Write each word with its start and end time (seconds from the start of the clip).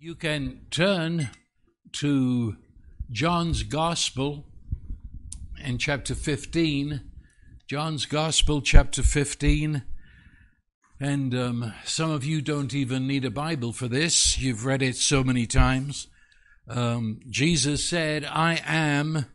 You 0.00 0.14
can 0.14 0.60
turn 0.70 1.30
to 1.94 2.56
John's 3.10 3.64
Gospel 3.64 4.44
in 5.64 5.78
chapter 5.78 6.14
15. 6.14 7.00
John's 7.66 8.06
Gospel, 8.06 8.62
chapter 8.62 9.02
15. 9.02 9.82
And 11.00 11.34
um, 11.34 11.74
some 11.84 12.12
of 12.12 12.24
you 12.24 12.40
don't 12.40 12.74
even 12.74 13.08
need 13.08 13.24
a 13.24 13.30
Bible 13.32 13.72
for 13.72 13.88
this. 13.88 14.38
You've 14.38 14.64
read 14.64 14.82
it 14.82 14.94
so 14.94 15.24
many 15.24 15.46
times. 15.46 16.06
Um, 16.68 17.18
Jesus 17.28 17.84
said, 17.84 18.24
I 18.24 18.62
am 18.64 19.26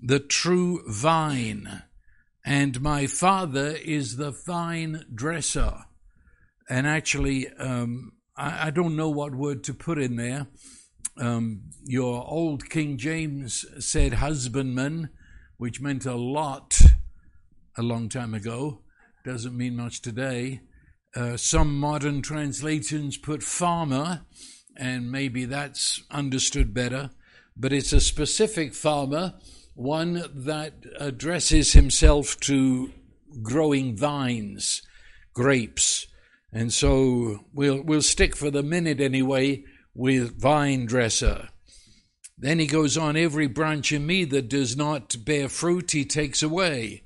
the 0.00 0.20
true 0.20 0.82
vine, 0.88 1.82
and 2.46 2.80
my 2.80 3.06
Father 3.06 3.76
is 3.84 4.16
the 4.16 4.30
vine 4.30 5.04
dresser. 5.14 5.84
And 6.66 6.86
actually, 6.86 7.48
um, 7.58 8.12
I, 8.36 8.68
I, 8.68 8.70
don't 8.70 8.96
know 8.96 9.10
what 9.10 9.34
word 9.34 9.64
to 9.64 9.74
put 9.74 9.98
in 9.98 10.16
there. 10.16 10.46
Um, 11.18 11.62
your 11.84 12.24
old 12.26 12.70
King 12.70 12.96
James 12.96 13.66
said 13.78 14.14
husbandman, 14.14 15.10
which 15.58 15.80
meant 15.80 16.06
a 16.06 16.14
lot 16.14 16.80
a 17.76 17.82
long 17.82 18.08
time 18.08 18.34
ago. 18.34 18.80
Doesn't 19.24 19.56
mean 19.56 19.76
much 19.76 20.00
today. 20.02 20.62
Uh, 21.14 21.36
some 21.36 21.78
modern 21.78 22.22
translations 22.22 23.18
put 23.18 23.42
farmer, 23.42 24.22
and 24.76 25.12
maybe 25.12 25.44
that's 25.44 26.02
understood 26.10 26.72
better. 26.72 27.10
But 27.56 27.72
it's 27.72 27.92
a 27.92 28.00
specific 28.00 28.74
farmer, 28.74 29.34
one 29.74 30.24
that 30.34 30.74
addresses 30.98 31.72
himself 31.74 32.40
to 32.40 32.90
growing 33.42 33.96
vines, 33.96 34.82
grapes, 35.34 36.06
and 36.52 36.72
so 36.72 37.40
we'll, 37.52 37.82
we'll 37.82 38.02
stick 38.02 38.36
for 38.36 38.50
the 38.50 38.62
minute 38.62 39.00
anyway 39.00 39.64
with 39.94 40.40
vine 40.40 40.86
dresser. 40.86 41.48
Then 42.36 42.58
he 42.58 42.66
goes 42.66 42.98
on, 42.98 43.16
every 43.16 43.46
branch 43.46 43.92
in 43.92 44.04
me 44.04 44.24
that 44.24 44.48
does 44.48 44.76
not 44.76 45.16
bear 45.24 45.48
fruit, 45.48 45.92
he 45.92 46.04
takes 46.04 46.42
away. 46.42 47.04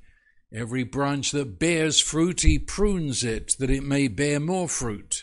Every 0.53 0.83
branch 0.83 1.31
that 1.31 1.59
bears 1.59 1.99
fruit, 1.99 2.41
he 2.41 2.57
prunes 2.57 3.23
it, 3.23 3.55
that 3.59 3.69
it 3.69 3.83
may 3.83 4.07
bear 4.07 4.39
more 4.39 4.67
fruit. 4.67 5.21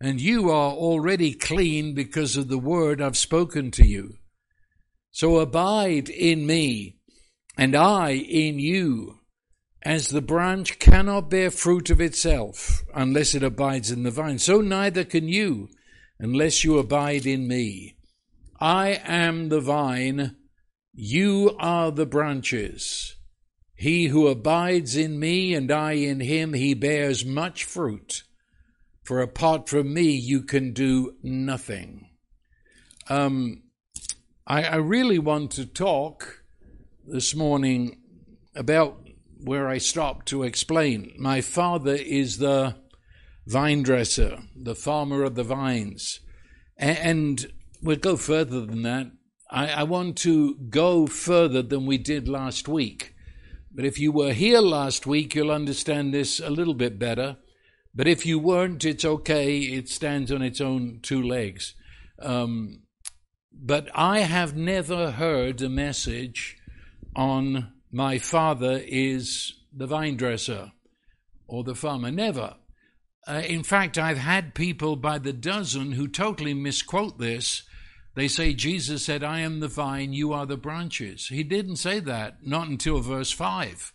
And 0.00 0.20
you 0.20 0.50
are 0.50 0.72
already 0.72 1.34
clean 1.34 1.94
because 1.94 2.36
of 2.36 2.48
the 2.48 2.58
word 2.58 3.00
I've 3.00 3.16
spoken 3.16 3.70
to 3.72 3.86
you. 3.86 4.16
So 5.12 5.38
abide 5.38 6.08
in 6.08 6.46
me, 6.46 6.96
and 7.56 7.76
I 7.76 8.12
in 8.12 8.58
you. 8.58 9.20
As 9.84 10.08
the 10.08 10.22
branch 10.22 10.78
cannot 10.78 11.28
bear 11.28 11.50
fruit 11.50 11.90
of 11.90 12.00
itself 12.00 12.82
unless 12.94 13.34
it 13.34 13.42
abides 13.42 13.90
in 13.90 14.04
the 14.04 14.12
vine, 14.12 14.38
so 14.38 14.60
neither 14.60 15.04
can 15.04 15.28
you 15.28 15.68
unless 16.20 16.62
you 16.62 16.78
abide 16.78 17.26
in 17.26 17.48
me. 17.48 17.96
I 18.60 19.00
am 19.04 19.48
the 19.48 19.60
vine, 19.60 20.36
you 20.94 21.56
are 21.58 21.90
the 21.90 22.06
branches. 22.06 23.16
He 23.74 24.06
who 24.06 24.28
abides 24.28 24.94
in 24.94 25.18
me 25.18 25.52
and 25.52 25.72
I 25.72 25.92
in 25.92 26.20
him, 26.20 26.52
he 26.52 26.74
bears 26.74 27.24
much 27.24 27.64
fruit. 27.64 28.22
For 29.02 29.20
apart 29.20 29.68
from 29.68 29.92
me, 29.92 30.12
you 30.12 30.42
can 30.42 30.72
do 30.72 31.16
nothing. 31.24 32.08
Um, 33.08 33.64
I, 34.46 34.62
I 34.62 34.76
really 34.76 35.18
want 35.18 35.50
to 35.52 35.66
talk 35.66 36.44
this 37.04 37.34
morning 37.34 38.00
about 38.54 39.01
where 39.42 39.68
I 39.68 39.78
stopped 39.78 40.26
to 40.26 40.42
explain. 40.42 41.12
My 41.18 41.40
father 41.40 41.94
is 41.94 42.38
the 42.38 42.76
vine 43.46 43.82
dresser, 43.82 44.38
the 44.56 44.74
farmer 44.74 45.22
of 45.22 45.34
the 45.34 45.44
vines. 45.44 46.20
And 46.76 47.52
we'll 47.82 47.96
go 47.96 48.16
further 48.16 48.64
than 48.64 48.82
that. 48.82 49.10
I, 49.50 49.68
I, 49.68 49.82
want 49.82 50.16
to 50.18 50.54
go 50.70 51.06
further 51.06 51.62
than 51.62 51.84
we 51.84 51.98
did 51.98 52.28
last 52.28 52.68
week. 52.68 53.14
But 53.74 53.84
if 53.84 53.98
you 53.98 54.10
were 54.10 54.32
here 54.32 54.60
last 54.60 55.06
week, 55.06 55.34
you'll 55.34 55.50
understand 55.50 56.14
this 56.14 56.40
a 56.40 56.50
little 56.50 56.74
bit 56.74 56.98
better. 56.98 57.36
But 57.94 58.08
if 58.08 58.24
you 58.24 58.38
weren't, 58.38 58.84
it's 58.84 59.04
okay. 59.04 59.58
It 59.58 59.88
stands 59.88 60.32
on 60.32 60.42
its 60.42 60.60
own 60.60 61.00
two 61.02 61.22
legs. 61.22 61.74
Um, 62.18 62.82
but 63.52 63.90
I 63.94 64.20
have 64.20 64.56
never 64.56 65.10
heard 65.10 65.60
a 65.60 65.68
message 65.68 66.56
on 67.14 67.71
my 67.92 68.18
father 68.18 68.82
is 68.84 69.52
the 69.72 69.86
vine 69.86 70.16
dresser 70.16 70.72
or 71.46 71.62
the 71.62 71.74
farmer. 71.74 72.10
Never. 72.10 72.54
Uh, 73.26 73.42
in 73.46 73.62
fact, 73.62 73.98
I've 73.98 74.18
had 74.18 74.54
people 74.54 74.96
by 74.96 75.18
the 75.18 75.32
dozen 75.32 75.92
who 75.92 76.08
totally 76.08 76.54
misquote 76.54 77.18
this. 77.18 77.62
They 78.14 78.28
say 78.28 78.54
Jesus 78.54 79.04
said, 79.04 79.22
I 79.22 79.40
am 79.40 79.60
the 79.60 79.68
vine, 79.68 80.12
you 80.12 80.32
are 80.32 80.46
the 80.46 80.56
branches. 80.56 81.28
He 81.28 81.44
didn't 81.44 81.76
say 81.76 82.00
that, 82.00 82.38
not 82.46 82.68
until 82.68 83.00
verse 83.00 83.30
5. 83.30 83.92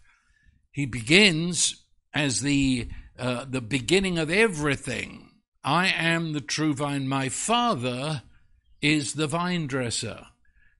He 0.72 0.85
begins 0.85 1.84
as 2.14 2.41
the, 2.41 2.88
uh, 3.18 3.46
the 3.50 3.62
beginning 3.62 4.19
of 4.19 4.29
everything. 4.29 5.31
I 5.64 5.88
am 5.88 6.34
the 6.34 6.41
true 6.41 6.74
vine. 6.74 7.08
My 7.08 7.29
Father 7.29 8.22
is 8.81 9.14
the 9.14 9.28
vine 9.28 9.66
dresser. 9.66 10.28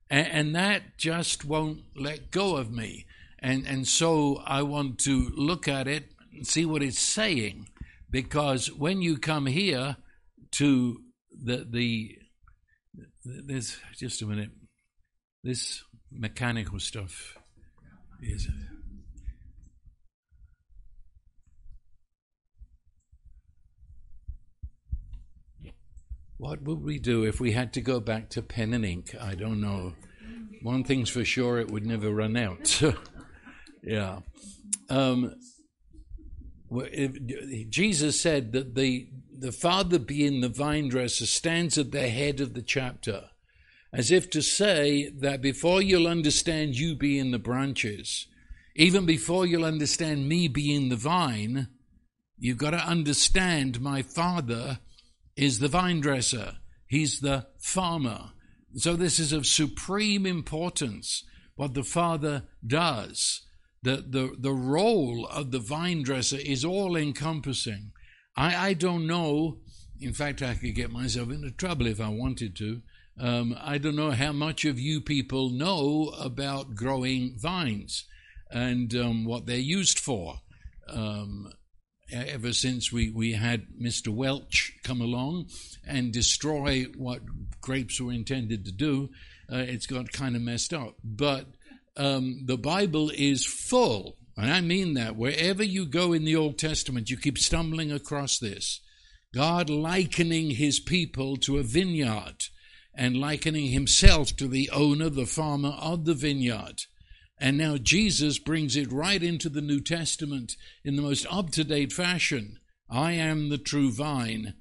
And, 0.10 0.28
and 0.28 0.56
that 0.56 0.98
just 0.98 1.44
won't 1.44 1.82
let 1.96 2.32
go 2.32 2.56
of 2.56 2.72
me. 2.72 3.07
And, 3.48 3.66
and 3.66 3.88
so 3.88 4.42
I 4.46 4.64
want 4.64 5.00
to 5.06 5.32
look 5.34 5.70
at 5.70 5.88
it 5.88 6.12
and 6.34 6.46
see 6.46 6.66
what 6.66 6.84
it's 6.84 7.00
saying. 7.00 7.70
Because 8.12 8.70
when 8.70 9.02
you 9.02 9.18
come 9.18 9.46
here 9.46 9.96
to 10.52 11.02
the, 11.32 11.66
the 11.70 12.18
there's 13.24 13.78
just 13.96 14.22
a 14.22 14.26
minute, 14.26 14.50
this 15.46 15.82
mechanical 16.12 16.78
stuff 16.78 17.38
is. 18.22 18.50
What 26.36 26.64
would 26.64 26.84
we 26.84 27.00
do 27.00 27.24
if 27.24 27.40
we 27.40 27.54
had 27.54 27.72
to 27.74 27.82
go 27.82 28.02
back 28.02 28.30
to 28.32 28.42
pen 28.42 28.74
and 28.74 28.84
ink? 28.84 29.16
I 29.22 29.36
don't 29.36 29.62
know. 29.62 29.94
One 30.62 30.84
thing's 30.84 31.10
for 31.10 31.24
sure, 31.24 31.60
it 31.60 31.72
would 31.72 31.86
never 31.86 32.14
run 32.14 32.36
out. 32.36 32.82
Yeah. 33.84 34.20
Um, 34.90 35.36
Jesus 37.70 38.20
said 38.20 38.52
that 38.52 38.76
the, 38.76 39.08
the 39.32 39.52
Father, 39.52 40.00
being 40.00 40.42
the 40.42 40.50
vine 40.50 40.90
dresser, 40.90 41.26
stands 41.26 41.78
at 41.78 41.92
the 41.92 42.10
head 42.10 42.42
of 42.42 42.54
the 42.54 42.62
chapter, 42.62 43.30
as 43.94 44.12
if 44.12 44.30
to 44.32 44.42
say 44.42 45.10
that 45.10 45.42
before 45.42 45.82
you'll 45.82 46.08
understand 46.08 46.76
you 46.76 46.96
being 46.96 47.32
the 47.32 47.40
branches, 47.40 48.28
even 48.76 49.06
before 49.06 49.46
you'll 49.46 49.66
understand 49.66 50.28
me 50.28 50.48
being 50.48 50.90
the 50.90 50.96
vine, 50.96 51.70
you've 52.38 52.58
got 52.58 52.72
to 52.72 52.78
understand 52.78 53.82
my 53.82 54.02
Father 54.02 54.80
is 55.36 55.60
the 55.60 55.68
vine 55.68 56.02
dresser, 56.02 56.58
He's 56.88 57.20
the 57.20 57.48
farmer. 57.60 58.32
So, 58.76 58.96
this 58.96 59.20
is 59.20 59.34
of 59.34 59.46
supreme 59.46 60.26
importance 60.26 61.24
what 61.56 61.74
the 61.74 61.84
Father 61.84 62.44
does 62.66 63.47
the, 63.84 63.98
the, 64.08 64.36
the 64.38 64.54
role 64.54 65.26
of 65.28 65.52
the 65.52 65.60
vine 65.60 66.04
dresser 66.04 66.38
is 66.38 66.66
all 66.66 66.96
encompassing. 66.96 67.92
I, 68.36 68.70
I 68.70 68.74
don't 68.74 69.08
know, 69.08 69.60
in 70.00 70.14
fact, 70.14 70.42
I 70.42 70.56
could 70.56 70.76
get 70.76 70.92
myself 70.92 71.30
into 71.30 71.52
trouble 71.52 71.88
if 71.88 72.02
I 72.02 72.10
wanted 72.10 72.56
to. 72.58 72.82
Um, 73.20 73.58
I 73.60 73.78
don't 73.80 73.96
know 73.96 74.12
how 74.12 74.32
much 74.32 74.64
of 74.66 74.80
you 74.80 75.02
people 75.02 75.50
know 75.50 76.14
about 76.20 76.76
growing 76.76 77.38
vines 77.38 78.06
and 78.52 78.94
um, 78.96 79.26
what 79.26 79.46
they're 79.46 79.58
used 79.58 80.00
for. 80.00 80.36
Um, 80.88 81.52
ever 82.12 82.54
since 82.54 82.92
we, 82.92 83.10
we 83.10 83.34
had 83.34 83.68
Mr. 83.82 84.10
Welch 84.10 84.74
come 84.84 85.02
along 85.02 85.50
and 85.86 86.14
destroy 86.14 86.86
what 86.96 87.22
grapes 87.60 88.00
were 88.00 88.14
intended 88.14 88.66
to 88.66 88.72
do, 88.72 89.10
uh, 89.52 89.58
it's 89.58 89.88
got 89.88 90.12
kind 90.12 90.36
of 90.36 90.42
messed 90.42 90.74
up. 90.74 90.96
But 91.04 91.48
um, 91.98 92.44
the 92.46 92.58
Bible 92.58 93.10
is 93.10 93.46
full, 93.46 94.18
and 94.36 94.52
I 94.52 94.62
mean 94.62 94.94
that. 94.94 95.16
Wherever 95.16 95.64
you 95.64 95.86
go 95.86 96.14
in 96.14 96.24
the 96.24 96.36
Old 96.36 96.58
Testament, 96.58 97.10
you 97.10 97.18
keep 97.18 97.38
stumbling 97.38 97.92
across 97.92 98.38
this. 98.38 98.82
God 99.34 99.70
likening 99.70 100.52
his 100.52 100.80
people 100.80 101.38
to 101.38 101.58
a 101.58 101.64
vineyard 101.64 102.46
and 102.94 103.18
likening 103.18 103.68
himself 103.68 104.36
to 104.38 104.48
the 104.48 104.70
owner, 104.72 105.10
the 105.10 105.26
farmer 105.26 105.76
of 105.80 106.06
the 106.06 106.14
vineyard. 106.14 106.82
And 107.40 107.58
now 107.58 107.78
Jesus 107.78 108.40
brings 108.40 108.76
it 108.76 108.92
right 108.92 109.22
into 109.22 109.50
the 109.50 109.62
New 109.62 109.82
Testament 109.82 110.56
in 110.84 110.96
the 110.96 111.04
most 111.04 111.28
up 111.30 111.52
to 111.52 111.64
date 111.64 111.94
fashion. 111.94 112.58
I 112.90 113.12
am 113.12 113.50
the 113.50 113.60
true 113.60 113.92
vine, 113.92 114.56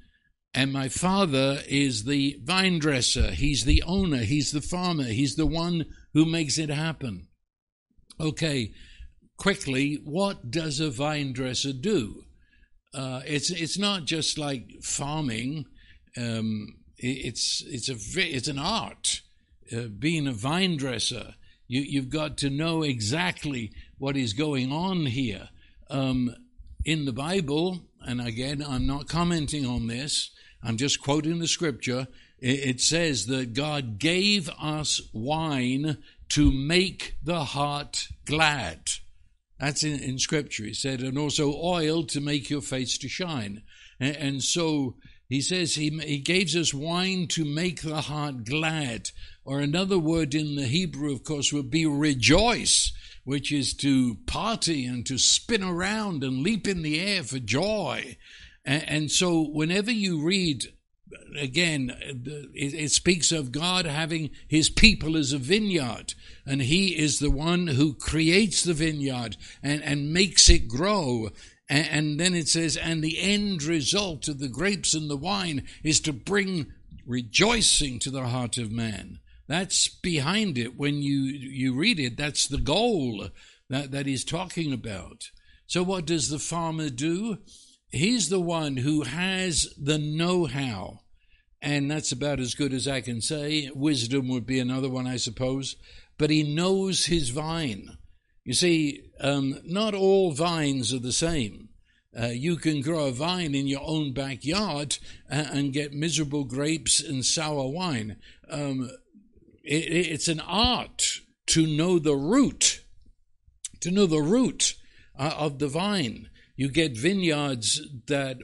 and 0.52 0.72
my 0.72 0.88
Father 0.88 1.62
is 1.68 2.04
the 2.04 2.38
vine 2.42 2.78
dresser. 2.78 3.30
He's 3.30 3.64
the 3.64 3.82
owner, 3.84 4.18
He's 4.18 4.52
the 4.52 4.60
farmer, 4.60 5.04
He's 5.04 5.36
the 5.36 5.46
one 5.46 5.86
who 6.12 6.26
makes 6.26 6.58
it 6.58 6.70
happen. 6.70 7.25
Okay, 8.18 8.72
quickly, 9.36 10.00
what 10.04 10.50
does 10.50 10.80
a 10.80 10.90
vine 10.90 11.32
dresser 11.32 11.72
do? 11.72 12.24
Uh, 12.94 13.20
it's 13.26 13.50
it's 13.50 13.78
not 13.78 14.04
just 14.04 14.38
like 14.38 14.82
farming. 14.82 15.66
Um, 16.16 16.78
It's 16.98 17.62
it's 17.66 17.90
a 17.90 17.96
it's 18.20 18.48
an 18.48 18.58
art. 18.58 19.20
Uh, 19.70 19.88
being 19.98 20.26
a 20.26 20.32
vine 20.32 20.76
dresser, 20.78 21.34
you 21.68 21.82
you've 21.82 22.08
got 22.08 22.38
to 22.38 22.48
know 22.48 22.82
exactly 22.82 23.72
what 23.98 24.16
is 24.16 24.32
going 24.32 24.72
on 24.72 25.06
here. 25.06 25.50
Um, 25.90 26.34
in 26.84 27.04
the 27.04 27.12
Bible, 27.12 27.80
and 28.00 28.20
again, 28.20 28.62
I'm 28.62 28.86
not 28.86 29.08
commenting 29.08 29.66
on 29.66 29.88
this. 29.88 30.30
I'm 30.62 30.76
just 30.76 31.02
quoting 31.02 31.38
the 31.38 31.48
scripture. 31.48 32.06
It 32.38 32.80
says 32.80 33.26
that 33.26 33.54
God 33.54 33.98
gave 33.98 34.48
us 34.60 35.00
wine 35.12 35.98
to 36.30 36.50
make 36.50 37.16
the 37.22 37.44
heart 37.44 38.08
glad. 38.24 38.90
That's 39.58 39.82
in, 39.82 40.00
in 40.00 40.18
scripture. 40.18 40.64
He 40.64 40.74
said, 40.74 41.00
and 41.00 41.16
also 41.16 41.54
oil 41.54 42.04
to 42.04 42.20
make 42.20 42.50
your 42.50 42.60
face 42.60 42.98
to 42.98 43.08
shine. 43.08 43.62
And, 43.98 44.16
and 44.16 44.42
so 44.42 44.96
he 45.28 45.40
says 45.40 45.74
he, 45.74 45.90
he 45.90 46.18
gives 46.18 46.54
us 46.54 46.74
wine 46.74 47.26
to 47.28 47.44
make 47.44 47.82
the 47.82 48.02
heart 48.02 48.44
glad. 48.44 49.10
Or 49.44 49.60
another 49.60 49.98
word 49.98 50.34
in 50.34 50.56
the 50.56 50.66
Hebrew, 50.66 51.12
of 51.12 51.24
course, 51.24 51.52
would 51.52 51.70
be 51.70 51.86
rejoice, 51.86 52.92
which 53.24 53.52
is 53.52 53.74
to 53.74 54.16
party 54.26 54.84
and 54.84 55.06
to 55.06 55.18
spin 55.18 55.62
around 55.62 56.22
and 56.22 56.42
leap 56.42 56.68
in 56.68 56.82
the 56.82 57.00
air 57.00 57.22
for 57.22 57.38
joy. 57.38 58.16
And, 58.64 58.88
and 58.88 59.10
so 59.10 59.42
whenever 59.42 59.90
you 59.90 60.22
read 60.22 60.66
again, 61.38 61.96
it, 62.54 62.90
speaks 62.90 63.32
of 63.32 63.52
God 63.52 63.86
having 63.86 64.30
his 64.48 64.68
people 64.68 65.16
as 65.16 65.32
a 65.32 65.38
vineyard, 65.38 66.14
and 66.44 66.62
he 66.62 66.96
is 66.98 67.18
the 67.18 67.30
one 67.30 67.68
who 67.68 67.94
creates 67.94 68.62
the 68.62 68.74
vineyard 68.74 69.36
and, 69.62 69.82
and 69.82 70.12
makes 70.12 70.48
it 70.48 70.68
grow. 70.68 71.30
And, 71.68 71.88
and 71.90 72.20
then 72.20 72.34
it 72.34 72.48
says, 72.48 72.76
and 72.76 73.02
the 73.02 73.20
end 73.20 73.62
result 73.62 74.28
of 74.28 74.38
the 74.38 74.48
grapes 74.48 74.94
and 74.94 75.10
the 75.10 75.16
wine 75.16 75.64
is 75.82 76.00
to 76.00 76.12
bring 76.12 76.72
rejoicing 77.06 77.98
to 78.00 78.10
the 78.10 78.26
heart 78.26 78.58
of 78.58 78.72
man. 78.72 79.18
That's 79.48 79.88
behind 79.88 80.58
it. 80.58 80.76
When 80.76 81.02
you, 81.02 81.22
you 81.22 81.74
read 81.74 82.00
it, 82.00 82.16
that's 82.16 82.48
the 82.48 82.58
goal 82.58 83.28
that, 83.68 83.92
that 83.92 84.06
he's 84.06 84.24
talking 84.24 84.72
about. 84.72 85.30
So, 85.68 85.82
what 85.82 86.04
does 86.04 86.30
the 86.30 86.38
farmer 86.38 86.90
do? 86.90 87.38
He's 87.96 88.28
the 88.28 88.40
one 88.40 88.76
who 88.78 89.02
has 89.02 89.74
the 89.76 89.98
know 89.98 90.46
how 90.46 91.00
and 91.62 91.90
that's 91.90 92.12
about 92.12 92.38
as 92.38 92.54
good 92.54 92.72
as 92.72 92.86
I 92.86 93.00
can 93.00 93.20
say. 93.20 93.70
Wisdom 93.74 94.28
would 94.28 94.46
be 94.46 94.60
another 94.60 94.88
one, 94.88 95.06
I 95.06 95.16
suppose. 95.16 95.76
But 96.18 96.30
he 96.30 96.42
knows 96.42 97.06
his 97.06 97.30
vine. 97.30 97.98
You 98.44 98.54
see, 98.54 99.02
um, 99.20 99.58
not 99.64 99.94
all 99.94 100.32
vines 100.32 100.92
are 100.92 101.00
the 101.00 101.12
same. 101.12 101.70
Uh, 102.18 102.28
you 102.28 102.56
can 102.56 102.80
grow 102.80 103.06
a 103.06 103.12
vine 103.12 103.54
in 103.54 103.66
your 103.66 103.82
own 103.82 104.12
backyard 104.12 104.98
and, 105.28 105.46
and 105.48 105.72
get 105.72 105.92
miserable 105.92 106.44
grapes 106.44 107.00
and 107.00 107.24
sour 107.24 107.68
wine. 107.68 108.16
Um, 108.48 108.88
it, 109.64 110.12
it's 110.12 110.28
an 110.28 110.40
art 110.40 111.20
to 111.48 111.66
know 111.66 111.98
the 111.98 112.14
root, 112.14 112.80
to 113.80 113.90
know 113.90 114.06
the 114.06 114.22
root 114.22 114.74
uh, 115.18 115.34
of 115.36 115.58
the 115.58 115.68
vine. 115.68 116.28
You 116.56 116.70
get 116.70 116.96
vineyards 116.96 117.82
that 118.06 118.38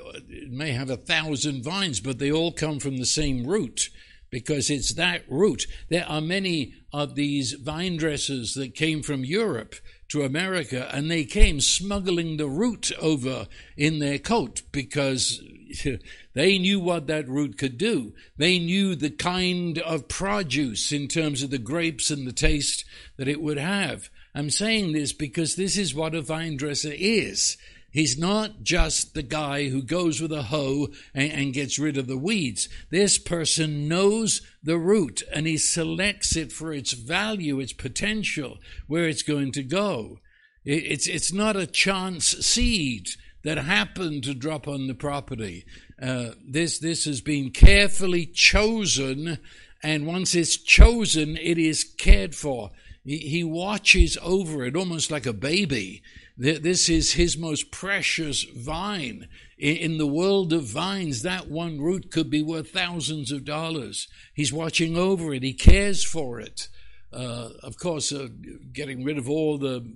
may 0.49 0.73
have 0.73 0.91
a 0.91 0.97
thousand 0.97 1.65
vines, 1.65 2.01
but 2.01 2.19
they 2.19 2.31
all 2.31 2.53
come 2.53 2.79
from 2.79 2.99
the 2.99 3.07
same 3.07 3.47
root 3.47 3.89
because 4.31 4.71
it's 4.71 4.95
that 4.95 5.23
root. 5.29 5.67
There 5.89 6.07
are 6.07 6.21
many 6.21 6.75
of 6.93 7.15
these 7.15 7.53
vine 7.53 7.97
dressers 7.97 8.55
that 8.55 8.75
came 8.75 9.03
from 9.03 9.25
Europe 9.25 9.77
to 10.09 10.23
America 10.25 10.91
and 10.93 11.11
they 11.11 11.25
came 11.25 11.59
smuggling 11.59 12.37
the 12.37 12.47
root 12.47 12.93
over 13.01 13.47
in 13.79 13.99
their 13.99 14.19
coat 14.19 14.61
because 14.73 15.43
they 16.35 16.59
knew 16.59 16.81
what 16.81 17.07
that 17.07 17.29
root 17.29 17.57
could 17.57 17.79
do. 17.79 18.13
They 18.37 18.59
knew 18.59 18.95
the 18.95 19.11
kind 19.11 19.79
of 19.79 20.09
produce 20.09 20.93
in 20.93 21.09
terms 21.09 21.43
of 21.43 21.51
the 21.51 21.59
grapes 21.59 22.11
and 22.11 22.27
the 22.27 22.33
taste 22.33 22.85
that 23.17 23.29
it 23.29 23.41
would 23.41 23.59
have. 23.59 24.11
I'm 24.35 24.51
saying 24.51 24.93
this 24.93 25.13
because 25.13 25.57
this 25.57 25.77
is 25.77 25.95
what 25.95 26.15
a 26.15 26.23
vine 26.23 26.57
dresser 26.57 26.93
is. 26.95 27.57
He's 27.93 28.17
not 28.17 28.63
just 28.63 29.13
the 29.13 29.23
guy 29.23 29.69
who 29.69 29.83
goes 29.83 30.21
with 30.21 30.33
a 30.33 30.45
hoe 30.45 30.89
and, 31.13 31.31
and, 31.31 31.53
gets 31.53 31.79
rid 31.79 31.99
of 31.99 32.07
the 32.07 32.17
weeds. 32.17 32.71
This 32.91 33.19
person 33.19 33.87
knows 33.87 34.41
the 34.63 34.79
root 34.79 35.23
and 35.31 35.47
he 35.47 35.59
selects 35.59 36.35
it 36.35 36.53
for 36.53 36.73
its 36.73 36.93
value, 36.95 37.61
its 37.61 37.75
potential, 37.75 38.57
where 38.87 39.07
it's 39.07 39.23
going 39.23 39.53
to 39.53 39.63
go. 39.63 40.21
It, 40.65 40.85
it's, 40.85 41.07
it's 41.07 41.35
not 41.35 41.55
a 41.55 41.67
chance 41.67 42.25
seed 42.25 43.11
that 43.45 43.59
happened 43.59 44.25
to 44.25 44.35
drop 44.35 44.67
on 44.67 44.87
the 44.87 44.95
property. 44.95 45.67
Uh, 46.01 46.31
this, 46.43 46.79
this 46.79 47.05
has 47.05 47.21
been 47.21 47.51
carefully 47.51 48.25
chosen, 48.25 49.39
and 49.83 50.07
once 50.07 50.35
it's 50.35 50.57
chosen, 50.57 51.37
it 51.37 51.59
is 51.59 51.85
cared 51.85 52.35
for. 52.35 52.71
He, 53.05 53.19
he 53.19 53.45
watches 53.45 54.17
over 54.23 54.65
it 54.65 54.77
almost 54.77 55.11
like 55.11 55.27
a 55.27 55.35
baby 55.35 56.03
this 56.37 56.89
is 56.89 57.13
his 57.13 57.37
most 57.37 57.71
precious 57.71 58.43
vine. 58.45 59.29
In 59.59 59.99
the 59.99 60.07
world 60.07 60.53
of 60.53 60.65
vines, 60.65 61.23
that 61.23 61.49
one 61.49 61.81
root 61.81 62.11
could 62.11 62.31
be 62.31 62.43
worth 62.43 62.71
thousands 62.71 63.31
of 63.31 63.45
dollars. 63.45 64.09
He's 64.35 64.53
watching 64.53 64.97
over 64.97 65.33
it, 65.35 65.43
he 65.43 65.53
cares 65.53 66.05
for 66.05 66.41
it. 66.41 66.69
Uh, 67.13 67.51
of 67.63 67.77
course, 67.77 68.11
uh, 68.13 68.29
getting 68.73 69.05
rid 69.05 69.19
of 69.19 69.29
all 69.29 69.59
the 69.59 69.87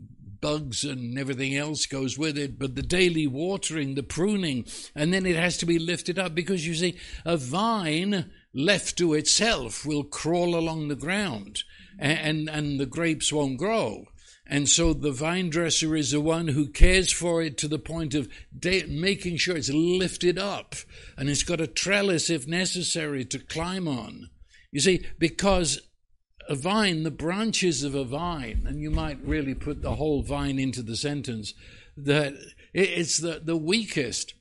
bugs 0.40 0.84
and 0.84 1.18
everything 1.18 1.56
else 1.56 1.86
goes 1.86 2.18
with 2.18 2.36
it, 2.36 2.58
but 2.58 2.74
the 2.74 2.82
daily 2.82 3.26
watering, 3.26 3.94
the 3.94 4.02
pruning, 4.02 4.66
and 4.94 5.12
then 5.12 5.26
it 5.26 5.36
has 5.36 5.56
to 5.58 5.66
be 5.66 5.78
lifted 5.78 6.18
up 6.18 6.34
because 6.34 6.66
you 6.66 6.74
see, 6.74 6.96
a 7.24 7.36
vine 7.36 8.30
left 8.54 8.96
to 8.98 9.14
itself 9.14 9.84
will 9.84 10.04
crawl 10.04 10.54
along 10.54 10.88
the 10.88 10.94
ground 10.94 11.62
and, 11.98 12.18
and, 12.18 12.50
and 12.50 12.80
the 12.80 12.86
grapes 12.86 13.32
won't 13.32 13.58
grow. 13.58 14.06
And 14.48 14.68
so 14.68 14.92
the 14.92 15.10
vine 15.10 15.50
dresser 15.50 15.96
is 15.96 16.12
the 16.12 16.20
one 16.20 16.48
who 16.48 16.68
cares 16.68 17.12
for 17.12 17.42
it 17.42 17.58
to 17.58 17.68
the 17.68 17.80
point 17.80 18.14
of 18.14 18.28
de- 18.56 18.86
making 18.86 19.38
sure 19.38 19.56
it's 19.56 19.70
lifted 19.70 20.38
up 20.38 20.76
and 21.16 21.28
it's 21.28 21.42
got 21.42 21.60
a 21.60 21.66
trellis 21.66 22.30
if 22.30 22.46
necessary 22.46 23.24
to 23.24 23.40
climb 23.40 23.88
on. 23.88 24.30
You 24.70 24.80
see, 24.80 25.04
because 25.18 25.80
a 26.48 26.54
vine, 26.54 27.02
the 27.02 27.10
branches 27.10 27.82
of 27.82 27.96
a 27.96 28.04
vine, 28.04 28.64
and 28.66 28.80
you 28.80 28.90
might 28.90 29.18
really 29.24 29.54
put 29.54 29.82
the 29.82 29.96
whole 29.96 30.22
vine 30.22 30.60
into 30.60 30.82
the 30.82 30.96
sentence, 30.96 31.52
that 31.96 32.34
it's 32.72 33.18
the, 33.18 33.40
the 33.42 33.56
weakest. 33.56 34.34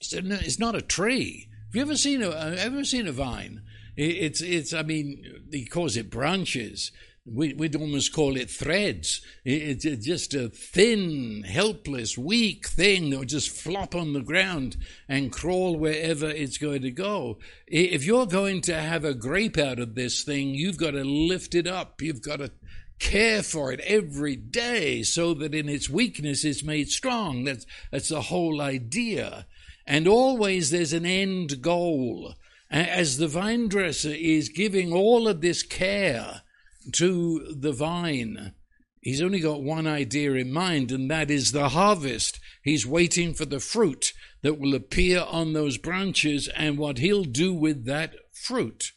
It's 0.00 0.58
not 0.58 0.76
a 0.76 0.82
tree. 0.82 1.48
Have 1.68 1.74
you 1.74 1.82
ever 1.82 1.96
seen 1.96 2.22
a, 2.22 2.30
ever 2.30 2.84
seen 2.84 3.08
a 3.08 3.12
vine? 3.12 3.62
It's, 3.96 4.40
it's, 4.40 4.72
I 4.72 4.82
mean, 4.82 5.24
he 5.50 5.64
calls 5.64 5.96
it 5.96 6.10
branches 6.10 6.92
we, 7.26 7.52
would 7.54 7.74
almost 7.74 8.12
call 8.12 8.36
it 8.36 8.50
threads. 8.50 9.20
It's 9.44 9.84
just 10.04 10.34
a 10.34 10.48
thin, 10.48 11.42
helpless, 11.42 12.16
weak 12.16 12.68
thing 12.68 13.10
that 13.10 13.18
would 13.18 13.28
just 13.28 13.50
flop 13.50 13.94
on 13.94 14.12
the 14.12 14.22
ground 14.22 14.76
and 15.08 15.32
crawl 15.32 15.76
wherever 15.76 16.28
it's 16.28 16.58
going 16.58 16.82
to 16.82 16.90
go. 16.90 17.38
If 17.66 18.04
you're 18.04 18.26
going 18.26 18.60
to 18.62 18.80
have 18.80 19.04
a 19.04 19.14
grape 19.14 19.58
out 19.58 19.80
of 19.80 19.94
this 19.94 20.22
thing, 20.22 20.54
you've 20.54 20.78
got 20.78 20.92
to 20.92 21.04
lift 21.04 21.54
it 21.54 21.66
up. 21.66 22.00
You've 22.00 22.22
got 22.22 22.38
to 22.38 22.52
care 22.98 23.42
for 23.42 23.72
it 23.72 23.80
every 23.80 24.36
day 24.36 25.02
so 25.02 25.34
that 25.34 25.54
in 25.54 25.68
its 25.68 25.90
weakness 25.90 26.44
it's 26.44 26.62
made 26.62 26.88
strong. 26.88 27.44
That's, 27.44 27.66
that's 27.90 28.08
the 28.08 28.22
whole 28.22 28.60
idea. 28.60 29.46
And 29.86 30.06
always 30.06 30.70
there's 30.70 30.92
an 30.92 31.06
end 31.06 31.60
goal. 31.60 32.34
As 32.70 33.18
the 33.18 33.28
vine 33.28 33.68
dresser 33.68 34.10
is 34.10 34.48
giving 34.48 34.92
all 34.92 35.28
of 35.28 35.40
this 35.40 35.62
care, 35.62 36.42
to 36.92 37.54
the 37.54 37.72
vine. 37.72 38.54
He's 39.00 39.22
only 39.22 39.40
got 39.40 39.62
one 39.62 39.86
idea 39.86 40.32
in 40.32 40.52
mind, 40.52 40.90
and 40.90 41.10
that 41.10 41.30
is 41.30 41.52
the 41.52 41.68
harvest. 41.68 42.40
He's 42.62 42.86
waiting 42.86 43.34
for 43.34 43.44
the 43.44 43.60
fruit 43.60 44.12
that 44.42 44.58
will 44.58 44.74
appear 44.74 45.20
on 45.20 45.52
those 45.52 45.78
branches 45.78 46.48
and 46.56 46.76
what 46.76 46.98
he'll 46.98 47.24
do 47.24 47.54
with 47.54 47.84
that 47.86 48.14
fruit. 48.32 48.90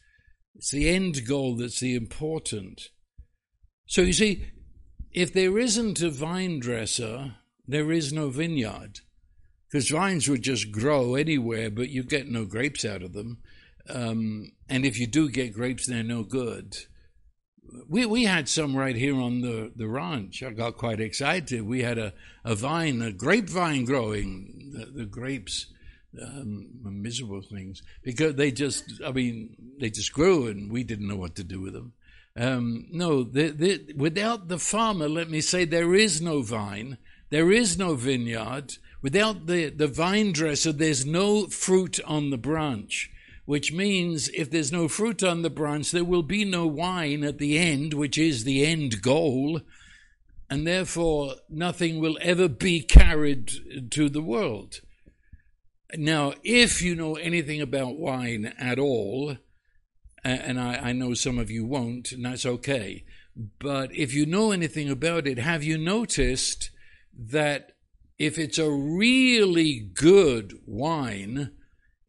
It's 0.56 0.72
the 0.72 0.88
end 0.88 1.26
goal 1.26 1.56
that's 1.56 1.78
the 1.78 1.94
important. 1.94 2.88
So 3.86 4.02
you 4.02 4.12
see, 4.12 4.46
if 5.12 5.32
there 5.32 5.58
isn't 5.58 6.02
a 6.02 6.10
vine 6.10 6.58
dresser, 6.58 7.36
there 7.66 7.92
is 7.92 8.12
no 8.12 8.30
vineyard. 8.30 9.00
Because 9.70 9.90
vines 9.90 10.28
would 10.28 10.42
just 10.42 10.72
grow 10.72 11.14
anywhere, 11.14 11.70
but 11.70 11.88
you 11.88 12.02
get 12.02 12.28
no 12.28 12.44
grapes 12.44 12.84
out 12.84 13.02
of 13.02 13.12
them. 13.12 13.38
Um, 13.88 14.50
and 14.68 14.84
if 14.84 14.98
you 14.98 15.06
do 15.06 15.30
get 15.30 15.54
grapes, 15.54 15.86
they're 15.86 16.02
no 16.02 16.24
good 16.24 16.76
we 17.88 18.06
we 18.06 18.24
had 18.24 18.48
some 18.48 18.76
right 18.76 18.96
here 18.96 19.16
on 19.20 19.40
the, 19.40 19.72
the 19.74 19.88
ranch. 19.88 20.42
I 20.42 20.50
got 20.50 20.76
quite 20.76 21.00
excited. 21.00 21.62
We 21.62 21.82
had 21.82 21.98
a, 21.98 22.12
a 22.44 22.54
vine, 22.54 23.02
a 23.02 23.12
grapevine 23.12 23.84
growing. 23.84 24.72
The, 24.72 24.86
the 24.86 25.04
grapes, 25.04 25.66
um, 26.20 26.68
miserable 26.84 27.42
things, 27.42 27.82
because 28.02 28.36
they 28.36 28.50
just, 28.52 28.84
I 29.04 29.10
mean, 29.10 29.56
they 29.78 29.90
just 29.90 30.12
grew, 30.12 30.46
and 30.46 30.70
we 30.70 30.84
didn't 30.84 31.08
know 31.08 31.16
what 31.16 31.34
to 31.36 31.44
do 31.44 31.60
with 31.60 31.72
them. 31.72 31.92
Um, 32.36 32.86
no, 32.92 33.24
the, 33.24 33.50
the, 33.50 33.92
without 33.96 34.48
the 34.48 34.58
farmer, 34.58 35.08
let 35.08 35.28
me 35.28 35.40
say, 35.40 35.64
there 35.64 35.94
is 35.94 36.22
no 36.22 36.42
vine, 36.42 36.98
there 37.30 37.50
is 37.50 37.76
no 37.76 37.94
vineyard. 37.96 38.74
Without 39.02 39.46
the, 39.46 39.70
the 39.70 39.88
vine 39.88 40.32
dresser, 40.32 40.72
there's 40.72 41.04
no 41.04 41.46
fruit 41.46 41.98
on 42.06 42.30
the 42.30 42.38
branch. 42.38 43.10
Which 43.44 43.72
means 43.72 44.28
if 44.30 44.50
there's 44.50 44.72
no 44.72 44.88
fruit 44.88 45.22
on 45.22 45.42
the 45.42 45.50
branch, 45.50 45.90
there 45.90 46.04
will 46.04 46.22
be 46.22 46.44
no 46.44 46.66
wine 46.66 47.24
at 47.24 47.38
the 47.38 47.58
end, 47.58 47.94
which 47.94 48.16
is 48.16 48.44
the 48.44 48.64
end 48.64 49.02
goal, 49.02 49.60
and 50.48 50.66
therefore 50.66 51.34
nothing 51.48 52.00
will 52.00 52.18
ever 52.20 52.48
be 52.48 52.80
carried 52.80 53.90
to 53.90 54.08
the 54.08 54.22
world. 54.22 54.80
Now, 55.96 56.34
if 56.44 56.82
you 56.82 56.94
know 56.94 57.16
anything 57.16 57.60
about 57.60 57.98
wine 57.98 58.52
at 58.58 58.78
all, 58.78 59.36
and 60.22 60.60
I, 60.60 60.76
I, 60.76 60.92
know 60.92 61.14
some 61.14 61.38
of 61.38 61.50
you 61.50 61.64
won't, 61.64 62.12
and 62.12 62.24
that's 62.24 62.44
okay, 62.44 63.04
but 63.58 63.94
if 63.94 64.12
you 64.12 64.26
know 64.26 64.52
anything 64.52 64.90
about 64.90 65.26
it, 65.26 65.38
have 65.38 65.64
you 65.64 65.78
noticed 65.78 66.70
that 67.18 67.72
if 68.18 68.38
it's 68.38 68.58
a 68.58 68.70
really 68.70 69.80
good 69.80 70.58
wine, 70.66 71.52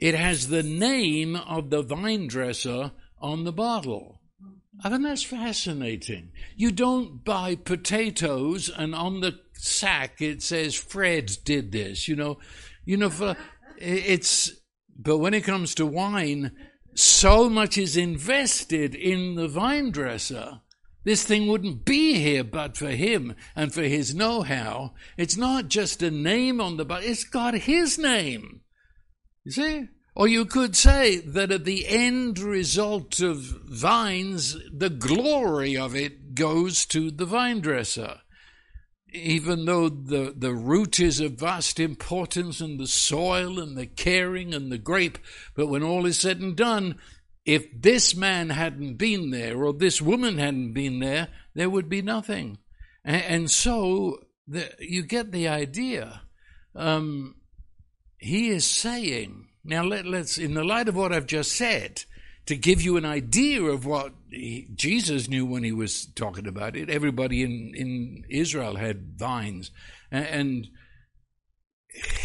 it 0.02 0.16
has 0.16 0.48
the 0.48 0.64
name 0.64 1.36
of 1.36 1.70
the 1.70 1.84
vine 1.84 2.28
dresser 2.28 2.92
on 3.20 3.46
the 3.46 3.54
bottle? 3.54 4.20
I 4.84 4.90
mean, 4.90 5.04
that's 5.04 5.24
fascinating. 5.24 6.32
You 6.56 6.72
don't 6.72 7.24
buy 7.24 7.56
potatoes 7.56 8.70
and 8.76 8.96
on 8.96 9.22
the 9.22 9.40
sack 9.54 10.22
it 10.22 10.42
says 10.42 10.74
Fred 10.74 11.32
did 11.46 11.72
this, 11.72 12.08
you 12.08 12.16
know. 12.16 12.40
You 12.84 12.98
know, 12.98 13.12
for 13.12 13.38
it's, 13.78 14.52
but 14.98 15.20
when 15.20 15.36
it 15.36 15.44
comes 15.44 15.76
to 15.76 15.86
wine, 15.86 16.52
so 16.96 17.48
much 17.48 17.78
is 17.78 17.96
invested 17.96 18.96
in 18.96 19.36
the 19.36 19.48
vine 19.48 19.92
dresser. 19.92 20.62
This 21.04 21.24
thing 21.24 21.48
wouldn't 21.48 21.86
be 21.86 22.16
here 22.16 22.44
but 22.44 22.76
for 22.76 22.90
him 22.90 23.36
and 23.56 23.74
for 23.74 23.84
his 23.84 24.16
know 24.16 24.42
how. 24.42 24.94
It's 25.18 25.38
not 25.38 25.68
just 25.68 26.02
a 26.02 26.10
name 26.10 26.60
on 26.60 26.78
the 26.78 26.86
bottle, 26.86 27.10
it's 27.10 27.24
got 27.24 27.54
his 27.54 28.00
name. 28.00 28.61
You 29.44 29.52
see? 29.52 29.88
Or 30.16 30.28
you 30.28 30.46
could 30.46 30.76
say 30.76 31.18
that 31.18 31.52
at 31.52 31.66
the 31.66 31.88
end 31.88 32.38
result 32.40 33.22
of 33.22 33.38
vines, 33.38 34.58
the 34.72 34.90
glory 34.90 35.78
of 35.78 35.96
it 35.96 36.36
goes 36.36 36.86
to 36.88 37.12
the 37.12 37.26
vine 37.26 37.62
dresser 37.62 38.20
even 39.14 39.66
though 39.66 39.90
the, 39.90 40.34
the 40.36 40.54
root 40.54 41.00
is 41.00 41.20
of 41.20 41.34
vast 41.34 41.80
importance 41.80 42.62
and 42.62 42.80
the 42.80 42.88
soil 42.88 43.60
and 43.60 43.78
the 43.78 43.86
caring 43.86 44.54
and 44.54 44.72
the 44.72 44.78
grape, 44.78 45.18
but 45.56 45.68
when 45.68 45.84
all 45.84 46.06
is 46.06 46.20
said 46.20 46.40
and 46.40 46.56
done, 46.56 46.96
if 47.46 47.68
this 47.82 48.16
man 48.16 48.50
hadn't 48.50 48.96
been 48.96 49.32
there 49.32 49.64
or 49.64 49.74
this 49.74 50.02
woman 50.02 50.38
hadn't 50.38 50.74
been 50.74 51.00
there, 51.00 51.28
there 51.54 51.70
would 51.70 51.90
be 51.90 52.02
nothing. 52.02 52.58
And, 53.04 53.24
and 53.24 53.52
so 53.52 54.20
the, 54.48 54.72
you 54.80 55.04
get 55.04 55.32
the 55.32 55.48
idea. 55.48 56.22
Um, 56.76 57.36
he 58.22 58.50
is 58.50 58.66
saying, 58.66 59.48
now 59.64 59.84
let, 59.84 60.06
let's, 60.06 60.38
in 60.38 60.54
the 60.54 60.64
light 60.64 60.88
of 60.88 60.96
what 60.96 61.12
I've 61.12 61.26
just 61.26 61.54
said, 61.54 62.04
to 62.46 62.56
give 62.56 62.82
you 62.82 62.96
an 62.98 63.06
idea 63.06 63.64
of 63.64 63.86
what 63.86 64.14
he, 64.30 64.68
Jesus 64.76 65.28
knew 65.28 65.44
when 65.46 65.64
he 65.64 65.72
was 65.72 66.06
talking 66.06 66.48
about 66.48 66.76
it. 66.76 66.90
Everybody 66.90 67.42
in, 67.42 67.74
in 67.76 68.24
Israel 68.30 68.76
had 68.76 69.18
vines. 69.18 69.72
And 70.12 70.68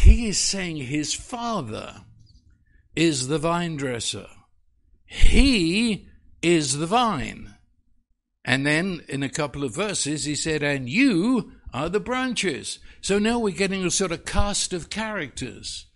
he 0.03 0.27
is 0.27 0.37
saying 0.37 0.77
his 0.77 1.15
father 1.15 2.03
is 2.95 3.27
the 3.27 3.39
vine 3.39 3.75
dresser. 3.75 4.27
He 5.05 6.07
is 6.43 6.77
the 6.77 6.87
vine. 6.87 7.55
And 8.45 8.67
then 8.67 9.01
in 9.09 9.23
a 9.23 9.29
couple 9.29 9.63
of 9.63 9.73
verses, 9.73 10.25
he 10.25 10.35
said, 10.35 10.61
And 10.61 10.87
you 10.87 11.53
are 11.73 11.89
the 11.89 11.99
branches. 11.99 12.79
So 13.01 13.19
now 13.19 13.39
we're 13.39 13.55
getting 13.55 13.83
a 13.85 13.91
sort 13.91 14.11
of 14.11 14.25
cast 14.25 14.73
of 14.73 14.89
characters. 14.89 15.86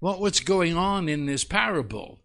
What, 0.00 0.20
what's 0.20 0.40
going 0.40 0.76
on 0.76 1.08
in 1.08 1.26
this 1.26 1.44
parable? 1.44 2.22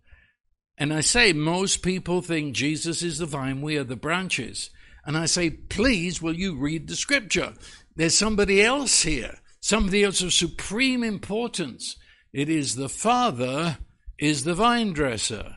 And 0.77 0.93
I 0.93 1.01
say, 1.01 1.31
most 1.33 1.83
people 1.83 2.21
think 2.21 2.55
Jesus 2.55 3.01
is 3.01 3.19
the 3.19 3.25
vine, 3.25 3.61
we 3.61 3.77
are 3.77 3.83
the 3.83 3.95
branches. 3.95 4.69
And 5.05 5.17
I 5.17 5.25
say, 5.25 5.49
please, 5.51 6.21
will 6.21 6.35
you 6.35 6.57
read 6.57 6.87
the 6.87 6.95
scripture? 6.95 7.53
There's 7.95 8.17
somebody 8.17 8.61
else 8.61 9.03
here, 9.03 9.39
somebody 9.61 10.03
else 10.03 10.21
of 10.21 10.33
supreme 10.33 11.03
importance. 11.03 11.95
It 12.33 12.49
is 12.49 12.75
the 12.75 12.89
Father 12.89 13.77
is 14.17 14.43
the 14.43 14.55
vine 14.55 14.93
dresser. 14.93 15.55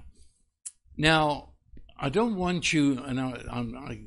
Now, 0.96 1.54
I 1.98 2.08
don't 2.08 2.36
want 2.36 2.72
you, 2.72 2.98
and 2.98 3.20
I, 3.20 3.42
I, 3.50 3.58
I 3.60 3.98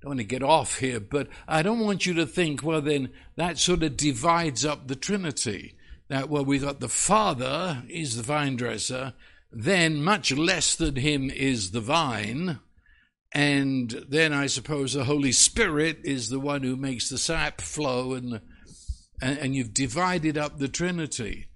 don't 0.00 0.10
want 0.10 0.20
to 0.20 0.24
get 0.24 0.42
off 0.42 0.78
here, 0.78 1.00
but 1.00 1.28
I 1.48 1.62
don't 1.62 1.80
want 1.80 2.06
you 2.06 2.14
to 2.14 2.26
think, 2.26 2.62
well, 2.62 2.80
then 2.80 3.10
that 3.36 3.58
sort 3.58 3.82
of 3.82 3.96
divides 3.96 4.64
up 4.64 4.86
the 4.86 4.96
Trinity. 4.96 5.76
That, 6.08 6.28
well, 6.28 6.44
we 6.44 6.58
got 6.58 6.80
the 6.80 6.88
Father 6.88 7.82
is 7.88 8.16
the 8.16 8.22
vine 8.22 8.56
dresser, 8.56 9.14
then 9.50 10.02
much 10.02 10.32
less 10.32 10.74
than 10.74 10.96
him 10.96 11.30
is 11.30 11.70
the 11.70 11.80
vine, 11.80 12.60
and 13.32 14.04
then 14.08 14.32
I 14.32 14.46
suppose 14.46 14.92
the 14.92 15.04
Holy 15.04 15.32
Spirit 15.32 15.98
is 16.04 16.28
the 16.28 16.40
one 16.40 16.62
who 16.62 16.76
makes 16.76 17.08
the 17.08 17.18
sap 17.18 17.60
flow, 17.60 18.14
and 18.14 18.40
and, 19.20 19.38
and 19.38 19.56
you've 19.56 19.74
divided 19.74 20.36
up 20.36 20.58
the 20.58 20.68
Trinity. 20.68 21.46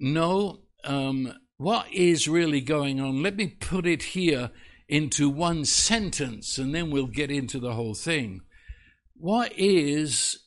No, 0.00 0.60
um, 0.84 1.34
what 1.56 1.92
is 1.92 2.28
really 2.28 2.60
going 2.60 3.00
on? 3.00 3.22
Let 3.22 3.36
me 3.36 3.48
put 3.48 3.86
it 3.86 4.02
here 4.02 4.50
into 4.88 5.28
one 5.28 5.64
sentence, 5.64 6.56
and 6.58 6.74
then 6.74 6.90
we'll 6.90 7.06
get 7.06 7.30
into 7.30 7.58
the 7.58 7.74
whole 7.74 7.94
thing. 7.94 8.40
What 9.14 9.52
is 9.56 10.38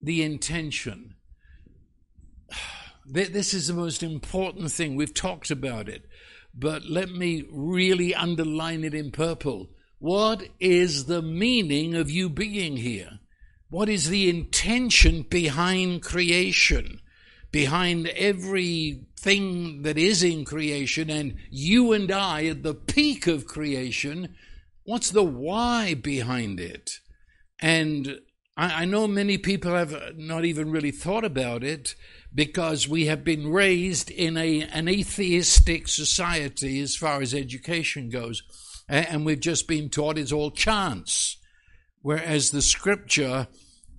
the 0.00 0.22
intention? 0.22 1.16
This 3.06 3.54
is 3.54 3.66
the 3.66 3.74
most 3.74 4.02
important 4.02 4.70
thing. 4.70 4.94
We've 4.94 5.14
talked 5.14 5.50
about 5.50 5.88
it 5.88 6.06
but 6.54 6.84
let 6.86 7.10
me 7.10 7.44
really 7.50 8.14
underline 8.14 8.84
it 8.84 8.94
in 8.94 9.10
purple. 9.10 9.68
What 9.98 10.48
is 10.58 11.04
the 11.04 11.22
meaning 11.22 11.94
of 11.94 12.10
you 12.10 12.28
being 12.28 12.78
here? 12.78 13.20
What 13.68 13.88
is 13.88 14.08
the 14.08 14.28
intention 14.28 15.22
behind 15.22 16.02
creation? 16.02 17.00
Behind 17.52 18.08
everything 18.08 19.82
that 19.82 19.98
is 19.98 20.22
in 20.22 20.44
creation, 20.44 21.10
and 21.10 21.36
you 21.50 21.92
and 21.92 22.10
I 22.10 22.46
at 22.46 22.62
the 22.62 22.74
peak 22.74 23.26
of 23.26 23.46
creation, 23.46 24.34
what's 24.84 25.10
the 25.10 25.24
why 25.24 25.94
behind 25.94 26.60
it? 26.60 26.98
And 27.58 28.20
I, 28.56 28.82
I 28.82 28.84
know 28.84 29.06
many 29.06 29.36
people 29.36 29.74
have 29.74 30.16
not 30.16 30.44
even 30.44 30.70
really 30.70 30.92
thought 30.92 31.24
about 31.24 31.64
it, 31.64 31.94
because 32.34 32.88
we 32.88 33.06
have 33.06 33.24
been 33.24 33.50
raised 33.50 34.10
in 34.10 34.36
a, 34.36 34.62
an 34.62 34.88
atheistic 34.88 35.88
society 35.88 36.80
as 36.80 36.96
far 36.96 37.20
as 37.20 37.34
education 37.34 38.08
goes. 38.08 38.42
And 38.88 39.24
we've 39.24 39.40
just 39.40 39.68
been 39.68 39.88
taught 39.88 40.18
it's 40.18 40.32
all 40.32 40.50
chance. 40.50 41.36
Whereas 42.02 42.50
the 42.50 42.62
scripture 42.62 43.48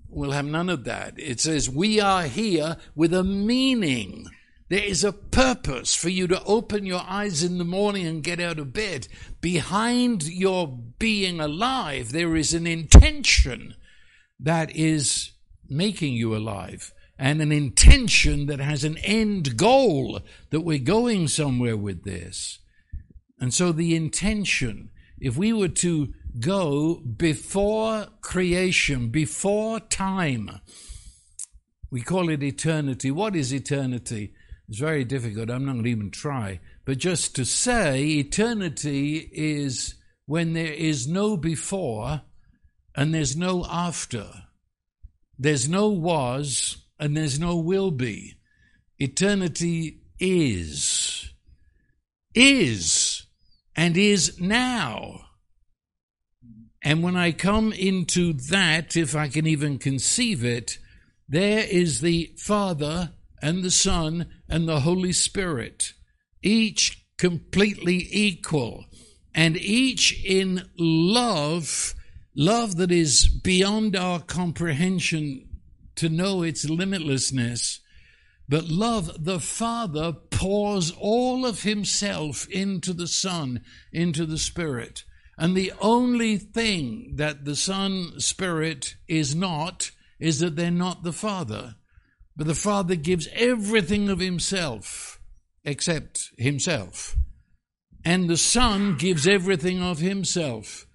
will 0.08 0.32
have 0.32 0.44
none 0.44 0.68
of 0.68 0.84
that. 0.84 1.14
It 1.18 1.40
says, 1.40 1.68
We 1.68 2.00
are 2.00 2.24
here 2.24 2.76
with 2.94 3.14
a 3.14 3.24
meaning. 3.24 4.26
There 4.68 4.82
is 4.82 5.04
a 5.04 5.12
purpose 5.12 5.94
for 5.94 6.08
you 6.08 6.26
to 6.28 6.42
open 6.44 6.86
your 6.86 7.02
eyes 7.06 7.42
in 7.42 7.58
the 7.58 7.64
morning 7.64 8.06
and 8.06 8.22
get 8.22 8.40
out 8.40 8.58
of 8.58 8.72
bed. 8.72 9.06
Behind 9.42 10.22
your 10.22 10.66
being 10.98 11.40
alive, 11.40 12.12
there 12.12 12.34
is 12.36 12.54
an 12.54 12.66
intention 12.66 13.74
that 14.40 14.74
is 14.74 15.32
making 15.68 16.14
you 16.14 16.34
alive 16.34 16.92
and 17.22 17.40
an 17.40 17.52
intention 17.52 18.46
that 18.46 18.58
has 18.58 18.82
an 18.82 18.98
end 18.98 19.56
goal 19.56 20.18
that 20.50 20.62
we're 20.62 20.76
going 20.76 21.28
somewhere 21.28 21.76
with 21.76 22.02
this. 22.02 22.58
And 23.38 23.54
so 23.54 23.70
the 23.70 23.94
intention, 23.94 24.90
if 25.20 25.36
we 25.36 25.52
were 25.52 25.68
to 25.68 26.12
go 26.40 26.96
before 26.96 28.08
creation, 28.22 29.10
before 29.10 29.78
time, 29.78 30.50
we 31.92 32.00
call 32.00 32.28
it 32.28 32.42
eternity. 32.42 33.12
What 33.12 33.36
is 33.36 33.54
eternity? 33.54 34.34
It's 34.68 34.80
very 34.80 35.04
difficult. 35.04 35.48
I'm 35.48 35.64
not 35.64 35.74
going 35.74 35.84
to 35.84 35.90
even 35.90 36.10
try. 36.10 36.58
But 36.84 36.98
just 36.98 37.36
to 37.36 37.44
say, 37.44 38.02
eternity 38.02 39.30
is 39.32 39.94
when 40.26 40.54
there 40.54 40.72
is 40.72 41.06
no 41.06 41.36
before 41.36 42.22
and 42.96 43.14
there's 43.14 43.36
no 43.36 43.64
after. 43.70 44.26
There's 45.38 45.68
no 45.68 45.88
was 45.88 46.81
and 47.02 47.16
there's 47.16 47.40
no 47.40 47.56
will 47.56 47.90
be. 47.90 48.36
Eternity 48.96 50.02
is, 50.20 51.34
is, 52.32 53.26
and 53.74 53.96
is 53.96 54.40
now. 54.40 55.22
And 56.80 57.02
when 57.02 57.16
I 57.16 57.32
come 57.32 57.72
into 57.72 58.32
that, 58.50 58.96
if 58.96 59.16
I 59.16 59.26
can 59.26 59.48
even 59.48 59.80
conceive 59.80 60.44
it, 60.44 60.78
there 61.28 61.66
is 61.68 62.02
the 62.02 62.32
Father 62.38 63.10
and 63.42 63.64
the 63.64 63.72
Son 63.72 64.28
and 64.48 64.68
the 64.68 64.80
Holy 64.80 65.12
Spirit, 65.12 65.94
each 66.40 67.04
completely 67.18 68.06
equal, 68.12 68.84
and 69.34 69.56
each 69.56 70.24
in 70.24 70.70
love, 70.78 71.96
love 72.36 72.76
that 72.76 72.92
is 72.92 73.28
beyond 73.28 73.96
our 73.96 74.20
comprehension 74.20 75.48
to 75.96 76.08
know 76.08 76.42
its 76.42 76.64
limitlessness, 76.64 77.80
But 78.48 78.68
love, 78.68 79.24
the 79.24 79.40
Father 79.40 80.12
pours 80.12 80.90
all 80.90 81.46
of 81.46 81.62
Himself 81.62 82.46
into 82.48 82.92
the 82.92 83.06
Son, 83.06 83.62
into 83.92 84.26
the 84.26 84.38
Spirit. 84.38 85.04
And 85.38 85.56
the 85.56 85.72
only 85.80 86.36
thing 86.36 87.14
that 87.16 87.44
the 87.44 87.56
Son 87.56 88.20
Spirit 88.20 88.96
is 89.08 89.34
not 89.34 89.90
is 90.18 90.40
that 90.40 90.56
they're 90.56 90.70
not 90.70 91.02
the 91.02 91.12
Father. 91.12 91.76
But 92.36 92.46
the 92.46 92.54
Father 92.54 92.94
gives 92.94 93.28
everything 93.34 94.08
of 94.08 94.18
Himself 94.18 95.20
except 95.64 96.30
Himself. 96.36 97.16
And 98.04 98.28
the 98.28 98.36
Son 98.36 98.96
gives 98.96 99.26
everything 99.26 99.82
of 99.82 99.98
Himself. 99.98 100.86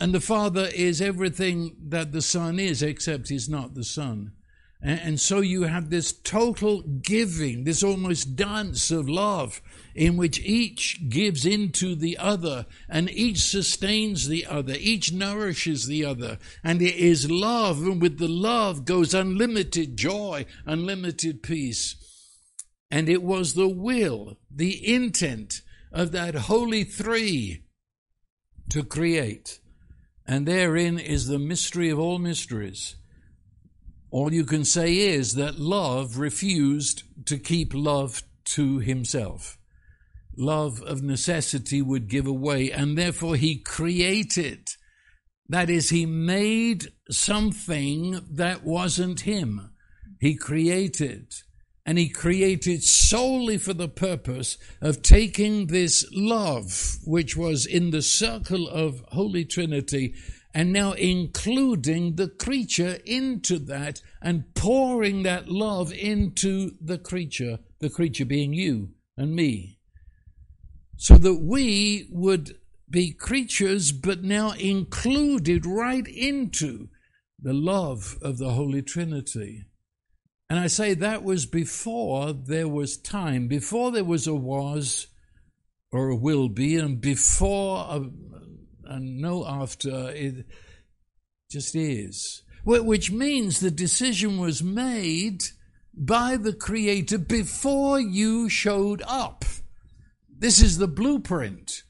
And 0.00 0.14
the 0.14 0.20
Father 0.20 0.68
is 0.74 1.00
everything 1.00 1.76
that 1.88 2.12
the 2.12 2.22
Son 2.22 2.58
is, 2.58 2.82
except 2.82 3.28
He's 3.28 3.48
not 3.48 3.74
the 3.74 3.84
Son. 3.84 4.32
And 4.86 5.18
so 5.18 5.40
you 5.40 5.62
have 5.62 5.88
this 5.88 6.12
total 6.12 6.82
giving, 6.82 7.64
this 7.64 7.82
almost 7.82 8.36
dance 8.36 8.90
of 8.90 9.08
love 9.08 9.62
in 9.94 10.18
which 10.18 10.38
each 10.40 11.08
gives 11.08 11.46
into 11.46 11.94
the 11.94 12.18
other 12.18 12.66
and 12.86 13.08
each 13.08 13.38
sustains 13.38 14.28
the 14.28 14.44
other, 14.44 14.74
each 14.78 15.10
nourishes 15.10 15.86
the 15.86 16.04
other. 16.04 16.38
And 16.62 16.82
it 16.82 16.96
is 16.96 17.30
love, 17.30 17.80
and 17.80 18.02
with 18.02 18.18
the 18.18 18.28
love 18.28 18.84
goes 18.84 19.14
unlimited 19.14 19.96
joy, 19.96 20.44
unlimited 20.66 21.42
peace. 21.42 21.96
And 22.90 23.08
it 23.08 23.22
was 23.22 23.54
the 23.54 23.68
will, 23.68 24.36
the 24.54 24.94
intent 24.94 25.62
of 25.92 26.12
that 26.12 26.34
holy 26.34 26.84
three 26.84 27.64
to 28.68 28.84
create. 28.84 29.60
And 30.26 30.46
therein 30.46 30.98
is 30.98 31.26
the 31.26 31.38
mystery 31.38 31.90
of 31.90 31.98
all 31.98 32.18
mysteries 32.18 32.96
all 34.14 34.32
you 34.32 34.44
can 34.44 34.64
say 34.64 34.96
is 34.96 35.32
that 35.32 35.58
love 35.58 36.18
refused 36.18 37.02
to 37.26 37.36
keep 37.36 37.74
love 37.74 38.22
to 38.44 38.78
himself. 38.78 39.58
Love 40.36 40.80
of 40.82 41.02
necessity 41.02 41.82
would 41.82 42.08
give 42.08 42.28
away, 42.28 42.70
and 42.70 42.96
therefore 42.96 43.34
he 43.34 43.56
created. 43.56 44.68
That 45.48 45.68
is, 45.68 45.90
he 45.90 46.06
made 46.06 46.92
something 47.10 48.24
that 48.30 48.62
wasn't 48.62 49.22
him. 49.22 49.72
He 50.20 50.36
created. 50.36 51.34
And 51.86 51.98
he 51.98 52.08
created 52.08 52.82
solely 52.82 53.58
for 53.58 53.74
the 53.74 53.88
purpose 53.88 54.56
of 54.80 55.02
taking 55.02 55.66
this 55.66 56.06
love, 56.12 56.98
which 57.04 57.36
was 57.36 57.66
in 57.66 57.90
the 57.90 58.00
circle 58.00 58.68
of 58.68 59.04
Holy 59.08 59.44
Trinity, 59.44 60.14
and 60.54 60.72
now 60.72 60.92
including 60.92 62.14
the 62.14 62.28
creature 62.28 62.98
into 63.04 63.58
that 63.58 64.00
and 64.22 64.54
pouring 64.54 65.24
that 65.24 65.48
love 65.48 65.92
into 65.92 66.70
the 66.80 66.96
creature, 66.96 67.58
the 67.80 67.90
creature 67.90 68.24
being 68.24 68.54
you 68.54 68.90
and 69.16 69.34
me. 69.34 69.78
So 70.96 71.18
that 71.18 71.40
we 71.42 72.06
would 72.10 72.56
be 72.88 73.12
creatures, 73.12 73.92
but 73.92 74.22
now 74.22 74.52
included 74.52 75.66
right 75.66 76.06
into 76.06 76.88
the 77.42 77.52
love 77.52 78.16
of 78.22 78.38
the 78.38 78.50
Holy 78.50 78.80
Trinity. 78.80 79.64
And 80.54 80.62
I 80.62 80.68
say 80.68 80.94
that 80.94 81.24
was 81.24 81.46
before 81.46 82.32
there 82.32 82.68
was 82.68 82.96
time, 82.96 83.48
before 83.48 83.90
there 83.90 84.04
was 84.04 84.28
a 84.28 84.34
was 84.36 85.08
or 85.90 86.10
a 86.10 86.16
will 86.16 86.48
be, 86.48 86.76
and 86.76 87.00
before 87.00 87.84
a, 87.90 88.04
and 88.84 89.18
no 89.18 89.44
after. 89.44 90.10
It 90.10 90.46
just 91.50 91.74
is. 91.74 92.44
Which 92.64 93.10
means 93.10 93.58
the 93.58 93.72
decision 93.72 94.38
was 94.38 94.62
made 94.62 95.42
by 95.92 96.36
the 96.36 96.52
Creator 96.52 97.18
before 97.18 97.98
you 97.98 98.48
showed 98.48 99.02
up. 99.08 99.44
This 100.38 100.62
is 100.62 100.78
the 100.78 100.86
blueprint. 100.86 101.82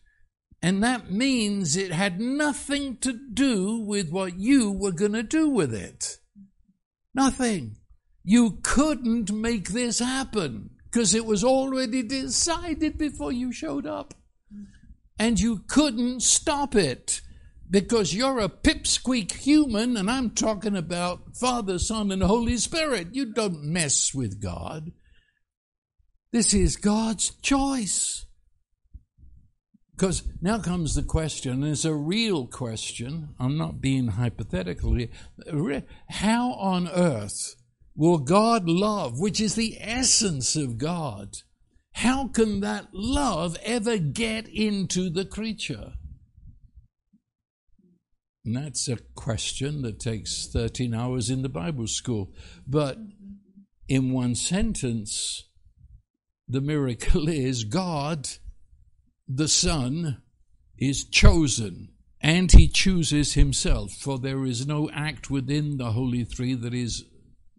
And 0.63 0.83
that 0.83 1.11
means 1.11 1.77
it 1.77 1.93
had 1.93 2.19
nothing 2.19 2.97
to 3.03 3.13
do 3.13 3.81
with 3.81 4.09
what 4.09 4.39
you 4.39 4.73
were 4.73 4.93
going 4.93 5.13
to 5.13 5.23
do 5.23 5.51
with 5.51 5.75
it. 5.75 6.17
Nothing. 7.15 7.77
You 8.25 8.59
couldn't 8.63 9.31
make 9.31 9.69
this 9.69 9.99
happen 9.99 10.71
because 10.91 11.15
it 11.15 11.27
was 11.27 11.45
already 11.45 12.03
decided 12.03 12.97
before 12.97 13.33
you 13.33 13.53
showed 13.53 13.87
up 13.87 14.15
and 15.19 15.39
you 15.39 15.59
couldn't 15.69 16.23
stop 16.23 16.75
it 16.75 17.21
because 17.71 18.15
you're 18.15 18.41
a 18.41 18.49
pipsqueak 18.49 19.33
human, 19.33 19.97
and 19.97 20.11
I'm 20.11 20.31
talking 20.31 20.77
about 20.77 21.37
Father, 21.37 21.79
Son, 21.79 22.11
and 22.13 22.23
Holy 22.23 22.57
Spirit. 22.57 23.09
You 23.15 23.33
don't 23.33 23.65
mess 23.65 24.15
with 24.15 24.41
God. 24.41 24.93
This 26.33 26.53
is 26.55 26.77
God's 26.77 27.31
choice. 27.43 28.27
Because 29.97 30.25
now 30.43 30.59
comes 30.59 30.95
the 30.95 31.03
question, 31.03 31.63
and 31.63 31.73
it's 31.73 31.85
a 31.85 31.95
real 31.95 32.47
question. 32.47 33.35
I'm 33.39 33.57
not 33.57 33.81
being 33.81 34.09
hypothetical 34.09 34.95
here. 34.95 35.85
How 36.09 36.53
on 36.53 36.89
earth 36.89 37.55
will 37.97 38.19
God 38.19 38.69
love, 38.69 39.19
which 39.19 39.41
is 39.41 39.55
the 39.55 39.77
essence 39.81 40.57
of 40.57 40.79
God, 40.79 41.37
how 41.93 42.29
can 42.29 42.61
that 42.61 42.89
love 42.93 43.57
ever 43.63 43.99
get 43.99 44.49
into 44.49 45.11
the 45.11 45.25
creature? 45.25 45.93
And 48.45 48.57
that's 48.57 48.89
a 48.89 48.99
question 49.15 49.83
that 49.83 50.01
takes 50.01 50.49
13 50.49 50.93
hours 50.93 51.31
in 51.31 51.43
the 51.43 51.49
Bible 51.49 51.87
school. 51.87 52.35
But 52.67 52.99
in 53.89 54.13
one 54.13 54.35
sentence, 54.35 55.45
the 56.47 56.61
miracle 56.61 57.29
is 57.29 57.65
God, 57.65 58.29
the 59.27 59.49
Son, 59.49 60.21
is 60.77 61.05
chosen 61.05 61.89
and 62.21 62.51
he 62.51 62.69
chooses 62.69 63.35
himself, 63.35 63.93
for 63.93 64.19
there 64.19 64.45
is 64.45 64.67
no 64.67 64.91
act 64.91 65.31
within 65.31 65.77
the 65.77 65.93
Holy 65.93 66.25
Three 66.25 66.55
that 66.55 66.73
is 66.73 67.05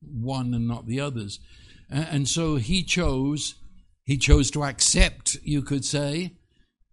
one 0.01 0.53
and 0.53 0.67
not 0.67 0.87
the 0.87 0.99
others. 0.99 1.39
And 1.89 2.27
so 2.27 2.55
he 2.55 2.83
chose 2.83 3.55
he 4.05 4.17
chose 4.17 4.51
to 4.51 4.63
accept, 4.63 5.37
you 5.43 5.63
could 5.63 5.83
say, 5.83 6.35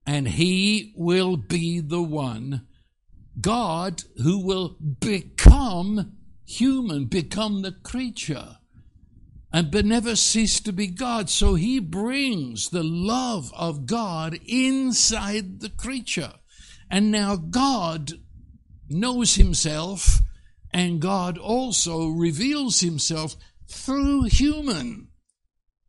and 0.07 0.27
he 0.27 0.95
will 0.97 1.37
be 1.37 1.79
the 1.79 2.03
one, 2.03 2.67
God, 3.41 4.03
who 4.23 4.39
will 4.39 4.77
become 5.01 6.17
human, 6.47 7.05
become 7.05 7.63
the 7.63 7.73
creature, 7.73 8.57
and 9.53 9.71
but 9.71 9.85
never 9.85 10.17
cease 10.17 10.59
to 10.61 10.73
be 10.73 10.87
God. 10.87 11.29
So 11.29 11.55
he 11.55 11.79
brings 11.79 12.71
the 12.71 12.83
love 12.83 13.53
of 13.55 13.85
God 13.85 14.39
inside 14.47 15.61
the 15.61 15.69
creature. 15.69 16.33
And 16.91 17.11
now 17.11 17.37
God 17.37 18.13
knows 18.89 19.35
himself, 19.35 20.21
and 20.73 21.01
God 21.01 21.39
also 21.39 22.09
reveals 22.09 22.81
himself 22.81 23.37
through 23.69 24.25
human. 24.25 25.09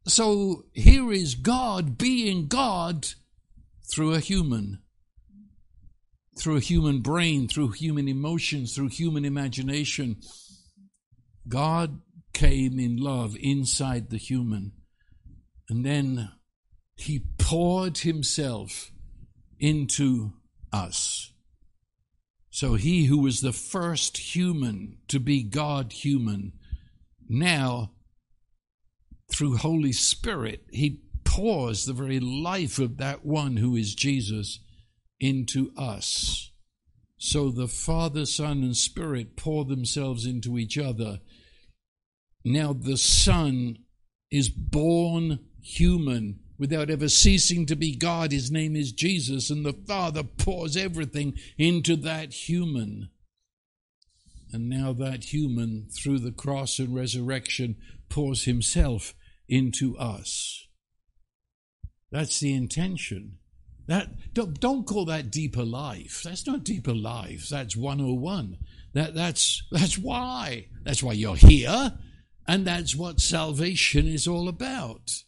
So 0.05 0.65
here 0.73 1.11
is 1.11 1.35
God 1.35 1.97
being 1.97 2.47
God 2.47 3.07
through 3.93 4.13
a 4.13 4.19
human, 4.19 4.79
through 6.37 6.57
a 6.57 6.61
human 6.61 6.99
brain, 6.99 7.47
through 7.47 7.71
human 7.71 8.07
emotions, 8.07 8.75
through 8.75 8.89
human 8.89 9.23
imagination. 9.23 10.17
God 11.47 12.01
came 12.33 12.79
in 12.79 12.97
love 12.97 13.35
inside 13.39 14.09
the 14.09 14.17
human, 14.17 14.73
and 15.69 15.85
then 15.85 16.31
he 16.95 17.23
poured 17.37 17.99
himself 17.99 18.91
into 19.59 20.33
us. 20.71 21.32
So 22.53 22.75
he 22.75 23.05
who 23.05 23.17
was 23.17 23.41
the 23.41 23.51
first 23.51 24.35
human 24.35 24.99
to 25.07 25.19
be 25.19 25.41
God 25.41 25.91
human 25.91 26.53
now 27.27 27.93
through 29.31 29.57
Holy 29.57 29.91
Spirit, 29.91 30.63
He 30.69 31.01
pours 31.23 31.85
the 31.85 31.93
very 31.93 32.19
life 32.19 32.77
of 32.77 32.97
that 32.97 33.25
one 33.25 33.57
who 33.57 33.75
is 33.75 33.95
Jesus 33.95 34.59
into 35.19 35.71
us. 35.75 36.51
So 37.17 37.49
the 37.49 37.67
Father, 37.67 38.27
Son, 38.27 38.61
and 38.61 38.77
Spirit 38.77 39.35
pour 39.35 39.65
themselves 39.65 40.27
into 40.27 40.59
each 40.59 40.77
other. 40.77 41.21
Now 42.45 42.71
the 42.71 42.97
Son 42.97 43.79
is 44.29 44.49
born 44.49 45.39
human 45.59 46.42
without 46.57 46.89
ever 46.89 47.09
ceasing 47.09 47.65
to 47.65 47.75
be 47.75 47.95
God. 47.95 48.31
His 48.31 48.51
name 48.51 48.75
is 48.75 48.91
Jesus, 48.91 49.49
and 49.49 49.65
the 49.65 49.73
Father 49.73 50.23
pours 50.23 50.77
everything 50.77 51.37
into 51.57 51.95
that 51.97 52.33
human. 52.33 53.09
And 54.51 54.69
now 54.69 54.93
that 54.93 55.33
human, 55.33 55.87
through 55.89 56.19
the 56.19 56.31
cross 56.31 56.77
and 56.77 56.95
resurrection, 56.95 57.75
pours 58.09 58.43
himself 58.43 59.15
into 59.49 59.97
us. 59.97 60.67
That's 62.11 62.39
the 62.39 62.53
intention. 62.53 63.39
That 63.87 64.33
don't, 64.33 64.59
don't 64.59 64.85
call 64.85 65.05
that 65.05 65.31
deeper 65.31 65.65
life. 65.65 66.21
That's 66.23 66.45
not 66.45 66.63
deeper 66.63 66.93
life. 66.93 67.49
That's 67.49 67.75
101. 67.75 68.57
That 68.93 69.15
that's 69.15 69.63
that's 69.71 69.97
why. 69.97 70.67
That's 70.83 71.01
why 71.01 71.13
you're 71.13 71.35
here. 71.35 71.97
And 72.47 72.67
that's 72.67 72.95
what 72.95 73.19
salvation 73.19 74.07
is 74.07 74.27
all 74.27 74.47
about. 74.47 75.23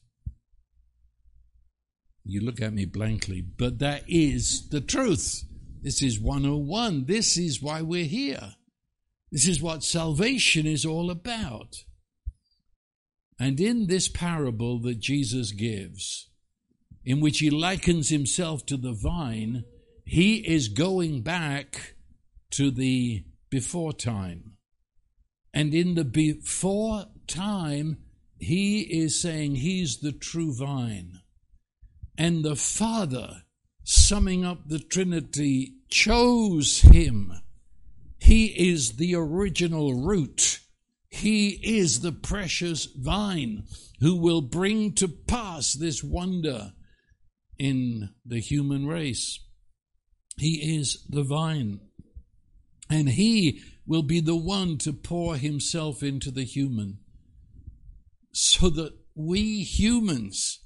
You 2.25 2.41
look 2.41 2.59
at 2.59 2.73
me 2.73 2.85
blankly, 2.85 3.41
but 3.41 3.79
that 3.79 4.03
is 4.07 4.69
the 4.69 4.81
truth. 4.81 5.43
This 5.81 6.01
is 6.01 6.19
101. 6.19 7.05
This 7.05 7.37
is 7.37 7.61
why 7.61 7.83
we're 7.83 8.05
here. 8.05 8.55
This 9.31 9.47
is 9.47 9.61
what 9.61 9.83
salvation 9.83 10.65
is 10.65 10.85
all 10.85 11.11
about. 11.11 11.83
And 13.39 13.59
in 13.59 13.85
this 13.85 14.07
parable 14.07 14.79
that 14.79 14.99
Jesus 14.99 15.51
gives, 15.51 16.29
in 17.03 17.19
which 17.19 17.39
he 17.39 17.51
likens 17.51 18.09
himself 18.09 18.65
to 18.67 18.77
the 18.77 18.93
vine, 18.93 19.65
he 20.03 20.37
is 20.37 20.69
going 20.69 21.21
back 21.21 21.95
to 22.51 22.71
the 22.71 23.23
before 23.51 23.93
time. 23.93 24.53
And 25.53 25.75
in 25.75 25.93
the 25.93 26.05
before 26.05 27.05
time, 27.27 27.97
he 28.39 28.81
is 28.81 29.21
saying 29.21 29.55
he's 29.55 29.99
the 29.99 30.11
true 30.11 30.53
vine. 30.53 31.19
And 32.17 32.43
the 32.43 32.55
Father, 32.55 33.43
summing 33.83 34.45
up 34.45 34.67
the 34.67 34.79
Trinity, 34.79 35.75
chose 35.89 36.81
him. 36.81 37.33
He 38.19 38.45
is 38.69 38.93
the 38.93 39.15
original 39.15 39.93
root. 39.93 40.59
He 41.09 41.49
is 41.49 42.01
the 42.01 42.11
precious 42.11 42.85
vine 42.85 43.63
who 43.99 44.15
will 44.15 44.41
bring 44.41 44.93
to 44.93 45.07
pass 45.07 45.73
this 45.73 46.03
wonder 46.03 46.73
in 47.57 48.09
the 48.25 48.39
human 48.39 48.87
race. 48.87 49.39
He 50.37 50.77
is 50.77 51.05
the 51.07 51.23
vine. 51.23 51.79
And 52.89 53.09
he 53.09 53.61
will 53.85 54.03
be 54.03 54.19
the 54.19 54.35
one 54.35 54.77
to 54.79 54.93
pour 54.93 55.37
himself 55.37 56.03
into 56.03 56.31
the 56.31 56.43
human 56.43 56.99
so 58.31 58.69
that 58.69 58.93
we 59.15 59.63
humans, 59.63 60.59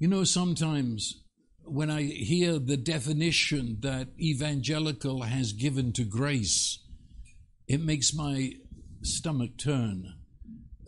you 0.00 0.08
know, 0.08 0.24
sometimes 0.24 1.22
when 1.64 1.90
I 1.90 2.02
hear 2.02 2.58
the 2.58 2.78
definition 2.78 3.76
that 3.80 4.08
evangelical 4.18 5.22
has 5.22 5.52
given 5.52 5.92
to 5.92 6.04
grace, 6.04 6.78
it 7.68 7.82
makes 7.82 8.14
my 8.14 8.54
stomach 9.02 9.58
turn. 9.58 10.14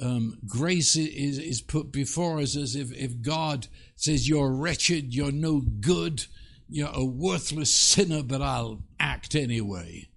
Um, 0.00 0.38
grace 0.48 0.96
is, 0.96 1.38
is 1.38 1.60
put 1.60 1.92
before 1.92 2.40
us 2.40 2.56
as 2.56 2.74
if, 2.74 2.90
if 2.94 3.20
God 3.20 3.68
says, 3.96 4.28
You're 4.28 4.50
wretched, 4.50 5.14
you're 5.14 5.30
no 5.30 5.60
good, 5.60 6.24
you're 6.66 6.90
a 6.90 7.04
worthless 7.04 7.72
sinner, 7.72 8.22
but 8.22 8.40
I'll 8.40 8.82
act 8.98 9.34
anyway. 9.34 10.08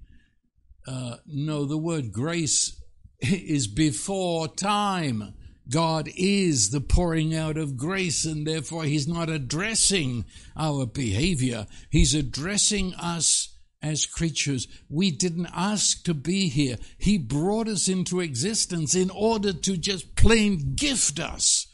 Uh, 0.87 1.17
no, 1.25 1.65
the 1.65 1.77
word 1.77 2.13
grace 2.13 2.81
is 3.19 3.67
before 3.67 4.47
time. 4.47 5.33
God 5.69 6.09
is 6.15 6.69
the 6.69 6.81
pouring 6.81 7.35
out 7.35 7.57
of 7.57 7.77
grace, 7.77 8.25
and 8.25 8.45
therefore 8.45 8.83
He's 8.83 9.07
not 9.07 9.29
addressing 9.29 10.25
our 10.55 10.85
behavior. 10.85 11.67
He's 11.89 12.13
addressing 12.13 12.93
us 12.95 13.57
as 13.81 14.05
creatures. 14.05 14.67
We 14.89 15.11
didn't 15.11 15.49
ask 15.53 16.03
to 16.03 16.13
be 16.13 16.49
here. 16.49 16.77
He 16.97 17.17
brought 17.17 17.67
us 17.67 17.87
into 17.87 18.19
existence 18.19 18.95
in 18.95 19.09
order 19.09 19.53
to 19.53 19.77
just 19.77 20.15
plain 20.15 20.75
gift 20.75 21.19
us, 21.19 21.67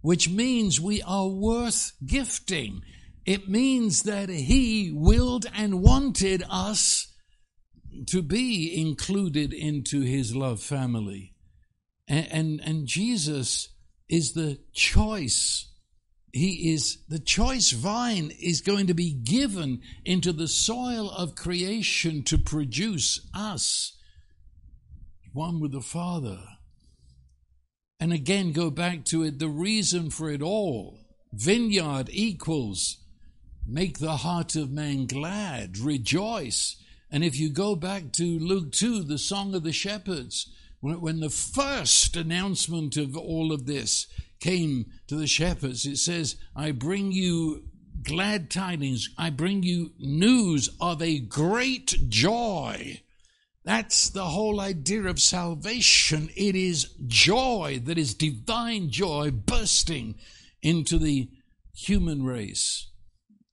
which 0.00 0.28
means 0.28 0.80
we 0.80 1.02
are 1.02 1.28
worth 1.28 1.92
gifting. 2.04 2.82
It 3.24 3.48
means 3.48 4.02
that 4.02 4.28
He 4.28 4.92
willed 4.92 5.46
and 5.54 5.82
wanted 5.82 6.42
us 6.50 7.12
to 8.06 8.22
be 8.22 8.80
included 8.80 9.52
into 9.52 10.00
his 10.00 10.34
love 10.34 10.60
family. 10.60 11.31
And, 12.12 12.28
and, 12.30 12.60
and, 12.60 12.86
Jesus 12.86 13.70
is 14.06 14.34
the 14.34 14.58
choice. 14.74 15.70
He 16.30 16.70
is 16.74 16.98
the 17.08 17.18
choice 17.18 17.70
vine 17.70 18.30
is 18.38 18.60
going 18.60 18.88
to 18.88 18.94
be 18.94 19.14
given 19.14 19.80
into 20.04 20.30
the 20.30 20.46
soil 20.46 21.10
of 21.10 21.34
creation 21.34 22.22
to 22.24 22.36
produce 22.36 23.26
us, 23.32 23.96
one 25.32 25.58
with 25.58 25.72
the 25.72 25.80
Father. 25.80 26.38
And 27.98 28.12
again, 28.12 28.52
go 28.52 28.68
back 28.68 29.06
to 29.06 29.22
it 29.22 29.38
the 29.38 29.48
reason 29.48 30.10
for 30.10 30.28
it 30.28 30.42
all. 30.42 30.98
Vineyard 31.32 32.10
equals 32.12 32.98
make 33.66 34.00
the 34.00 34.18
heart 34.18 34.54
of 34.54 34.70
man 34.70 35.06
glad, 35.06 35.78
rejoice. 35.78 36.76
And 37.10 37.24
if 37.24 37.40
you 37.40 37.48
go 37.48 37.74
back 37.74 38.12
to 38.12 38.38
Luke 38.38 38.72
2, 38.72 39.04
the 39.04 39.16
Song 39.16 39.54
of 39.54 39.62
the 39.62 39.72
Shepherds, 39.72 40.50
when, 40.82 41.20
the 41.20 41.30
first 41.30 42.16
announcement 42.16 42.96
of 42.96 43.16
all 43.16 43.52
of 43.52 43.66
this 43.66 44.08
came 44.40 44.86
to 45.06 45.14
the 45.14 45.28
shepherds, 45.28 45.86
it 45.86 45.98
says, 45.98 46.36
I 46.56 46.72
bring 46.72 47.12
you 47.12 47.62
glad 48.02 48.50
tidings, 48.50 49.08
I 49.16 49.30
bring 49.30 49.62
you 49.62 49.92
news 50.00 50.68
of 50.80 51.00
a 51.00 51.20
great 51.20 51.94
joy. 52.08 53.00
That's 53.64 54.10
the 54.10 54.24
whole 54.24 54.60
idea 54.60 55.04
of 55.04 55.20
salvation. 55.20 56.30
It 56.36 56.56
is 56.56 56.94
joy 57.06 57.80
that 57.84 57.96
is 57.96 58.14
divine 58.14 58.90
joy 58.90 59.30
bursting 59.30 60.16
into 60.62 60.98
the 60.98 61.30
human 61.72 62.24
race. 62.24 62.88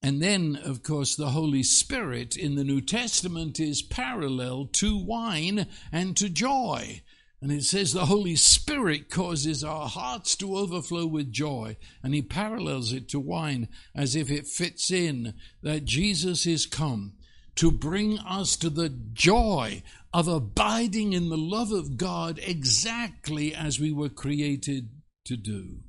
And 0.02 0.20
then, 0.20 0.58
of 0.64 0.82
course, 0.82 1.16
the 1.16 1.30
Holy 1.30 1.62
Spirit 1.62 2.36
in 2.36 2.56
the 2.56 2.64
New 2.64 2.82
Testament 2.82 3.60
is 3.60 3.84
parallel 3.84 4.66
to 4.74 4.98
wine 4.98 5.68
and 5.92 6.18
to 6.18 6.30
joy. 6.30 7.04
And 7.42 7.52
it 7.52 7.64
says 7.64 7.94
the 7.94 8.08
Holy 8.08 8.36
Spirit 8.36 9.10
causes 9.10 9.64
our 9.64 9.88
hearts 9.88 10.36
to 10.38 10.58
overflow 10.58 11.06
with 11.06 11.32
joy. 11.32 11.78
And 12.04 12.14
he 12.14 12.22
parallels 12.22 12.92
it 12.92 13.08
to 13.10 13.20
wine 13.20 13.70
as 13.96 14.16
if 14.16 14.30
it 14.30 14.46
fits 14.46 14.92
in 14.92 15.36
that 15.64 15.86
Jesus 15.86 16.46
is 16.46 16.66
come 16.66 17.14
to 17.56 17.72
bring 17.72 18.20
us 18.20 18.56
to 18.58 18.70
the 18.70 18.90
joy 18.90 19.84
of 20.14 20.28
abiding 20.28 21.14
in 21.14 21.30
the 21.30 21.38
love 21.38 21.72
of 21.72 21.98
God 21.98 22.40
exactly 22.44 23.54
as 23.56 23.80
we 23.80 23.92
were 23.92 24.10
created 24.10 24.90
to 25.26 25.38
do. 25.38 25.80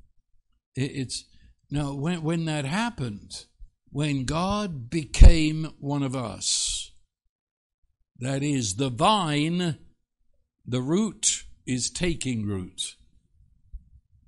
It's 0.76 1.24
now 1.70 1.94
when, 1.94 2.22
when 2.22 2.44
that 2.44 2.64
happened, 2.64 3.46
when 3.90 4.24
God 4.24 4.90
became 4.90 5.72
one 5.78 6.02
of 6.02 6.14
us. 6.14 6.92
That 8.18 8.42
is, 8.42 8.74
the 8.74 8.90
vine, 8.90 9.78
the 10.70 10.80
root 10.80 11.46
is 11.66 11.90
taking 11.90 12.46
root, 12.46 12.94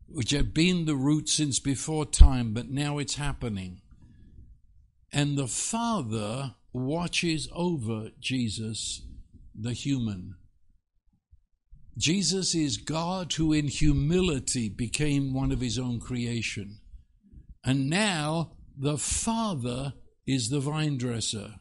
which 0.09 0.33
had 0.33 0.53
been 0.53 0.87
the 0.87 0.97
root 0.97 1.29
since 1.29 1.61
before 1.61 2.05
time, 2.05 2.53
but 2.53 2.69
now 2.69 2.99
it's 2.99 3.15
happening. 3.15 3.81
And 5.13 5.39
the 5.39 5.47
Father 5.47 6.57
watches 6.73 7.49
over 7.55 8.09
Jesus, 8.19 9.03
the 9.55 9.73
human. 9.73 10.35
Jesus 11.97 12.57
is 12.57 12.77
God 12.77 13.33
who, 13.35 13.53
in 13.53 13.69
humility, 13.69 14.69
became 14.69 15.33
one 15.33 15.53
of 15.53 15.61
his 15.61 15.79
own 15.79 16.01
creation. 16.01 16.81
And 17.65 17.89
now 17.89 18.55
the 18.77 18.99
Father 18.99 19.93
is 20.27 20.49
the 20.49 20.59
vine 20.59 20.99
dresser. 20.99 21.61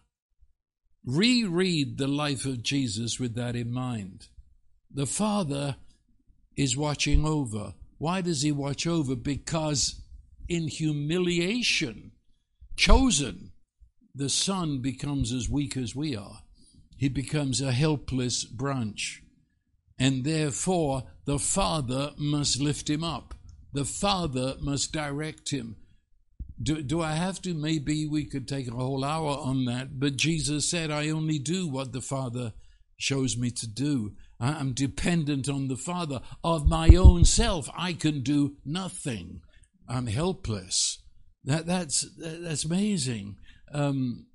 Reread 1.05 1.99
the 1.99 2.07
life 2.07 2.45
of 2.45 2.63
Jesus 2.63 3.19
with 3.19 3.35
that 3.35 3.55
in 3.55 3.71
mind. 3.71 4.29
The 4.93 5.05
Father 5.05 5.77
is 6.57 6.75
watching 6.75 7.25
over. 7.25 7.73
Why 7.97 8.21
does 8.21 8.41
He 8.41 8.51
watch 8.51 8.85
over? 8.85 9.15
Because 9.15 10.01
in 10.49 10.67
humiliation, 10.67 12.11
chosen, 12.75 13.51
the 14.13 14.29
Son 14.29 14.81
becomes 14.81 15.31
as 15.31 15.49
weak 15.49 15.77
as 15.77 15.95
we 15.95 16.15
are. 16.15 16.41
He 16.97 17.09
becomes 17.09 17.61
a 17.61 17.71
helpless 17.71 18.43
branch. 18.43 19.23
And 19.97 20.23
therefore, 20.23 21.03
the 21.25 21.39
Father 21.39 22.11
must 22.17 22.59
lift 22.59 22.89
him 22.89 23.03
up. 23.03 23.33
The 23.73 23.85
Father 23.85 24.55
must 24.59 24.91
direct 24.91 25.51
him. 25.51 25.77
Do, 26.61 26.81
do 26.83 27.01
I 27.01 27.13
have 27.13 27.41
to? 27.43 27.53
Maybe 27.53 28.05
we 28.05 28.25
could 28.25 28.47
take 28.47 28.67
a 28.67 28.75
whole 28.75 29.03
hour 29.03 29.37
on 29.37 29.65
that. 29.65 29.99
But 29.99 30.17
Jesus 30.17 30.69
said, 30.69 30.91
I 30.91 31.09
only 31.09 31.39
do 31.39 31.67
what 31.67 31.91
the 31.93 32.01
Father 32.01 32.53
shows 32.97 33.37
me 33.37 33.49
to 33.51 33.67
do. 33.67 34.13
I'm 34.41 34.73
dependent 34.73 35.47
on 35.47 35.67
the 35.67 35.77
Father. 35.77 36.19
Of 36.43 36.67
my 36.67 36.89
own 36.89 37.25
self, 37.25 37.69
I 37.77 37.93
can 37.93 38.23
do 38.23 38.57
nothing. 38.65 39.41
I'm 39.87 40.07
helpless. 40.07 41.03
That, 41.43 41.67
that's, 41.67 42.07
that's 42.17 42.65
amazing. 42.65 43.35
Um, 43.71 44.25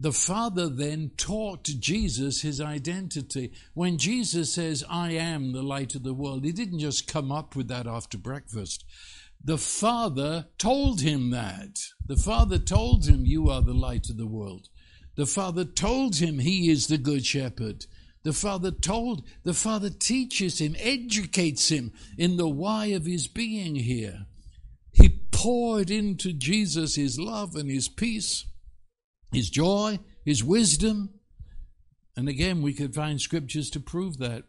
the 0.00 0.12
Father 0.12 0.68
then 0.68 1.12
taught 1.16 1.64
Jesus 1.64 2.40
his 2.40 2.60
identity. 2.60 3.52
When 3.74 3.98
Jesus 3.98 4.52
says, 4.52 4.82
I 4.88 5.12
am 5.12 5.52
the 5.52 5.62
light 5.62 5.94
of 5.94 6.02
the 6.02 6.14
world, 6.14 6.44
he 6.44 6.52
didn't 6.52 6.80
just 6.80 7.06
come 7.06 7.30
up 7.30 7.54
with 7.54 7.68
that 7.68 7.86
after 7.86 8.18
breakfast. 8.18 8.84
The 9.44 9.58
Father 9.58 10.46
told 10.58 11.02
him 11.02 11.30
that. 11.30 11.78
The 12.06 12.16
Father 12.16 12.58
told 12.58 13.06
him, 13.06 13.26
You 13.26 13.48
are 13.50 13.62
the 13.62 13.74
light 13.74 14.08
of 14.08 14.16
the 14.16 14.26
world. 14.26 14.68
The 15.16 15.26
Father 15.26 15.64
told 15.64 16.16
him 16.16 16.38
he 16.38 16.70
is 16.70 16.86
the 16.86 16.98
Good 16.98 17.26
Shepherd. 17.26 17.86
The 18.24 18.32
Father 18.32 18.70
told, 18.70 19.24
the 19.42 19.54
Father 19.54 19.90
teaches 19.90 20.60
him, 20.60 20.76
educates 20.78 21.70
him 21.70 21.92
in 22.16 22.36
the 22.36 22.48
why 22.48 22.86
of 22.86 23.04
his 23.04 23.26
being 23.26 23.74
here. 23.74 24.26
He 24.92 25.08
poured 25.32 25.90
into 25.90 26.32
Jesus 26.32 26.94
his 26.94 27.18
love 27.18 27.56
and 27.56 27.68
his 27.68 27.88
peace, 27.88 28.46
his 29.32 29.50
joy, 29.50 29.98
his 30.24 30.44
wisdom. 30.44 31.10
And 32.16 32.28
again, 32.28 32.62
we 32.62 32.74
could 32.74 32.94
find 32.94 33.20
scriptures 33.20 33.70
to 33.70 33.80
prove 33.80 34.18
that. 34.18 34.44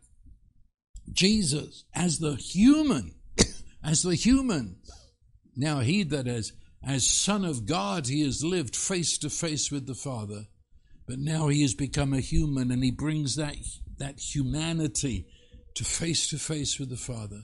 Jesus, 1.11 1.85
as 1.95 2.19
the 2.19 2.35
human, 2.35 3.15
as 3.83 4.03
the 4.03 4.15
human, 4.15 4.77
now 5.55 5.79
he 5.79 6.03
that 6.03 6.27
has, 6.27 6.53
as 6.83 7.07
Son 7.07 7.43
of 7.43 7.65
God, 7.65 8.07
he 8.07 8.21
has 8.21 8.43
lived 8.43 8.75
face 8.75 9.17
to 9.19 9.29
face 9.29 9.71
with 9.71 9.87
the 9.87 9.95
Father 9.95 10.45
but 11.07 11.19
now 11.19 11.47
he 11.47 11.61
has 11.61 11.73
become 11.73 12.13
a 12.13 12.19
human 12.19 12.71
and 12.71 12.83
he 12.83 12.91
brings 12.91 13.35
that, 13.35 13.55
that 13.97 14.19
humanity 14.19 15.27
to 15.75 15.83
face 15.83 16.27
to 16.29 16.37
face 16.37 16.79
with 16.79 16.89
the 16.89 16.97
Father. 16.97 17.43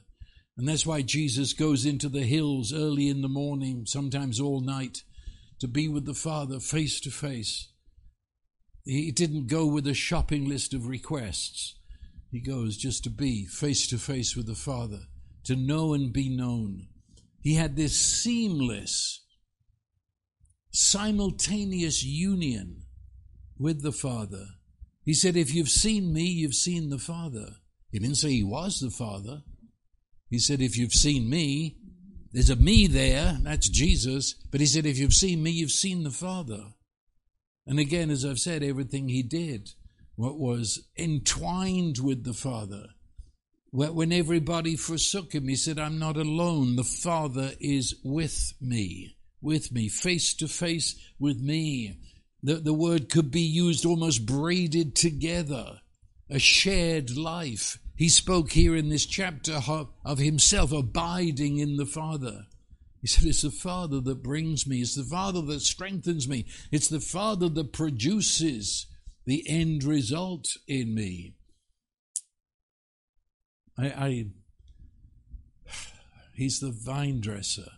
And 0.58 0.68
that's 0.68 0.86
why 0.86 1.02
Jesus 1.02 1.54
goes 1.54 1.86
into 1.86 2.10
the 2.10 2.24
hills 2.24 2.74
early 2.74 3.08
in 3.08 3.22
the 3.22 3.30
morning, 3.30 3.86
sometimes 3.86 4.40
all 4.40 4.62
night, 4.62 5.04
to 5.60 5.68
be 5.68 5.88
with 5.88 6.06
the 6.06 6.14
Father 6.14 6.60
face 6.60 7.00
to 7.02 7.12
face. 7.12 7.72
He 8.84 9.12
didn't 9.12 9.48
go 9.48 9.66
with 9.66 9.88
a 9.88 9.94
shopping 9.94 10.48
list 10.48 10.74
of 10.74 10.88
requests. 10.88 11.76
He 12.32 12.42
goes 12.42 12.78
just 12.78 13.04
to 13.06 13.10
be 13.10 13.46
face 13.46 13.88
to 13.88 13.98
face 13.98 14.36
with 14.36 14.48
the 14.48 14.56
Father, 14.56 15.02
to 15.46 15.56
know 15.56 15.94
and 15.94 16.14
be 16.14 16.30
known. 16.30 16.88
He 17.42 17.56
had 17.56 17.76
this 17.76 18.00
seamless, 18.00 19.26
simultaneous 20.72 22.04
union 22.04 22.84
with 23.60 23.84
the 23.84 23.92
Father. 23.92 24.46
He 25.04 25.14
said, 25.14 25.36
If 25.36 25.54
you've 25.54 25.70
seen 25.70 26.14
me, 26.14 26.24
you've 26.24 26.56
seen 26.56 26.90
the 26.90 26.98
Father. 26.98 27.58
He 27.92 28.00
didn't 28.00 28.18
say 28.18 28.30
he 28.30 28.44
was 28.44 28.80
the 28.80 28.90
Father. 28.90 29.42
He 30.30 30.40
said, 30.40 30.62
If 30.62 30.78
you've 30.78 30.94
seen 30.94 31.30
me, 31.30 31.78
there's 32.32 32.50
a 32.50 32.56
me 32.56 32.88
there, 32.88 33.38
that's 33.42 33.70
Jesus. 33.70 34.36
But 34.52 34.62
he 34.62 34.66
said, 34.66 34.86
If 34.86 34.98
you've 34.98 35.14
seen 35.14 35.44
me, 35.44 35.52
you've 35.52 35.72
seen 35.72 36.04
the 36.04 36.12
Father. 36.12 36.64
And 37.68 37.80
again, 37.80 38.10
as 38.10 38.26
I've 38.26 38.40
said, 38.40 38.64
everything 38.64 39.10
he 39.10 39.22
did, 39.22 39.70
what 40.16 40.40
was 40.40 40.90
entwined 40.98 42.00
with 42.00 42.24
the 42.24 42.34
Father. 42.34 42.88
When 43.72 44.12
everybody 44.12 44.76
forsook 44.76 45.34
him, 45.34 45.48
he 45.48 45.56
said, 45.56 45.78
I'm 45.78 46.00
not 46.00 46.18
alone. 46.18 46.76
The 46.76 46.84
Father 46.84 47.52
is 47.60 47.96
with 48.04 48.54
me, 48.60 49.16
with 49.42 49.72
me, 49.72 49.88
face 49.88 50.34
to 50.36 50.48
face 50.48 51.00
with 51.20 51.40
me. 51.40 52.00
The, 52.42 52.56
the 52.56 52.74
word 52.74 53.10
could 53.10 53.32
be 53.32 53.42
used 53.42 53.86
almost 53.86 54.26
braided 54.26 54.96
together, 54.96 55.82
a 56.30 56.40
shared 56.40 57.18
life. 57.18 57.80
He 57.96 58.08
spoke 58.08 58.52
here 58.52 58.76
in 58.76 58.90
this 58.90 59.06
chapter 59.06 59.60
of 60.06 60.18
himself 60.20 60.72
abiding 60.72 61.58
in 61.58 61.76
the 61.76 61.86
Father. 61.86 62.46
He 63.02 63.08
said, 63.08 63.26
It's 63.26 63.42
the 63.42 63.52
Father 63.52 64.00
that 64.02 64.24
brings 64.24 64.66
me, 64.66 64.82
it's 64.82 64.96
the 64.96 65.04
Father 65.04 65.42
that 65.42 65.62
strengthens 65.62 66.28
me, 66.28 66.46
it's 66.72 66.88
the 66.88 67.02
Father 67.02 67.50
that 67.50 67.74
produces 67.74 68.86
the 69.26 69.44
end 69.48 69.84
result 69.84 70.58
in 70.68 70.94
me. 70.94 71.34
I, 73.78 73.86
I 73.88 74.26
he's 76.36 76.60
the 76.60 76.72
vine 76.72 77.20
dresser. 77.20 77.72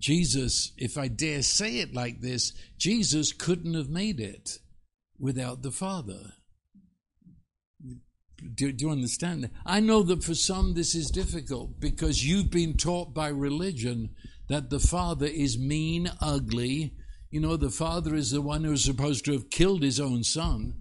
Jesus, 0.00 0.72
if 0.76 0.96
I 0.96 1.08
dare 1.08 1.42
say 1.42 1.78
it 1.78 1.94
like 1.94 2.20
this, 2.20 2.52
Jesus 2.76 3.32
couldn't 3.32 3.74
have 3.74 3.88
made 3.88 4.20
it 4.20 4.58
without 5.18 5.62
the 5.62 5.72
Father. 5.72 6.34
Do, 8.54 8.72
do, 8.72 8.86
you 8.86 8.92
understand 8.92 9.44
that? 9.44 9.50
I 9.66 9.80
know 9.80 10.02
that 10.04 10.22
for 10.22 10.34
some 10.34 10.74
this 10.74 10.94
is 10.94 11.10
difficult 11.10 11.80
because 11.80 12.24
you've 12.24 12.50
been 12.50 12.76
taught 12.76 13.12
by 13.12 13.28
religion 13.28 14.10
that 14.48 14.70
the 14.70 14.78
Father 14.78 15.26
is 15.26 15.58
mean, 15.58 16.10
ugly. 16.20 16.94
You 17.30 17.40
know, 17.40 17.56
the 17.56 17.70
Father 17.70 18.14
is 18.14 18.30
the 18.30 18.40
one 18.40 18.62
who's 18.62 18.84
supposed 18.84 19.24
to 19.24 19.32
have 19.32 19.50
killed 19.50 19.82
his 19.82 19.98
own 19.98 20.22
son. 20.22 20.74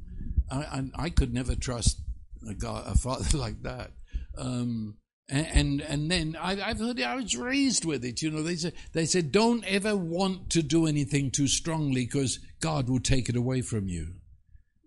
I, 0.52 0.58
I, 0.58 0.84
I 0.96 1.10
could 1.10 1.34
never 1.34 1.56
trust 1.56 2.00
a, 2.48 2.54
God, 2.54 2.84
a 2.88 2.96
father 2.96 3.26
like 3.38 3.64
that. 3.64 3.92
Um, 4.38 4.98
and 5.30 5.82
and 5.82 6.10
then 6.10 6.38
I, 6.40 6.56
have 6.56 6.80
heard 6.80 7.02
I 7.02 7.16
was 7.16 7.36
raised 7.36 7.84
with 7.84 8.06
it. 8.06 8.22
You 8.22 8.32
know, 8.32 8.44
they 8.44 8.56
said 8.56 8.74
they 8.94 9.06
said 9.06 9.32
don't 9.32 9.66
ever 9.66 9.96
want 9.96 10.50
to 10.52 10.64
do 10.64 10.88
anything 10.88 11.32
too 11.32 11.48
strongly 11.48 12.06
because 12.06 12.40
God 12.60 12.90
will 12.90 13.00
take 13.00 13.28
it 13.28 13.36
away 13.36 13.62
from 13.62 13.88
you. 13.88 14.16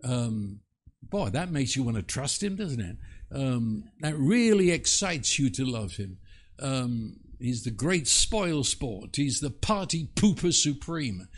Um, 0.03 0.61
boy, 1.03 1.31
that 1.31 1.50
makes 1.50 1.76
you 1.76 1.83
want 1.83 1.96
to 1.96 2.03
trust 2.03 2.42
Him, 2.42 2.57
doesn't 2.57 2.81
it? 2.81 2.96
Um, 3.33 3.85
that 4.00 4.16
really 4.16 4.70
excites 4.70 5.38
you 5.38 5.50
to 5.50 5.64
love 5.64 5.96
Him. 5.96 6.18
Um, 6.59 7.16
he's 7.38 7.64
the 7.64 7.70
great 7.70 8.09
spoil 8.09 8.64
sport. 8.64 9.16
He's 9.16 9.40
the 9.40 9.50
party 9.50 10.09
pooper 10.14 10.55
supreme. 10.55 11.29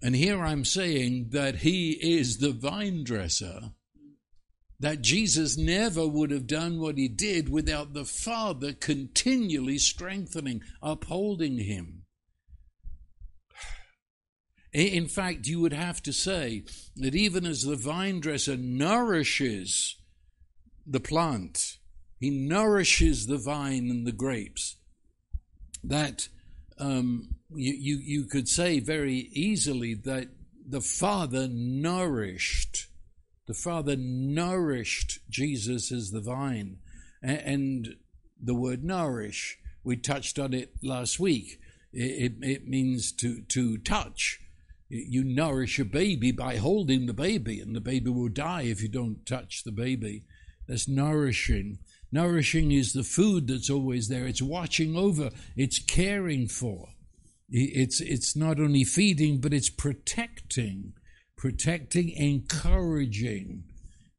And 0.00 0.14
here 0.14 0.40
I'm 0.40 0.64
saying 0.64 1.28
that 1.30 1.56
He 1.56 1.92
is 1.92 2.38
the 2.38 2.52
vine 2.52 3.02
dresser 3.02 3.72
that 4.82 5.00
Jesus 5.00 5.56
never 5.56 6.08
would 6.08 6.32
have 6.32 6.48
done 6.48 6.80
what 6.80 6.98
he 6.98 7.06
did 7.06 7.48
without 7.48 7.94
the 7.94 8.04
Father 8.04 8.72
continually 8.72 9.78
strengthening, 9.78 10.60
upholding 10.82 11.58
him. 11.58 12.02
In 14.72 15.06
fact, 15.06 15.46
you 15.46 15.60
would 15.60 15.72
have 15.72 16.02
to 16.02 16.12
say 16.12 16.64
that 16.96 17.14
even 17.14 17.46
as 17.46 17.62
the 17.62 17.76
vine 17.76 18.18
dresser 18.18 18.56
nourishes 18.56 19.98
the 20.84 20.98
plant, 20.98 21.78
he 22.18 22.30
nourishes 22.30 23.28
the 23.28 23.38
vine 23.38 23.88
and 23.88 24.04
the 24.04 24.10
grapes, 24.10 24.78
that 25.84 26.26
um, 26.78 27.36
you, 27.54 27.72
you, 27.72 27.98
you 27.98 28.24
could 28.24 28.48
say 28.48 28.80
very 28.80 29.28
easily 29.32 29.94
that 29.94 30.26
the 30.66 30.80
Father 30.80 31.46
nourished 31.48 32.88
the 33.46 33.54
Father 33.54 33.96
nourished 33.96 35.18
Jesus 35.28 35.90
as 35.90 36.10
the 36.10 36.20
vine. 36.20 36.78
And 37.22 37.96
the 38.40 38.54
word 38.54 38.84
nourish, 38.84 39.58
we 39.84 39.96
touched 39.96 40.38
on 40.38 40.54
it 40.54 40.72
last 40.82 41.18
week. 41.18 41.60
It, 41.92 42.34
it, 42.40 42.66
means 42.66 43.12
to, 43.12 43.42
to 43.42 43.78
touch. 43.78 44.40
You 44.88 45.24
nourish 45.24 45.78
a 45.78 45.84
baby 45.84 46.32
by 46.32 46.56
holding 46.56 47.06
the 47.06 47.12
baby, 47.12 47.60
and 47.60 47.76
the 47.76 47.80
baby 47.80 48.10
will 48.10 48.28
die 48.28 48.62
if 48.62 48.82
you 48.82 48.88
don't 48.88 49.26
touch 49.26 49.64
the 49.64 49.72
baby. 49.72 50.24
That's 50.66 50.88
nourishing. 50.88 51.78
Nourishing 52.10 52.72
is 52.72 52.92
the 52.92 53.02
food 53.02 53.48
that's 53.48 53.70
always 53.70 54.08
there. 54.08 54.26
It's 54.26 54.42
watching 54.42 54.96
over, 54.96 55.30
it's 55.56 55.78
caring 55.78 56.48
for. 56.48 56.88
It's, 57.50 58.00
it's 58.00 58.34
not 58.34 58.58
only 58.58 58.84
feeding, 58.84 59.38
but 59.38 59.52
it's 59.52 59.68
protecting 59.68 60.94
protecting, 61.42 62.08
encouraging. 62.10 63.64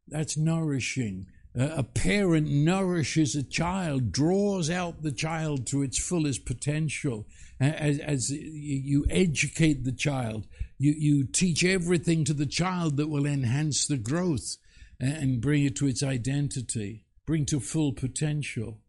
That's 0.09 0.35
nourishing. 0.35 1.27
a 1.55 1.81
parent 1.81 2.49
nourishes 2.49 3.33
a 3.33 3.43
child, 3.43 4.11
draws 4.11 4.69
out 4.69 5.03
the 5.03 5.11
child 5.13 5.65
to 5.67 5.83
its 5.83 5.97
fullest 5.97 6.45
potential. 6.45 7.25
As, 7.61 7.97
as 7.99 8.29
you 8.29 9.05
educate 9.09 9.85
the 9.85 9.93
child, 9.93 10.47
you, 10.77 10.93
you 10.97 11.23
teach 11.23 11.63
everything 11.63 12.25
to 12.25 12.33
the 12.33 12.45
child 12.45 12.97
that 12.97 13.07
will 13.07 13.25
enhance 13.25 13.87
the 13.87 13.95
growth 13.95 14.57
and 14.99 15.39
bring 15.39 15.63
it 15.63 15.77
to 15.77 15.87
its 15.87 16.03
identity, 16.03 17.05
bring 17.25 17.45
to 17.45 17.61
full 17.61 17.93
potential. 17.93 18.81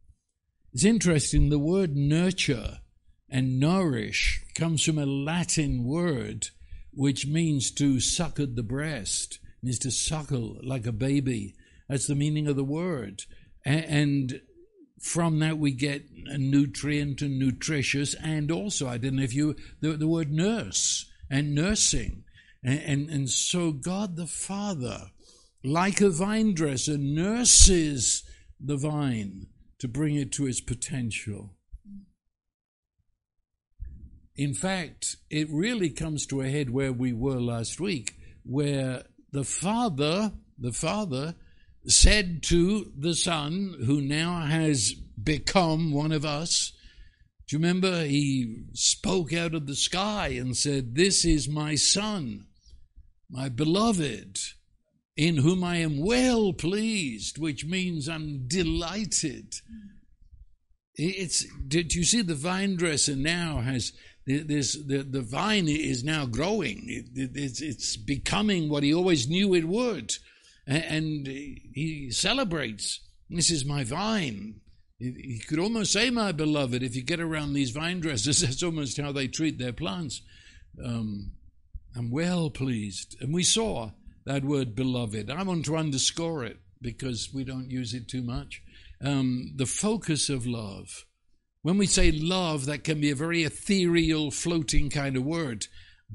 It's 0.73 0.85
interesting, 0.85 1.51
the 1.51 1.61
word 1.61 1.95
nurture 1.95 2.81
and 3.31 3.61
nourish 3.61 4.43
comes 4.57 4.83
from 4.83 4.99
a 4.99 5.07
Latin 5.07 5.85
word 5.85 6.49
which 6.97 7.27
means 7.27 7.71
to 7.73 8.01
suck 8.01 8.39
at 8.41 8.57
the 8.57 8.63
breast, 8.63 9.39
means 9.63 9.79
to 9.81 9.91
suckle 9.91 10.59
like 10.63 10.87
a 10.87 10.93
baby. 10.93 11.55
That's 11.89 12.07
the 12.07 12.15
meaning 12.15 12.47
of 12.47 12.57
the 12.57 12.65
word. 12.65 13.23
And 13.65 14.41
from 15.01 15.39
that 15.41 15.59
we 15.59 15.73
get 15.73 16.07
nutrient 16.39 17.23
and 17.23 17.39
nutritious, 17.39 18.15
and 18.15 18.51
also, 18.51 18.89
I 18.89 18.99
don't 18.99 19.17
know 19.17 19.23
if 19.23 19.35
you, 19.35 19.57
the, 19.81 19.93
the 19.93 20.09
word 20.09 20.31
nurse 20.31 21.11
and 21.31 21.55
nursing. 21.55 22.25
And, 22.63 22.81
and, 22.81 23.11
and 23.11 23.31
so 23.31 23.73
God 23.73 24.17
the 24.17 24.27
Father, 24.27 25.11
like 25.63 26.01
a 26.01 26.11
vine 26.11 26.55
dresser, 26.55 26.97
nurses 26.97 28.23
the 28.61 28.77
vine 28.77 29.47
to 29.79 29.89
bring 29.89 30.15
it 30.15 30.33
to 30.33 30.47
its 30.47 30.61
potential. 30.61 31.57
In 34.37 34.55
fact, 34.55 35.17
it 35.31 35.49
really 35.51 35.91
comes 35.91 36.27
to 36.27 36.41
a 36.41 36.49
head 36.49 36.71
where 36.71 36.93
we 36.93 37.13
were 37.13 37.41
last 37.41 37.81
week, 37.81 38.17
where 38.45 39.05
the 39.31 39.45
Father, 39.45 40.33
the 40.59 40.73
Father, 40.73 41.35
said 41.87 42.43
to 42.45 42.91
the 42.99 43.15
Son, 43.15 43.77
who 43.87 44.01
now 44.01 44.41
has 44.41 44.95
become 45.23 45.93
one 45.93 46.11
of 46.13 46.25
us, 46.25 46.73
do 47.47 47.57
you 47.57 47.61
remember? 47.61 48.05
He 48.05 48.65
spoke 48.73 49.33
out 49.33 49.55
of 49.55 49.67
the 49.67 49.77
sky 49.77 50.29
and 50.29 50.57
said, 50.57 50.95
This 50.95 51.25
is 51.25 51.47
my 51.47 51.75
Son, 51.75 52.47
my 53.29 53.51
beloved, 53.51 54.39
in 55.17 55.37
whom 55.37 55.63
I 55.63 55.77
am 55.77 56.05
well 56.05 56.55
pleased, 56.55 57.39
which 57.39 57.67
means 57.67 58.09
I'm 58.09 58.49
delighted. 58.49 59.55
It's 60.97 61.45
did 61.67 61.93
you 61.93 62.03
see 62.05 62.23
the 62.23 62.35
vine 62.35 62.77
dresser 62.77 63.17
now 63.17 63.61
has 63.61 63.93
this 64.27 64.75
the, 64.75 65.03
the 65.03 65.21
vine 65.21 65.69
is 65.69 66.03
now 66.03 66.27
growing. 66.27 66.85
It, 66.89 67.07
it, 67.15 67.31
it's, 67.35 67.61
it's 67.61 67.97
becoming 67.97 68.69
what 68.69 68.83
he 68.83 68.95
always 68.95 69.29
knew 69.29 69.55
it 69.55 69.67
would, 69.67 70.15
and, 70.67 70.85
and 70.85 71.27
he 71.27 72.11
celebrates. 72.11 73.01
This 73.29 73.51
is 73.51 73.65
my 73.65 73.85
vine. 73.85 74.61
He 74.99 75.43
could 75.47 75.59
almost 75.59 75.93
say, 75.93 76.09
my 76.11 76.33
beloved, 76.33 76.83
if 76.83 76.95
you 76.95 77.03
get 77.03 77.21
around 77.21 77.53
these 77.53 77.73
vine 77.73 78.01
dressers, 78.01 78.41
that's 78.43 78.63
almost 78.63 79.01
how 79.01 79.13
they 79.13 79.29
treat 79.29 79.59
their 79.59 79.73
plants. 79.73 80.23
Um, 80.83 81.33
I'm 81.97 82.11
well 82.11 82.51
pleased. 82.51 83.17
And 83.21 83.33
we 83.35 83.43
saw 83.43 83.91
that 84.25 84.45
word 84.45 84.75
beloved. 84.75 85.31
I 85.31 85.43
want 85.43 85.65
to 85.67 85.77
underscore 85.77 86.45
it 86.45 86.59
because 86.81 87.31
we 87.33 87.45
don't 87.45 87.71
use 87.71 87.95
it 87.95 88.09
too 88.09 88.23
much. 88.23 88.63
Um, 89.03 89.53
the 89.57 89.67
focus 89.67 90.29
of 90.29 90.47
love. 90.47 91.05
When 91.65 91.79
we 91.79 91.87
say 91.87 92.13
love, 92.13 92.67
that 92.67 92.85
can 92.85 93.01
be 93.01 93.11
a 93.11 93.15
very 93.15 93.43
ethereal, 93.43 94.31
floating 94.31 94.91
kind 94.91 95.17
of 95.17 95.25
word. 95.25 95.67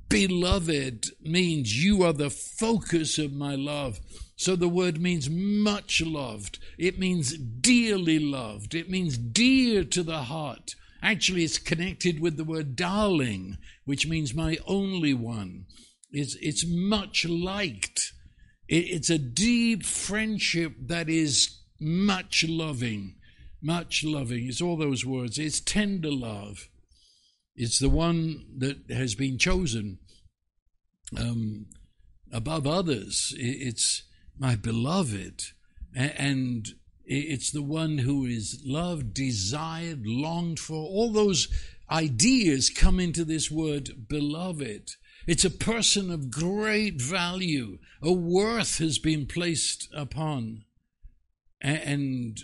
Beloved 0.08 1.08
means 1.24 1.84
you 1.84 2.04
are 2.04 2.14
the 2.14 2.30
focus 2.30 3.18
of 3.18 3.34
my 3.34 3.56
love. 3.56 4.00
So 4.36 4.56
the 4.56 4.70
word 4.70 5.02
means 5.02 5.28
much 5.28 6.04
loved. 6.06 6.60
It 6.78 7.00
means 7.00 7.36
dearly 7.36 8.20
loved. 8.20 8.76
It 8.76 8.92
means 8.92 9.18
dear 9.18 9.84
to 9.86 10.04
the 10.04 10.20
heart. 10.20 10.76
Actually, 11.02 11.46
it's 11.46 11.58
connected 11.58 12.20
with 12.20 12.38
the 12.38 12.44
word 12.44 12.76
darling, 12.76 13.58
which 13.86 14.06
means 14.08 14.36
my 14.36 14.60
only 14.68 15.16
one. 15.16 15.66
It's, 16.12 16.38
it's 16.42 16.64
much 16.68 17.26
liked. 17.26 18.14
It, 18.68 18.86
it's 18.86 19.10
a 19.10 19.18
deep 19.18 19.84
friendship 19.84 20.74
that 20.86 21.10
is 21.10 21.58
much 21.80 22.46
loving. 22.48 23.16
Much 23.62 24.04
loving. 24.04 24.48
It's 24.48 24.62
all 24.62 24.78
those 24.78 25.06
words. 25.06 25.38
It's 25.38 25.60
tender 25.60 26.12
love. 26.12 26.70
It's 27.56 27.80
the 27.80 27.90
one 27.90 28.46
that 28.58 28.90
has 28.90 29.16
been 29.16 29.38
chosen 29.38 30.00
um, 31.18 31.66
above 32.32 32.66
others. 32.66 33.34
It's 33.38 34.04
my 34.38 34.56
beloved. 34.56 35.44
And 35.94 36.68
it's 37.06 37.52
the 37.52 37.64
one 37.64 37.98
who 37.98 38.26
is 38.26 38.62
loved, 38.64 39.14
desired, 39.14 40.06
longed 40.06 40.60
for. 40.60 40.76
All 40.76 41.12
those 41.12 41.48
ideas 41.92 42.70
come 42.70 43.00
into 43.00 43.26
this 43.26 43.50
word 43.50 44.08
beloved. 44.08 44.92
It's 45.28 45.44
a 45.44 45.50
person 45.50 46.12
of 46.12 46.32
great 46.32 47.02
value. 47.02 47.80
A 48.02 48.14
worth 48.14 48.78
has 48.78 49.00
been 49.00 49.26
placed 49.26 49.90
upon 49.94 50.64
and 51.62 52.44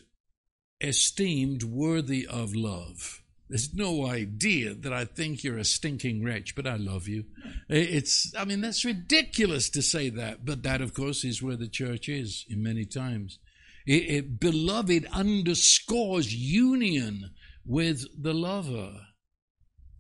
esteemed 0.86 1.64
worthy 1.64 2.26
of 2.26 2.56
love. 2.56 3.22
There's 3.50 3.74
no 3.76 4.08
idea 4.08 4.74
that 4.74 4.92
I 4.92 5.06
think 5.06 5.44
you're 5.44 5.60
a 5.60 5.66
stinking 5.66 6.24
wretch, 6.24 6.56
but 6.56 6.66
I 6.66 6.78
love 6.78 7.08
you. 7.08 7.26
It's, 7.70 8.34
I 8.36 8.44
mean, 8.44 8.62
that's 8.62 8.84
ridiculous 8.84 9.70
to 9.72 9.84
say 9.84 10.10
that, 10.10 10.46
but 10.46 10.64
that, 10.64 10.82
of 10.82 10.96
course, 10.96 11.24
is 11.24 11.44
where 11.44 11.56
the 11.56 11.68
church 11.68 12.10
is 12.10 12.46
in 12.50 12.64
many 12.64 12.86
times. 12.86 13.38
It, 13.86 14.10
it, 14.10 14.40
beloved 14.40 15.06
underscores 15.12 16.34
union 16.34 17.32
with 17.64 18.06
the 18.20 18.34
lover. 18.34 18.94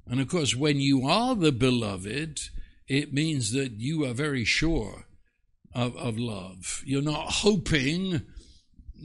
And 0.07 0.19
of 0.19 0.27
course, 0.27 0.55
when 0.55 0.79
you 0.79 1.05
are 1.07 1.35
the 1.35 1.51
beloved, 1.51 2.39
it 2.87 3.13
means 3.13 3.51
that 3.51 3.73
you 3.73 4.05
are 4.05 4.13
very 4.13 4.43
sure 4.43 5.05
of, 5.73 5.95
of 5.97 6.17
love. 6.17 6.81
You're 6.83 7.03
not 7.03 7.31
hoping 7.31 8.21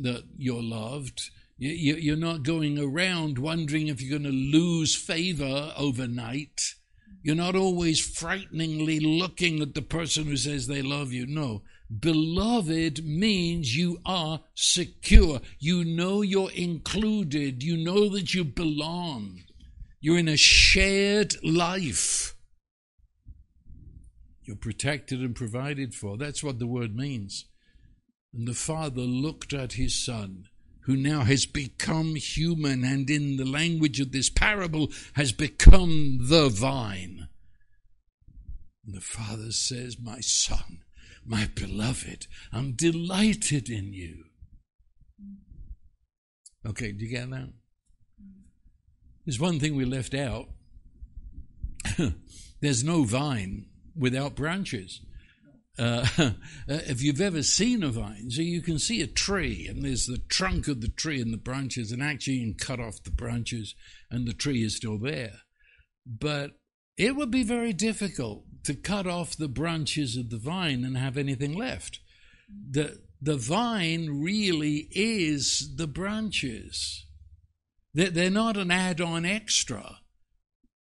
that 0.01 0.25
you're 0.39 0.63
loved 0.63 1.31
you're 1.61 2.17
not 2.17 2.43
going 2.43 2.79
around 2.79 3.39
wondering 3.39 3.89
if 3.89 4.01
you're 4.01 4.19
going 4.19 4.31
to 4.31 4.37
lose 4.37 4.95
favor 4.95 5.75
overnight. 5.77 6.75
You're 7.23 7.37
not 7.37 7.55
always 7.55 8.01
frighteningly 8.01 8.99
looking 8.99 9.61
at 9.61 9.75
the 9.75 9.83
person 9.83 10.25
who 10.25 10.39
says 10.39 10.67
they 10.67 10.81
love 10.81 11.13
you. 11.13 11.27
No. 11.27 11.63
Beloved 11.99 13.05
means 13.05 13.77
you 13.77 14.01
are 14.07 14.41
secure. 14.55 15.41
You 15.59 15.85
know 15.85 16.23
you're 16.23 16.53
included. 16.53 17.63
You 17.63 17.77
know 17.77 18.09
that 18.09 18.33
you 18.33 18.45
belong. 18.45 19.43
You're 20.01 20.19
in 20.19 20.29
a 20.29 20.39
shared 20.39 21.35
life. 21.45 22.35
You're 24.45 24.57
protected 24.57 25.21
and 25.21 25.37
provided 25.37 25.95
for. 25.95 26.17
That's 26.17 26.43
what 26.43 26.59
the 26.59 26.67
word 26.67 26.97
means. 26.97 27.45
And 28.33 28.49
the 28.49 28.55
Father 28.55 29.03
looked 29.03 29.53
at 29.53 29.75
his 29.75 29.95
Son 29.95 30.47
who 30.91 30.97
now 30.97 31.21
has 31.21 31.47
become 31.47 32.17
human 32.17 32.83
and 32.83 33.09
in 33.09 33.37
the 33.37 33.45
language 33.45 34.01
of 34.01 34.11
this 34.11 34.29
parable 34.29 34.91
has 35.13 35.31
become 35.31 36.19
the 36.23 36.49
vine. 36.49 37.29
And 38.85 38.97
the 38.97 39.01
father 39.01 39.53
says, 39.53 39.99
My 40.01 40.19
son, 40.19 40.81
my 41.25 41.49
beloved, 41.55 42.27
I'm 42.53 42.73
delighted 42.73 43.71
in 43.71 43.93
you. 43.93 44.25
Okay, 46.67 46.91
do 46.91 47.05
you 47.05 47.11
get 47.11 47.31
that? 47.31 47.53
There's 49.25 49.39
one 49.39 49.61
thing 49.61 49.77
we 49.77 49.85
left 49.85 50.13
out. 50.13 50.49
There's 52.61 52.83
no 52.83 53.05
vine 53.05 53.67
without 53.95 54.35
branches. 54.35 55.03
Uh, 55.81 56.07
uh, 56.19 56.31
if 56.67 57.03
you've 57.03 57.23
ever 57.23 57.43
seen 57.43 57.83
a 57.83 57.89
vine, 57.89 58.31
so 58.31 58.43
you 58.43 58.61
can 58.61 58.79
see 58.79 59.01
a 59.01 59.07
tree, 59.07 59.67
and 59.67 59.83
there's 59.83 60.07
the 60.07 60.19
trunk 60.29 60.69
of 60.69 60.83
the 60.83 60.89
tree 60.89 61.21
and 61.21 61.33
the 61.33 61.39
branches, 61.39 61.91
and 61.91 62.03
actually 62.03 62.35
you 62.35 62.53
can 62.53 62.55
cut 62.55 62.79
off 62.79 63.03
the 63.03 63.11
branches, 63.11 63.75
and 64.11 64.29
the 64.29 64.35
tree 64.35 64.63
is 64.63 64.77
still 64.77 64.99
there. 64.99 65.41
But 66.07 66.59
it 66.99 67.17
would 67.17 67.31
be 67.31 67.43
very 67.43 67.73
difficult 67.73 68.45
to 68.65 68.75
cut 68.75 69.07
off 69.07 69.37
the 69.37 69.49
branches 69.49 70.17
of 70.17 70.29
the 70.29 70.37
vine 70.37 70.85
and 70.85 70.99
have 70.99 71.17
anything 71.17 71.57
left. 71.57 72.01
The, 72.71 73.01
the 73.23 73.37
vine 73.37 74.21
really 74.23 74.89
is 74.91 75.77
the 75.77 75.87
branches. 75.87 77.07
They're, 77.95 78.11
they're 78.11 78.31
not 78.31 78.59
an 78.59 78.71
add 78.71 79.01
on 79.01 79.25
extra 79.25 80.00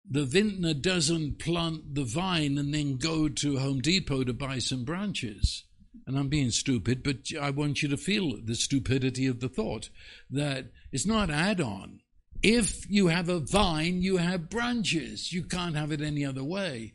the 0.09 0.25
vintner 0.25 0.75
doesn't 0.75 1.39
plant 1.39 1.95
the 1.95 2.05
vine 2.05 2.59
and 2.59 2.73
then 2.73 2.97
go 2.97 3.29
to 3.29 3.59
Home 3.59 3.81
Depot 3.81 4.25
to 4.25 4.33
buy 4.33 4.59
some 4.59 4.85
branches. 4.85 5.65
And 6.07 6.17
I'm 6.17 6.29
being 6.29 6.51
stupid, 6.51 7.03
but 7.03 7.17
I 7.41 7.51
want 7.51 7.83
you 7.83 7.89
to 7.89 7.97
feel 7.97 8.39
the 8.41 8.55
stupidity 8.55 9.27
of 9.27 9.41
the 9.41 9.49
thought 9.49 9.91
that 10.31 10.67
it's 10.93 11.07
not 11.07 11.31
add 11.31 11.61
on. 11.61 12.01
If 12.43 12.89
you 12.89 13.09
have 13.09 13.29
a 13.29 13.41
vine, 13.41 14.03
you 14.03 14.19
have 14.19 14.51
branches. 14.51 15.33
You 15.33 15.43
can't 15.43 15.75
have 15.75 15.91
it 15.91 16.01
any 16.01 16.25
other 16.25 16.45
way. 16.45 16.95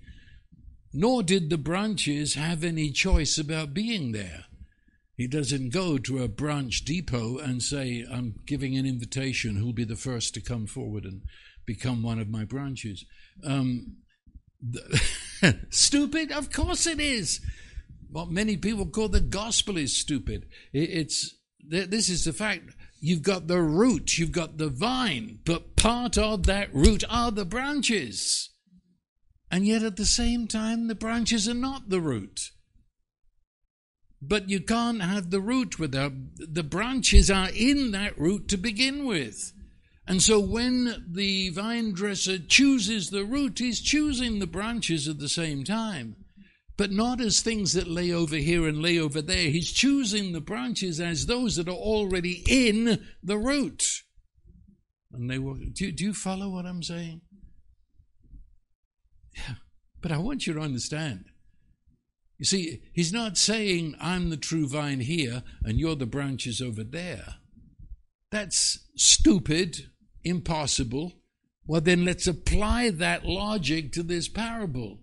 Nor 0.94 1.24
did 1.24 1.50
the 1.50 1.58
branches 1.58 2.36
have 2.36 2.64
any 2.64 2.92
choice 2.92 3.38
about 3.38 3.74
being 3.74 4.14
there. 4.14 4.46
He 5.18 5.28
doesn't 5.28 5.70
go 5.70 5.98
to 5.98 6.24
a 6.24 6.30
branch 6.30 6.86
depot 6.86 7.38
and 7.38 7.62
say, 7.62 8.06
I'm 8.10 8.36
giving 8.46 8.78
an 8.78 8.86
invitation, 8.86 9.56
who'll 9.58 9.74
be 9.74 9.84
the 9.84 9.96
first 9.96 10.34
to 10.36 10.42
come 10.42 10.68
forward 10.68 11.04
and 11.04 11.22
become 11.74 12.04
one 12.04 12.20
of 12.20 12.30
my 12.30 12.44
branches. 12.44 13.06
Um, 13.46 13.98
stupid? 15.70 16.32
Of 16.32 16.52
course 16.52 16.86
it 16.86 17.00
is. 17.00 17.40
What 18.10 18.30
many 18.30 18.58
people 18.58 18.86
call 18.88 19.08
the 19.08 19.22
gospel 19.22 19.78
is 19.78 19.96
stupid. 19.96 20.48
It's 20.74 21.34
this 21.66 22.10
is 22.10 22.26
the 22.26 22.34
fact. 22.34 22.76
You've 23.00 23.24
got 23.24 23.48
the 23.48 23.62
root, 23.62 24.18
you've 24.18 24.34
got 24.34 24.58
the 24.58 24.70
vine, 24.70 25.40
but 25.46 25.76
part 25.76 26.18
of 26.18 26.46
that 26.46 26.74
root 26.74 27.04
are 27.10 27.32
the 27.32 27.46
branches. 27.46 28.50
And 29.50 29.66
yet 29.66 29.82
at 29.82 29.96
the 29.96 30.06
same 30.06 30.48
time, 30.48 30.88
the 30.88 30.96
branches 30.96 31.48
are 31.48 31.54
not 31.54 31.90
the 31.90 32.02
root. 32.02 32.52
But 34.22 34.50
you 34.50 34.60
can't 34.60 35.02
have 35.02 35.32
the 35.32 35.42
root 35.42 35.80
without 35.80 36.14
the 36.38 36.64
branches 36.64 37.32
are 37.32 37.50
in 37.56 37.92
that 37.92 38.20
root 38.20 38.48
to 38.50 38.58
begin 38.58 39.06
with. 39.06 39.52
And 40.08 40.22
so 40.22 40.40
when 40.40 41.06
the 41.10 41.50
vine 41.50 41.94
dresser 41.94 42.38
chooses 42.40 43.10
the 43.10 43.24
root, 43.24 43.60
he's 43.60 43.82
choosing 43.82 44.40
the 44.40 44.48
branches 44.48 45.08
at 45.08 45.20
the 45.20 45.30
same 45.30 45.64
time. 45.64 46.16
But 46.78 46.92
not 46.92 47.22
as 47.22 47.42
things 47.42 47.74
that 47.74 47.88
lay 47.88 48.12
over 48.12 48.38
here 48.38 48.68
and 48.68 48.82
lay 48.82 48.98
over 48.98 49.22
there. 49.22 49.50
He's 49.50 49.72
choosing 49.72 50.32
the 50.32 50.42
branches 50.42 51.00
as 51.00 51.28
those 51.28 51.56
that 51.58 51.68
are 51.68 51.72
already 51.72 52.44
in 52.48 53.06
the 53.22 53.38
root. 53.38 54.02
And 55.12 55.30
they 55.30 55.38
will. 55.38 55.58
Do, 55.74 55.92
do 55.92 56.04
you 56.04 56.14
follow 56.14 56.50
what 56.50 56.66
I'm 56.66 56.82
saying? 56.82 57.22
Yeah. 59.36 59.56
But 60.02 60.12
I 60.12 60.18
want 60.18 60.48
you 60.48 60.54
to 60.54 60.60
understand. 60.60 61.26
You 62.40 62.46
see, 62.46 62.82
he's 62.94 63.14
not 63.14 63.38
saying, 63.38 63.96
I'm 64.02 64.32
the 64.32 64.38
true 64.38 64.68
vine 64.68 65.02
here 65.02 65.44
and 65.64 65.80
you're 65.80 65.96
the 65.96 66.08
branches 66.08 66.60
over 66.60 66.84
there. 66.84 67.36
That's 68.32 68.80
stupid, 68.96 69.90
impossible. 70.24 71.14
Well, 71.68 71.82
then 71.82 72.06
let's 72.06 72.28
apply 72.28 72.92
that 72.92 73.26
logic 73.26 73.92
to 73.94 74.04
this 74.04 74.30
parable. 74.30 75.00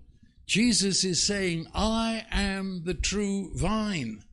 Jesus 0.47 1.05
is 1.05 1.23
saying, 1.23 1.67
I 1.75 2.25
am 2.31 2.85
the 2.85 2.95
true 2.95 3.51
vine. 3.55 4.25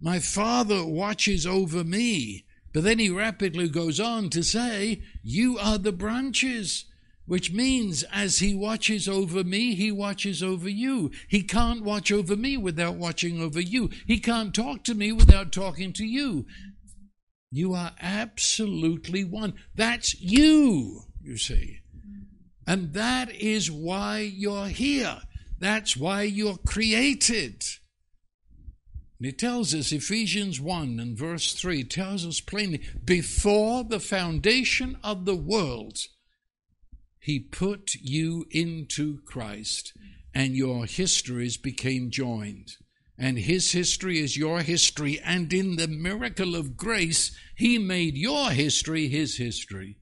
My 0.00 0.18
Father 0.18 0.84
watches 0.84 1.46
over 1.46 1.84
me. 1.84 2.44
But 2.72 2.82
then 2.82 2.98
he 2.98 3.08
rapidly 3.08 3.68
goes 3.68 4.00
on 4.00 4.30
to 4.30 4.42
say, 4.42 5.02
You 5.22 5.56
are 5.58 5.78
the 5.78 5.92
branches 5.92 6.86
which 7.26 7.52
means 7.52 8.02
as 8.12 8.40
he 8.40 8.54
watches 8.54 9.08
over 9.08 9.42
me, 9.42 9.74
he 9.74 9.90
watches 9.90 10.42
over 10.42 10.68
you. 10.68 11.10
He 11.28 11.42
can't 11.42 11.82
watch 11.82 12.12
over 12.12 12.36
me 12.36 12.56
without 12.56 12.96
watching 12.96 13.40
over 13.40 13.60
you. 13.60 13.90
He 14.06 14.18
can't 14.20 14.54
talk 14.54 14.84
to 14.84 14.94
me 14.94 15.10
without 15.10 15.50
talking 15.50 15.92
to 15.94 16.04
you. 16.04 16.44
You 17.54 17.72
are 17.74 17.92
absolutely 18.00 19.22
one. 19.22 19.54
That's 19.76 20.20
you, 20.20 21.02
you 21.22 21.36
see. 21.36 21.82
And 22.66 22.94
that 22.94 23.30
is 23.30 23.70
why 23.70 24.18
you're 24.18 24.66
here. 24.66 25.20
That's 25.60 25.96
why 25.96 26.22
you're 26.22 26.56
created. 26.56 27.64
And 29.20 29.28
it 29.28 29.38
tells 29.38 29.72
us, 29.72 29.92
Ephesians 29.92 30.60
1 30.60 30.98
and 30.98 31.16
verse 31.16 31.54
3 31.54 31.84
tells 31.84 32.26
us 32.26 32.40
plainly, 32.40 32.80
before 33.04 33.84
the 33.84 34.00
foundation 34.00 34.98
of 35.04 35.24
the 35.24 35.36
world, 35.36 36.00
he 37.20 37.38
put 37.38 37.94
you 37.94 38.46
into 38.50 39.20
Christ, 39.26 39.92
and 40.34 40.56
your 40.56 40.86
histories 40.86 41.56
became 41.56 42.10
joined. 42.10 42.78
And 43.18 43.38
His 43.38 43.72
history 43.72 44.18
is 44.18 44.36
your 44.36 44.60
history, 44.60 45.20
and 45.20 45.52
in 45.52 45.76
the 45.76 45.88
miracle 45.88 46.56
of 46.56 46.76
grace, 46.76 47.36
He 47.56 47.78
made 47.78 48.16
your 48.16 48.50
history 48.50 49.08
His 49.08 49.36
history, 49.36 49.98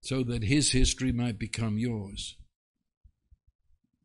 so 0.00 0.22
that 0.24 0.44
His 0.44 0.72
history 0.72 1.12
might 1.12 1.38
become 1.38 1.76
yours. 1.76 2.36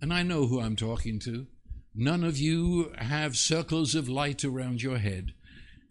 And 0.01 0.11
I 0.11 0.23
know 0.23 0.47
who 0.47 0.59
I'm 0.59 0.75
talking 0.75 1.19
to. 1.21 1.47
None 1.95 2.23
of 2.23 2.37
you 2.37 2.91
have 2.97 3.37
circles 3.37 3.93
of 3.93 4.09
light 4.09 4.43
around 4.43 4.81
your 4.81 4.97
head. 4.97 5.33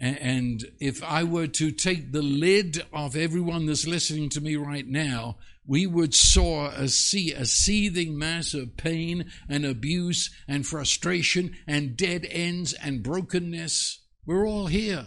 And 0.01 0.65
if 0.81 1.01
I 1.05 1.23
were 1.23 1.47
to 1.47 1.71
take 1.71 2.11
the 2.11 2.23
lid 2.23 2.85
off 2.93 3.15
everyone 3.15 3.67
that's 3.67 3.87
listening 3.87 4.29
to 4.31 4.41
me 4.41 4.57
right 4.57 4.87
now 4.87 5.37
we 5.67 5.87
would 5.87 6.15
saw 6.15 6.69
a 6.71 6.89
see 6.89 7.33
a 7.33 7.45
seething 7.45 8.19
mass 8.19 8.53
of 8.53 8.77
pain 8.77 9.31
and 9.49 9.65
abuse 9.65 10.31
and 10.49 10.67
frustration 10.67 11.57
and 11.67 11.97
dead 11.97 12.27
ends 12.29 12.73
and 12.73 13.03
brokenness. 13.03 14.01
We're 14.27 14.47
all 14.47 14.67
here. 14.67 15.07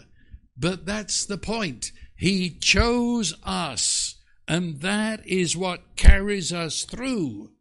But 0.57 0.85
that's 0.85 1.25
the 1.25 1.37
point. 1.37 1.91
He 2.15 2.49
chose 2.49 3.33
us, 3.43 4.15
and 4.47 4.79
that 4.79 5.27
is 5.27 5.57
what 5.57 5.97
carries 5.97 6.53
us 6.53 6.83
through. 6.83 7.51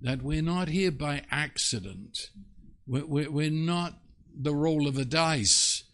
That 0.00 0.22
we're 0.22 0.42
not 0.42 0.68
here 0.68 0.90
by 0.90 1.22
accident. 1.30 2.18
We're 2.86 3.50
not 3.50 4.00
the 4.34 4.54
roll 4.54 4.88
of 4.88 4.98
a 4.98 5.04
dice. 5.04 5.84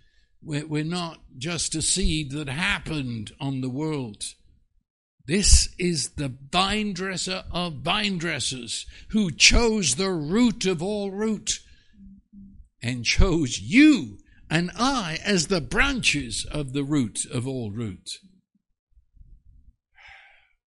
We're 0.43 0.85
not 0.85 1.21
just 1.37 1.75
a 1.75 1.83
seed 1.83 2.31
that 2.31 2.49
happened 2.49 3.33
on 3.39 3.61
the 3.61 3.69
world. 3.69 4.23
This 5.29 5.69
is 5.79 6.13
the 6.17 6.35
vine 6.51 6.95
dresser 6.95 7.45
of 7.53 7.83
vine 7.83 8.17
dressers 8.17 8.87
who 9.11 9.31
chose 9.31 9.97
the 9.97 10.11
root 10.11 10.65
of 10.65 10.83
all 10.83 11.11
root 11.11 11.61
and 12.83 13.05
chose 13.05 13.61
you 13.61 14.21
and 14.49 14.71
I 14.75 15.19
as 15.23 15.49
the 15.49 15.61
branches 15.61 16.47
of 16.51 16.73
the 16.73 16.83
root 16.83 17.27
of 17.27 17.47
all 17.47 17.71
root. 17.71 18.21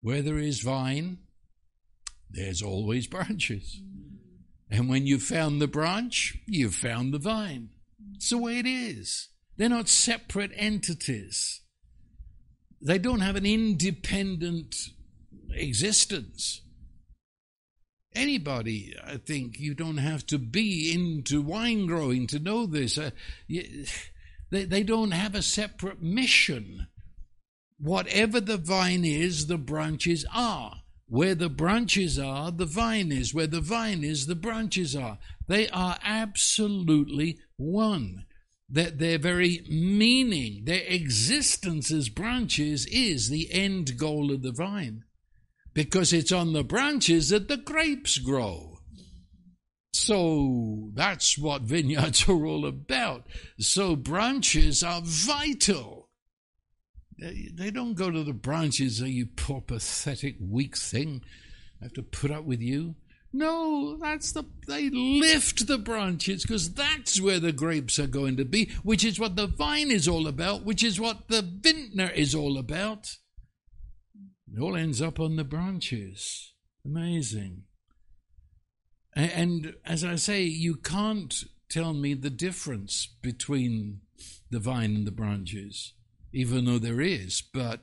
Where 0.01 0.23
there 0.23 0.39
is 0.39 0.61
vine, 0.61 1.19
there's 2.27 2.63
always 2.63 3.05
branches. 3.05 3.79
And 4.71 4.89
when 4.89 5.05
you've 5.05 5.21
found 5.21 5.61
the 5.61 5.67
branch, 5.67 6.35
you've 6.47 6.73
found 6.73 7.13
the 7.13 7.19
vine. 7.19 7.69
It's 8.15 8.31
the 8.31 8.39
way 8.39 8.57
it 8.57 8.65
is. 8.65 9.29
They're 9.55 9.69
not 9.69 9.87
separate 9.87 10.51
entities. 10.55 11.61
They 12.82 12.97
don't 12.99 13.21
have 13.21 13.36
an 13.36 13.45
independent 13.45 14.89
existence. 15.51 16.61
Anybody, 18.13 18.95
I 19.05 19.17
think, 19.17 19.59
you 19.59 19.73
don't 19.73 19.97
have 19.97 20.25
to 20.28 20.38
be 20.38 20.91
into 20.93 21.41
wine 21.41 21.86
growing 21.86 22.28
to 22.28 22.39
know 22.39 22.65
this. 22.65 22.97
Uh, 22.97 23.11
they, 24.49 24.65
they 24.65 24.84
don't 24.84 25.11
have 25.11 25.36
a 25.36 25.41
separate 25.41 26.01
mission. 26.01 26.88
Whatever 27.80 28.39
the 28.39 28.57
vine 28.57 29.05
is, 29.05 29.47
the 29.47 29.57
branches 29.57 30.25
are. 30.34 30.82
Where 31.07 31.36
the 31.36 31.49
branches 31.49 32.17
are, 32.17 32.51
the 32.51 32.65
vine 32.65 33.11
is. 33.11 33.34
Where 33.34 33.47
the 33.47 33.61
vine 33.61 34.03
is, 34.03 34.25
the 34.25 34.36
branches 34.36 34.95
are. 34.95 35.19
They 35.47 35.69
are 35.69 35.97
absolutely 36.03 37.39
one 37.55 38.25
that 38.70 38.99
their 38.99 39.18
very 39.18 39.63
meaning, 39.70 40.65
their 40.65 40.84
existence 40.84 41.91
as 41.91 42.09
branches 42.09 42.86
is 42.88 43.30
the 43.30 43.51
end 43.51 43.97
goal 43.97 44.32
of 44.32 44.41
the 44.41 44.51
vine. 44.51 45.03
Because 45.74 46.11
it's 46.11 46.32
on 46.32 46.53
the 46.53 46.63
branches 46.63 47.30
that 47.30 47.47
the 47.47 47.57
grapes 47.57 48.18
grow. 48.18 48.80
So 49.93 50.91
that's 50.93 51.38
what 51.38 51.63
vineyards 51.63 52.28
are 52.30 52.45
all 52.45 52.65
about. 52.65 53.28
So 53.59 53.95
branches 53.95 54.84
are 54.84 55.01
vital. 55.03 56.09
They 57.20 57.72
don't 57.72 57.95
go 57.95 58.11
to 58.11 58.24
the 58.24 58.34
branches, 58.34 59.01
oh, 59.01 59.05
you 59.05 59.26
poor, 59.26 59.61
pathetic, 59.61 60.36
weak 60.39 60.78
thing. 60.78 61.24
I 61.82 61.86
have 61.86 61.93
to 61.93 62.03
put 62.03 62.30
up 62.30 62.43
with 62.43 62.61
you. 62.61 62.95
No, 63.38 63.99
that's 64.01 64.31
the 64.31 64.45
they 64.67 64.89
lift 64.89 65.67
the 65.67 65.77
branches 65.77 66.41
because 66.41 66.73
that's 66.73 67.21
where 67.21 67.39
the 67.39 67.51
grapes 67.51 67.99
are 67.99 68.07
going 68.07 68.35
to 68.38 68.45
be, 68.45 68.71
which 68.81 69.05
is 69.05 69.19
what 69.19 69.35
the 69.35 69.45
vine 69.45 69.91
is 69.91 70.07
all 70.07 70.27
about, 70.27 70.65
which 70.65 70.83
is 70.83 70.99
what 70.99 71.27
the 71.27 71.43
vintner 71.43 72.09
is 72.09 72.33
all 72.33 72.57
about. 72.57 73.17
It 74.51 74.59
all 74.59 74.75
ends 74.75 75.03
up 75.03 75.19
on 75.19 75.35
the 75.35 75.43
branches. 75.43 76.53
Amazing. 76.83 77.65
And, 79.15 79.31
and 79.31 79.75
as 79.85 80.03
I 80.03 80.15
say, 80.15 80.41
you 80.41 80.75
can't 80.75 81.43
tell 81.69 81.93
me 81.93 82.15
the 82.15 82.31
difference 82.31 83.07
between 83.21 84.01
the 84.49 84.59
vine 84.59 84.95
and 84.95 85.05
the 85.05 85.11
branches, 85.11 85.93
even 86.33 86.65
though 86.65 86.79
there 86.79 87.01
is, 87.01 87.43
but 87.53 87.81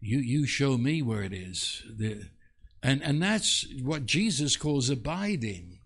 you 0.00 0.18
you 0.18 0.44
show 0.44 0.76
me 0.76 1.02
where 1.02 1.22
it 1.22 1.32
is. 1.32 1.84
The, 1.96 2.30
and, 2.82 3.02
and 3.02 3.22
that's 3.22 3.66
what 3.82 4.06
Jesus 4.06 4.56
calls 4.56 4.90
abiding. 4.90 5.78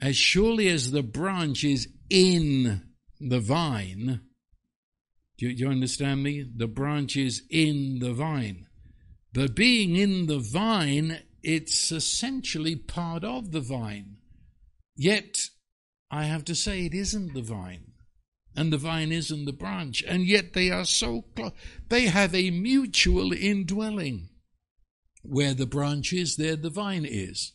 As 0.00 0.16
surely 0.16 0.68
as 0.68 0.90
the 0.90 1.02
branch 1.02 1.64
is 1.64 1.88
in 2.10 2.82
the 3.20 3.40
vine, 3.40 4.20
do 5.38 5.46
you, 5.46 5.54
do 5.54 5.64
you 5.64 5.70
understand 5.70 6.22
me? 6.22 6.44
The 6.56 6.68
branch 6.68 7.16
is 7.16 7.42
in 7.50 7.98
the 8.00 8.12
vine. 8.12 8.66
But 9.32 9.56
being 9.56 9.96
in 9.96 10.26
the 10.26 10.38
vine, 10.38 11.22
it's 11.42 11.90
essentially 11.90 12.76
part 12.76 13.24
of 13.24 13.50
the 13.50 13.60
vine. 13.60 14.18
Yet, 14.96 15.48
I 16.10 16.24
have 16.24 16.44
to 16.44 16.54
say, 16.54 16.86
it 16.86 16.94
isn't 16.94 17.34
the 17.34 17.42
vine. 17.42 17.92
And 18.56 18.72
the 18.72 18.78
vine 18.78 19.10
isn't 19.10 19.44
the 19.44 19.52
branch. 19.52 20.04
And 20.06 20.24
yet 20.24 20.52
they 20.52 20.70
are 20.70 20.84
so 20.84 21.22
close. 21.34 21.50
They 21.88 22.06
have 22.06 22.34
a 22.34 22.50
mutual 22.50 23.32
indwelling. 23.32 24.28
Where 25.24 25.54
the 25.54 25.66
branch 25.66 26.12
is, 26.12 26.36
there 26.36 26.56
the 26.56 26.70
vine 26.70 27.06
is. 27.08 27.52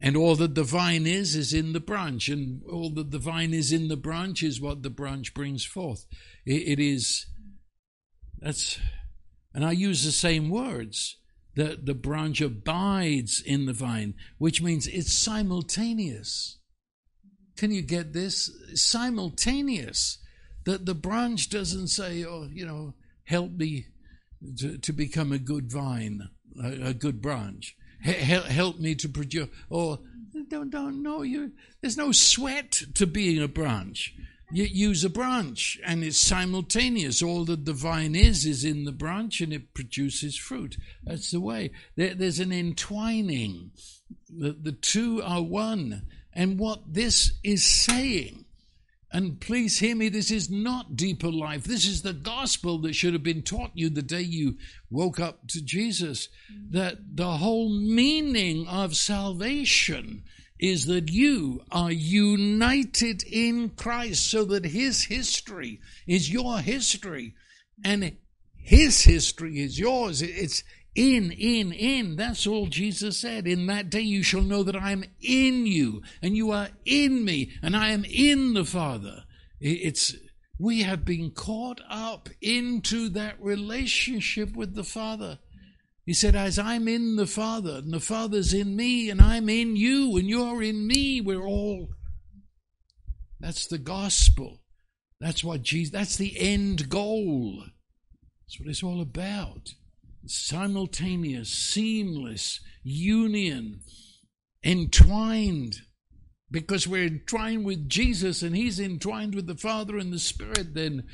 And 0.00 0.16
all 0.16 0.36
that 0.36 0.54
the 0.54 0.64
vine 0.64 1.06
is, 1.06 1.34
is 1.34 1.52
in 1.52 1.72
the 1.72 1.80
branch. 1.80 2.28
And 2.28 2.62
all 2.70 2.90
that 2.90 3.10
the 3.10 3.18
vine 3.18 3.54
is 3.54 3.72
in 3.72 3.88
the 3.88 3.96
branch 3.96 4.42
is 4.42 4.60
what 4.60 4.82
the 4.82 4.90
branch 4.90 5.34
brings 5.34 5.64
forth. 5.64 6.06
it, 6.44 6.78
it 6.78 6.80
is, 6.80 7.26
that's, 8.38 8.78
and 9.52 9.64
I 9.64 9.72
use 9.72 10.04
the 10.04 10.12
same 10.12 10.50
words. 10.50 11.16
The, 11.56 11.78
the 11.82 11.94
branch 11.94 12.40
abides 12.40 13.40
in 13.40 13.66
the 13.66 13.72
vine, 13.72 14.14
which 14.38 14.60
means 14.60 14.86
it's 14.86 15.12
simultaneous. 15.12 16.58
Can 17.56 17.70
you 17.70 17.82
get 17.82 18.12
this? 18.12 18.50
Simultaneous. 18.74 20.18
That 20.64 20.86
the 20.86 20.94
branch 20.94 21.50
doesn't 21.50 21.88
say, 21.88 22.24
oh, 22.24 22.48
you 22.52 22.66
know, 22.66 22.94
help 23.24 23.52
me 23.52 23.86
to, 24.58 24.78
to 24.78 24.92
become 24.92 25.32
a 25.32 25.38
good 25.38 25.70
vine 25.70 26.28
a, 26.62 26.88
a 26.88 26.94
good 26.94 27.20
branch. 27.22 27.76
H- 28.04 28.44
help 28.44 28.78
me 28.78 28.94
to 28.96 29.08
produce. 29.08 29.48
Or 29.70 30.00
don't 30.48 30.70
don't 30.70 31.02
know 31.02 31.22
you. 31.22 31.52
There's 31.80 31.96
no 31.96 32.12
sweat 32.12 32.82
to 32.94 33.06
being 33.06 33.42
a 33.42 33.48
branch. 33.48 34.14
You 34.52 34.64
use 34.64 35.02
a 35.04 35.10
branch, 35.10 35.80
and 35.84 36.04
it's 36.04 36.18
simultaneous. 36.18 37.22
All 37.22 37.44
that 37.46 37.64
the 37.64 37.72
vine 37.72 38.14
is 38.14 38.44
is 38.44 38.62
in 38.64 38.84
the 38.84 38.92
branch, 38.92 39.40
and 39.40 39.52
it 39.52 39.74
produces 39.74 40.36
fruit. 40.36 40.76
That's 41.02 41.30
the 41.30 41.40
way. 41.40 41.72
There, 41.96 42.14
there's 42.14 42.40
an 42.40 42.52
entwining. 42.52 43.72
The, 44.28 44.52
the 44.52 44.72
two 44.72 45.22
are 45.22 45.42
one. 45.42 46.06
And 46.32 46.58
what 46.58 46.92
this 46.92 47.32
is 47.42 47.64
saying 47.64 48.43
and 49.14 49.38
please 49.40 49.78
hear 49.78 49.94
me, 49.94 50.08
this 50.08 50.32
is 50.32 50.50
not 50.50 50.96
deeper 50.96 51.30
life. 51.30 51.62
This 51.62 51.86
is 51.86 52.02
the 52.02 52.12
gospel 52.12 52.78
that 52.78 52.96
should 52.96 53.12
have 53.12 53.22
been 53.22 53.42
taught 53.42 53.70
you 53.72 53.88
the 53.88 54.02
day 54.02 54.22
you 54.22 54.56
woke 54.90 55.20
up 55.20 55.46
to 55.50 55.62
Jesus. 55.62 56.28
That 56.70 57.16
the 57.16 57.36
whole 57.36 57.68
meaning 57.68 58.66
of 58.66 58.96
salvation 58.96 60.24
is 60.58 60.86
that 60.86 61.12
you 61.12 61.62
are 61.70 61.92
united 61.92 63.22
in 63.22 63.70
Christ 63.70 64.28
so 64.28 64.44
that 64.46 64.64
his 64.64 65.04
history 65.04 65.80
is 66.08 66.32
your 66.32 66.58
history 66.58 67.34
and 67.84 68.16
his 68.56 69.02
history 69.02 69.60
is 69.60 69.78
yours. 69.78 70.22
It's 70.22 70.64
in, 70.94 71.32
in, 71.32 71.72
in. 71.72 72.16
That's 72.16 72.46
all 72.46 72.66
Jesus 72.66 73.18
said. 73.18 73.46
In 73.46 73.66
that 73.66 73.90
day 73.90 74.00
you 74.00 74.22
shall 74.22 74.42
know 74.42 74.62
that 74.62 74.76
I 74.76 74.92
am 74.92 75.04
in 75.20 75.66
you 75.66 76.02
and 76.22 76.36
you 76.36 76.50
are 76.50 76.68
in 76.84 77.24
me 77.24 77.52
and 77.62 77.76
I 77.76 77.90
am 77.90 78.04
in 78.04 78.54
the 78.54 78.64
Father. 78.64 79.24
It's, 79.60 80.14
we 80.58 80.82
have 80.82 81.04
been 81.04 81.30
caught 81.30 81.80
up 81.88 82.28
into 82.40 83.08
that 83.10 83.40
relationship 83.40 84.54
with 84.54 84.74
the 84.74 84.84
Father. 84.84 85.38
He 86.04 86.12
said, 86.12 86.34
As 86.34 86.58
I'm 86.58 86.86
in 86.86 87.16
the 87.16 87.26
Father, 87.26 87.76
and 87.76 87.92
the 87.92 88.00
Father's 88.00 88.52
in 88.52 88.76
me, 88.76 89.08
and 89.08 89.20
I'm 89.20 89.48
in 89.48 89.74
you, 89.74 90.16
and 90.18 90.28
you're 90.28 90.62
in 90.62 90.86
me, 90.86 91.20
we're 91.20 91.46
all. 91.46 91.88
That's 93.40 93.66
the 93.66 93.78
gospel. 93.78 94.60
That's 95.20 95.42
what 95.42 95.62
Jesus, 95.62 95.92
that's 95.92 96.16
the 96.16 96.38
end 96.38 96.90
goal. 96.90 97.64
That's 98.44 98.60
what 98.60 98.68
it's 98.68 98.82
all 98.82 99.00
about. 99.00 99.70
Simultaneous, 100.26 101.50
seamless 101.50 102.60
union, 102.82 103.80
entwined. 104.62 105.82
Because 106.50 106.86
we're 106.86 107.06
entwined 107.06 107.64
with 107.64 107.88
Jesus 107.88 108.42
and 108.42 108.54
He's 108.54 108.78
entwined 108.78 109.34
with 109.34 109.46
the 109.46 109.56
Father 109.56 109.98
and 109.98 110.12
the 110.12 110.18
Spirit, 110.18 110.74
then 110.74 111.04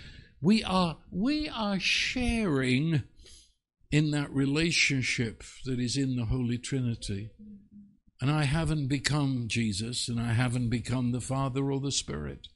we 0.40 0.62
are 0.64 0.98
we 1.10 1.48
are 1.48 1.78
sharing 1.78 3.04
in 3.90 4.10
that 4.12 4.30
relationship 4.30 5.42
that 5.64 5.80
is 5.80 5.96
in 5.96 6.16
the 6.16 6.26
Holy 6.26 6.58
Trinity. 6.58 7.30
And 8.20 8.30
I 8.30 8.44
haven't 8.44 8.88
become 8.88 9.46
Jesus 9.48 10.08
and 10.08 10.20
I 10.20 10.32
haven't 10.34 10.68
become 10.68 11.12
the 11.12 11.20
Father 11.20 11.72
or 11.72 11.80
the 11.80 11.90
Spirit, 11.90 12.48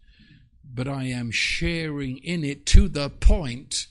but 0.63 0.87
I 0.87 1.05
am 1.05 1.31
sharing 1.31 2.19
in 2.19 2.45
it 2.45 2.67
to 2.67 2.89
the 2.89 3.09
point 3.09 3.87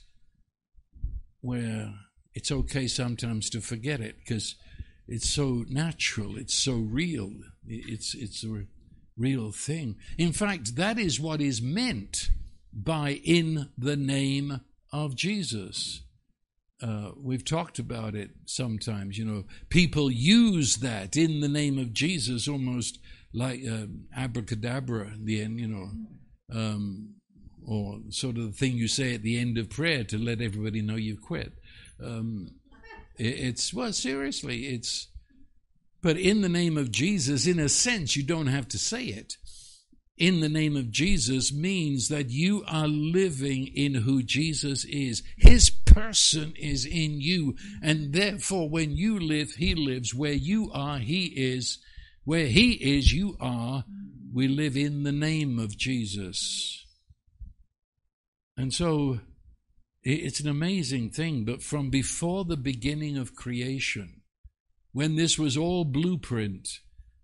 where 1.40 1.92
it's 2.34 2.50
okay 2.50 2.86
sometimes 2.86 3.48
to 3.50 3.60
forget 3.60 4.00
it 4.00 4.16
because 4.18 4.56
it's 5.06 5.28
so 5.28 5.64
natural, 5.68 6.36
it's 6.36 6.54
so 6.54 6.74
real, 6.74 7.30
it's, 7.66 8.14
it's 8.14 8.44
a 8.44 8.64
real 9.16 9.52
thing. 9.52 9.96
In 10.18 10.32
fact, 10.32 10.76
that 10.76 10.98
is 10.98 11.20
what 11.20 11.40
is 11.40 11.62
meant 11.62 12.30
by 12.72 13.20
in 13.24 13.70
the 13.78 13.96
name 13.96 14.60
of 14.92 15.14
Jesus. 15.14 16.02
Uh, 16.82 17.12
we've 17.16 17.44
talked 17.44 17.78
about 17.78 18.14
it 18.14 18.30
sometimes. 18.46 19.16
You 19.16 19.24
know, 19.24 19.44
people 19.68 20.10
use 20.10 20.76
that 20.76 21.16
in 21.16 21.40
the 21.40 21.48
name 21.48 21.78
of 21.78 21.92
Jesus 21.92 22.48
almost 22.48 22.98
like 23.32 23.60
uh, 23.68 23.86
abracadabra 24.16 25.12
in 25.14 25.24
the 25.24 25.42
end, 25.42 25.60
you 25.60 25.68
know, 25.68 25.90
um, 26.52 27.14
or 27.66 28.00
sort 28.10 28.36
of 28.36 28.46
the 28.46 28.52
thing 28.52 28.72
you 28.76 28.88
say 28.88 29.14
at 29.14 29.22
the 29.22 29.38
end 29.38 29.56
of 29.58 29.70
prayer 29.70 30.04
to 30.04 30.18
let 30.18 30.40
everybody 30.40 30.82
know 30.82 30.96
you've 30.96 31.22
quit. 31.22 31.52
Um, 32.02 32.54
it, 33.18 33.26
it's, 33.26 33.72
well, 33.72 33.92
seriously, 33.92 34.66
it's, 34.66 35.08
but 36.02 36.16
in 36.16 36.42
the 36.42 36.48
name 36.48 36.76
of 36.76 36.90
Jesus, 36.90 37.46
in 37.46 37.58
a 37.58 37.68
sense, 37.68 38.16
you 38.16 38.22
don't 38.22 38.48
have 38.48 38.68
to 38.68 38.78
say 38.78 39.04
it 39.04 39.36
in 40.16 40.40
the 40.40 40.48
name 40.48 40.76
of 40.76 40.90
Jesus 40.90 41.52
means 41.52 42.08
that 42.08 42.30
you 42.30 42.64
are 42.68 42.86
living 42.86 43.66
in 43.74 43.94
who 43.94 44.22
Jesus 44.22 44.84
is. 44.84 45.22
His 45.36 45.70
person 45.70 46.54
is 46.56 46.86
in 46.86 47.20
you. 47.20 47.56
And 47.82 48.12
therefore, 48.12 48.68
when 48.68 48.96
you 48.96 49.18
live, 49.18 49.52
He 49.52 49.74
lives. 49.74 50.14
Where 50.14 50.32
you 50.32 50.70
are, 50.72 50.98
He 50.98 51.24
is. 51.26 51.78
Where 52.24 52.46
He 52.46 52.72
is, 52.72 53.12
you 53.12 53.36
are. 53.40 53.84
We 54.32 54.46
live 54.46 54.76
in 54.76 55.02
the 55.02 55.12
name 55.12 55.58
of 55.58 55.76
Jesus. 55.76 56.86
And 58.56 58.72
so, 58.72 59.18
it's 60.04 60.40
an 60.40 60.48
amazing 60.48 61.10
thing, 61.10 61.44
but 61.44 61.62
from 61.62 61.88
before 61.88 62.44
the 62.44 62.58
beginning 62.58 63.16
of 63.16 63.34
creation, 63.34 64.20
when 64.92 65.16
this 65.16 65.38
was 65.38 65.56
all 65.56 65.84
blueprint, 65.84 66.80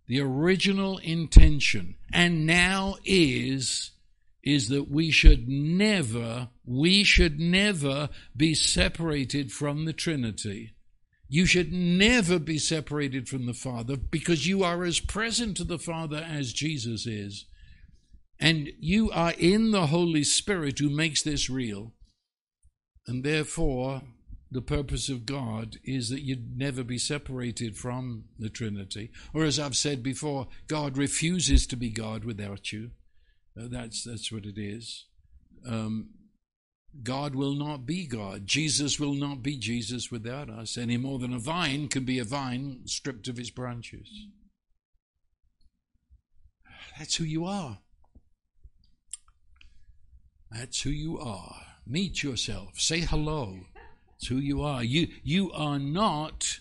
the 0.08 0.20
original 0.20 0.98
intention 0.98 1.94
and 2.12 2.46
now 2.46 2.96
is 3.04 3.92
is 4.42 4.68
that 4.70 4.90
we 4.90 5.10
should 5.10 5.48
never 5.48 6.48
we 6.64 7.04
should 7.04 7.38
never 7.38 8.08
be 8.36 8.54
separated 8.54 9.52
from 9.52 9.84
the 9.84 9.92
trinity. 9.92 10.74
You 11.28 11.46
should 11.46 11.72
never 11.72 12.40
be 12.40 12.58
separated 12.58 13.28
from 13.28 13.46
the 13.46 13.54
father 13.54 13.96
because 13.96 14.48
you 14.48 14.64
are 14.64 14.82
as 14.82 14.98
present 14.98 15.56
to 15.58 15.64
the 15.64 15.78
father 15.78 16.26
as 16.28 16.52
jesus 16.52 17.06
is. 17.06 17.44
And 18.40 18.72
you 18.80 19.10
are 19.12 19.34
in 19.38 19.70
the 19.70 19.86
holy 19.86 20.24
spirit 20.24 20.78
who 20.78 20.88
makes 20.88 21.22
this 21.22 21.48
real 21.50 21.92
and 23.10 23.24
therefore 23.24 24.02
the 24.52 24.62
purpose 24.62 25.08
of 25.08 25.26
God 25.26 25.78
is 25.84 26.10
that 26.10 26.22
you'd 26.22 26.56
never 26.56 26.84
be 26.84 26.96
separated 26.96 27.76
from 27.76 28.24
the 28.38 28.48
Trinity. 28.48 29.10
Or 29.34 29.42
as 29.42 29.58
I've 29.58 29.76
said 29.76 30.00
before, 30.00 30.46
God 30.68 30.96
refuses 30.96 31.66
to 31.66 31.76
be 31.76 31.90
God 31.90 32.24
without 32.24 32.72
you. 32.72 32.92
Uh, 33.60 33.66
that's 33.68 34.04
that's 34.04 34.30
what 34.30 34.46
it 34.46 34.56
is. 34.56 35.06
Um, 35.66 36.10
God 37.02 37.34
will 37.34 37.54
not 37.54 37.84
be 37.84 38.06
God. 38.06 38.46
Jesus 38.46 39.00
will 39.00 39.14
not 39.14 39.42
be 39.42 39.56
Jesus 39.56 40.12
without 40.12 40.48
us, 40.48 40.78
any 40.78 40.96
more 40.96 41.18
than 41.18 41.34
a 41.34 41.38
vine 41.40 41.88
can 41.88 42.04
be 42.04 42.20
a 42.20 42.24
vine 42.24 42.82
stripped 42.84 43.26
of 43.26 43.40
its 43.40 43.50
branches. 43.50 44.08
That's 46.96 47.16
who 47.16 47.24
you 47.24 47.44
are. 47.44 47.78
That's 50.52 50.82
who 50.82 50.90
you 50.90 51.18
are. 51.18 51.69
Meet 51.86 52.22
yourself. 52.22 52.78
Say 52.78 53.00
hello. 53.00 53.60
It's 54.16 54.28
who 54.28 54.36
you 54.36 54.62
are. 54.62 54.84
You, 54.84 55.08
you 55.22 55.50
are 55.52 55.78
not 55.78 56.60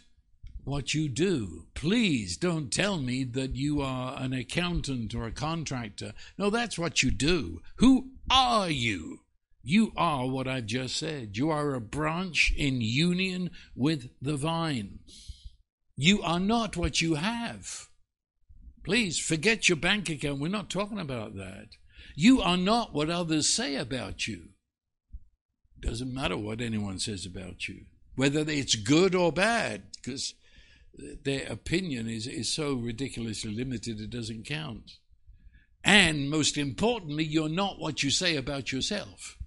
what 0.64 0.94
you 0.94 1.10
do. 1.10 1.66
Please 1.74 2.38
don't 2.38 2.72
tell 2.72 3.00
me 3.00 3.24
that 3.24 3.56
you 3.56 3.82
are 3.82 4.16
an 4.20 4.34
accountant 4.34 5.14
or 5.16 5.26
a 5.26 5.32
contractor. 5.32 6.14
No, 6.38 6.50
that's 6.50 6.78
what 6.78 7.04
you 7.04 7.12
do. 7.12 7.62
Who 7.78 8.12
are 8.30 8.70
you? 8.70 9.22
You 9.62 9.92
are 9.98 10.28
what 10.28 10.48
I've 10.48 10.68
just 10.68 10.96
said. 10.96 11.38
You 11.38 11.50
are 11.50 11.74
a 11.74 11.82
branch 11.82 12.54
in 12.56 12.82
union 12.82 13.52
with 13.76 14.10
the 14.22 14.38
vine. 14.38 15.00
You 15.96 16.22
are 16.22 16.40
not 16.40 16.78
what 16.78 17.02
you 17.02 17.16
have. 17.16 17.88
Please 18.86 19.20
forget 19.20 19.68
your 19.68 19.76
bank 19.76 20.10
account. 20.10 20.40
We're 20.40 20.48
not 20.48 20.70
talking 20.70 21.00
about 21.00 21.36
that. 21.36 21.68
You 22.16 22.42
are 22.42 22.58
not 22.58 22.94
what 22.94 23.10
others 23.10 23.50
say 23.50 23.76
about 23.76 24.28
you. 24.28 24.50
Doesn't 25.80 26.14
matter 26.14 26.38
what 26.38 26.62
anyone 26.62 27.00
says 27.00 27.26
about 27.26 27.68
you, 27.68 27.86
whether 28.16 28.42
it's 28.42 28.76
good 28.76 29.16
or 29.16 29.32
bad, 29.32 29.84
because 29.96 30.34
their 31.24 31.48
opinion 31.50 32.08
is, 32.08 32.28
is 32.28 32.54
so 32.54 32.74
ridiculously 32.74 33.52
limited 33.52 34.00
it 34.00 34.10
doesn't 34.10 34.46
count. 34.46 34.98
And 35.84 36.30
most 36.30 36.58
importantly, 36.58 37.24
you're 37.24 37.50
not 37.50 37.80
what 37.80 38.04
you 38.04 38.12
say 38.12 38.36
about 38.36 38.72
yourself. 38.72 39.38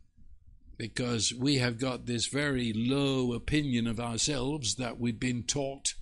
Because 0.79 1.33
we 1.39 1.59
have 1.59 1.79
got 1.79 2.07
this 2.07 2.27
very 2.27 2.73
low 2.75 3.35
opinion 3.35 3.87
of 3.87 4.01
ourselves 4.01 4.77
that 4.77 4.99
we've 4.99 5.21
been 5.21 5.43
taught 5.45 5.95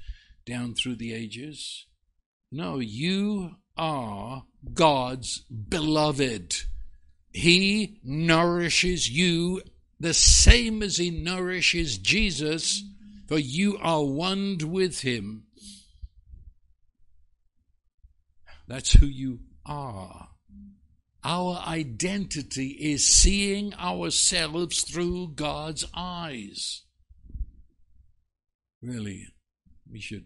down 0.47 0.75
through 0.75 0.97
the 0.97 1.13
ages. 1.13 1.87
No, 2.53 2.79
you 2.79 3.57
are 3.77 4.45
God's 4.73 5.41
beloved. 5.41 6.55
He 7.33 8.01
nourishes 8.03 9.11
you 9.11 9.63
the 10.01 10.15
same 10.15 10.83
as 10.83 10.97
he 10.97 11.11
nourishes 11.11 11.99
Jesus, 11.99 12.83
for 13.29 13.39
you 13.39 13.77
are 13.79 14.05
one 14.05 14.57
with 14.65 15.03
him. 15.03 15.45
That's 18.67 18.93
who 18.95 19.07
you 19.07 19.41
are. 19.67 20.29
Our 21.23 21.63
identity 21.67 22.69
is 22.81 23.07
seeing 23.07 23.75
ourselves 23.75 24.83
through 24.83 25.35
God's 25.35 25.85
eyes. 25.95 26.83
Really, 28.81 29.27
we 29.91 30.01
should 30.01 30.25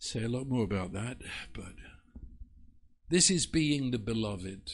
say 0.00 0.24
a 0.24 0.28
lot 0.28 0.48
more 0.48 0.64
about 0.64 0.92
that, 0.92 1.18
but 1.52 1.74
this 3.10 3.30
is 3.30 3.46
being 3.46 3.92
the 3.92 3.98
beloved. 3.98 4.72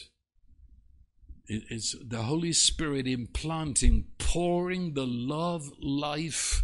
It's 1.47 1.95
the 2.01 2.23
Holy 2.23 2.53
Spirit 2.53 3.07
implanting, 3.07 4.05
pouring 4.17 4.93
the 4.93 5.07
love 5.07 5.71
life 5.81 6.63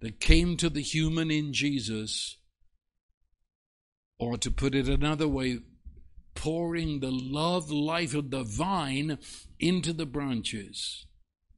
that 0.00 0.20
came 0.20 0.56
to 0.56 0.68
the 0.68 0.82
human 0.82 1.30
in 1.30 1.52
Jesus. 1.52 2.36
Or 4.18 4.36
to 4.38 4.50
put 4.50 4.74
it 4.74 4.88
another 4.88 5.28
way, 5.28 5.58
pouring 6.34 7.00
the 7.00 7.10
love 7.10 7.70
life 7.70 8.14
of 8.14 8.30
the 8.30 8.42
vine 8.42 9.18
into 9.58 9.92
the 9.92 10.06
branches, 10.06 11.06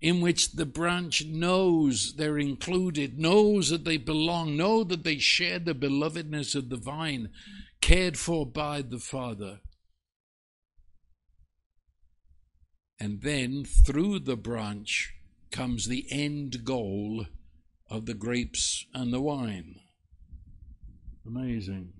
in 0.00 0.20
which 0.20 0.52
the 0.52 0.66
branch 0.66 1.24
knows 1.24 2.14
they're 2.16 2.38
included, 2.38 3.18
knows 3.18 3.70
that 3.70 3.84
they 3.84 3.96
belong, 3.96 4.56
know 4.56 4.84
that 4.84 5.04
they 5.04 5.18
share 5.18 5.58
the 5.58 5.74
belovedness 5.74 6.54
of 6.54 6.68
the 6.68 6.76
vine, 6.76 7.30
cared 7.80 8.18
for 8.18 8.44
by 8.44 8.82
the 8.82 8.98
Father. 8.98 9.60
And 13.00 13.22
then 13.22 13.64
through 13.64 14.20
the 14.20 14.36
branch 14.36 15.14
comes 15.50 15.86
the 15.86 16.06
end 16.10 16.64
goal 16.64 17.26
of 17.88 18.06
the 18.06 18.14
grapes 18.14 18.84
and 18.92 19.12
the 19.12 19.20
wine. 19.20 19.76
Amazing. 21.26 21.92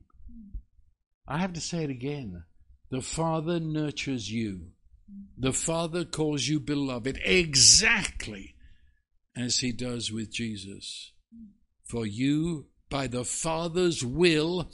I 1.26 1.38
have 1.38 1.52
to 1.52 1.60
say 1.60 1.84
it 1.84 1.90
again. 1.90 2.44
The 2.90 3.02
Father 3.02 3.60
nurtures 3.60 4.30
you. 4.30 4.72
The 5.36 5.52
Father 5.52 6.04
calls 6.04 6.48
you 6.48 6.58
beloved 6.58 7.20
exactly 7.24 8.54
as 9.36 9.58
He 9.58 9.72
does 9.72 10.10
with 10.10 10.32
Jesus. 10.32 11.12
For 11.84 12.06
you, 12.06 12.66
by 12.90 13.06
the 13.06 13.24
Father's 13.24 14.04
will, 14.04 14.70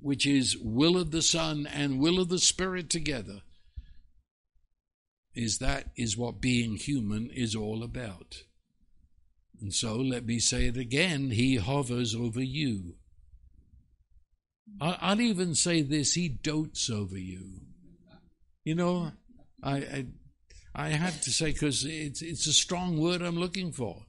which 0.00 0.26
is 0.26 0.56
will 0.58 0.96
of 0.96 1.10
the 1.10 1.22
Son 1.22 1.66
and 1.66 2.00
will 2.00 2.20
of 2.20 2.28
the 2.28 2.38
Spirit 2.38 2.90
together, 2.90 3.42
is 5.34 5.58
that 5.58 5.90
is 5.96 6.16
what 6.16 6.40
being 6.40 6.76
human 6.76 7.30
is 7.30 7.54
all 7.54 7.82
about. 7.82 8.42
And 9.60 9.74
so 9.74 9.96
let 9.96 10.24
me 10.24 10.38
say 10.38 10.66
it 10.66 10.76
again 10.76 11.30
He 11.30 11.56
hovers 11.56 12.14
over 12.14 12.42
you. 12.42 12.94
I'll 14.80 15.20
even 15.20 15.54
say 15.54 15.82
this 15.82 16.14
He 16.14 16.28
dotes 16.28 16.90
over 16.90 17.18
you. 17.18 17.62
You 18.64 18.74
know, 18.74 19.12
I, 19.62 19.76
I, 19.76 20.06
I 20.74 20.88
have 20.90 21.20
to 21.22 21.30
say, 21.30 21.52
because 21.52 21.84
it's, 21.84 22.22
it's 22.22 22.46
a 22.46 22.52
strong 22.52 23.00
word 23.00 23.22
I'm 23.22 23.38
looking 23.38 23.72
for. 23.72 24.04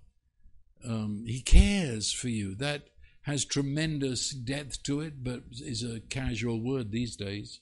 Um, 0.85 1.23
he 1.25 1.41
cares 1.41 2.11
for 2.11 2.29
you. 2.29 2.55
That 2.55 2.89
has 3.23 3.45
tremendous 3.45 4.31
depth 4.31 4.83
to 4.83 5.01
it, 5.01 5.23
but 5.23 5.43
is 5.51 5.83
a 5.83 5.99
casual 5.99 6.61
word 6.61 6.91
these 6.91 7.15
days. 7.15 7.59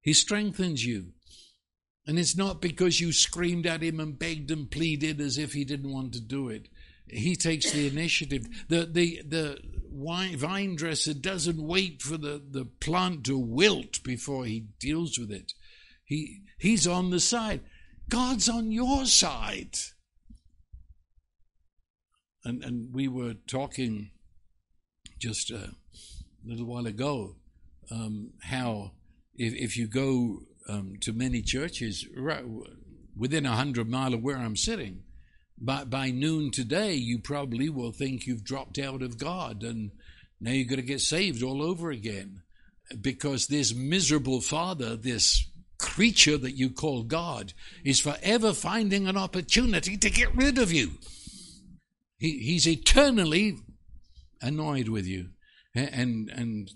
He 0.00 0.12
strengthens 0.12 0.84
you. 0.84 1.12
And 2.06 2.18
it's 2.18 2.36
not 2.36 2.60
because 2.60 3.00
you 3.00 3.12
screamed 3.12 3.66
at 3.66 3.82
him 3.82 3.98
and 3.98 4.18
begged 4.18 4.50
and 4.50 4.70
pleaded 4.70 5.20
as 5.20 5.38
if 5.38 5.52
he 5.52 5.64
didn't 5.64 5.92
want 5.92 6.12
to 6.14 6.20
do 6.20 6.48
it. 6.48 6.68
He 7.08 7.36
takes 7.36 7.70
the 7.70 7.86
initiative. 7.86 8.46
The, 8.68 8.86
the, 8.86 9.22
the 9.26 9.58
vine 10.36 10.76
dresser 10.76 11.14
doesn't 11.14 11.60
wait 11.60 12.02
for 12.02 12.16
the, 12.16 12.42
the 12.48 12.64
plant 12.64 13.24
to 13.24 13.38
wilt 13.38 14.02
before 14.02 14.44
he 14.44 14.66
deals 14.78 15.18
with 15.18 15.30
it. 15.30 15.52
He, 16.04 16.42
he's 16.58 16.86
on 16.86 17.10
the 17.10 17.20
side. 17.20 17.62
God's 18.08 18.48
on 18.48 18.70
your 18.70 19.04
side. 19.06 19.76
And, 22.44 22.62
and 22.62 22.94
we 22.94 23.08
were 23.08 23.34
talking 23.34 24.10
just 25.18 25.50
a 25.50 25.72
little 26.44 26.66
while 26.66 26.86
ago 26.86 27.36
um, 27.90 28.30
how 28.42 28.92
if, 29.34 29.54
if 29.54 29.76
you 29.76 29.88
go 29.88 30.42
um, 30.68 30.94
to 31.00 31.12
many 31.12 31.42
churches 31.42 32.06
right, 32.16 32.44
within 33.16 33.46
a 33.46 33.56
hundred 33.56 33.88
mile 33.88 34.14
of 34.14 34.22
where 34.22 34.36
I'm 34.36 34.56
sitting. 34.56 35.02
By, 35.58 35.84
by 35.84 36.10
noon 36.10 36.50
today, 36.50 36.94
you 36.94 37.18
probably 37.18 37.68
will 37.70 37.92
think 37.92 38.26
you've 38.26 38.44
dropped 38.44 38.78
out 38.78 39.02
of 39.02 39.18
God 39.18 39.62
and 39.62 39.90
now 40.40 40.50
you're 40.50 40.68
going 40.68 40.80
to 40.80 40.86
get 40.86 41.00
saved 41.00 41.42
all 41.42 41.62
over 41.62 41.90
again 41.90 42.42
because 43.00 43.46
this 43.46 43.74
miserable 43.74 44.40
father, 44.40 44.96
this 44.96 45.48
creature 45.78 46.36
that 46.38 46.56
you 46.56 46.70
call 46.70 47.04
God, 47.04 47.52
is 47.84 48.00
forever 48.00 48.52
finding 48.52 49.08
an 49.08 49.16
opportunity 49.16 49.96
to 49.96 50.10
get 50.10 50.34
rid 50.34 50.58
of 50.58 50.72
you. 50.72 50.92
He, 52.18 52.38
he's 52.38 52.68
eternally 52.68 53.58
annoyed 54.40 54.88
with 54.88 55.06
you. 55.06 55.30
And, 55.74 56.30
and 56.30 56.70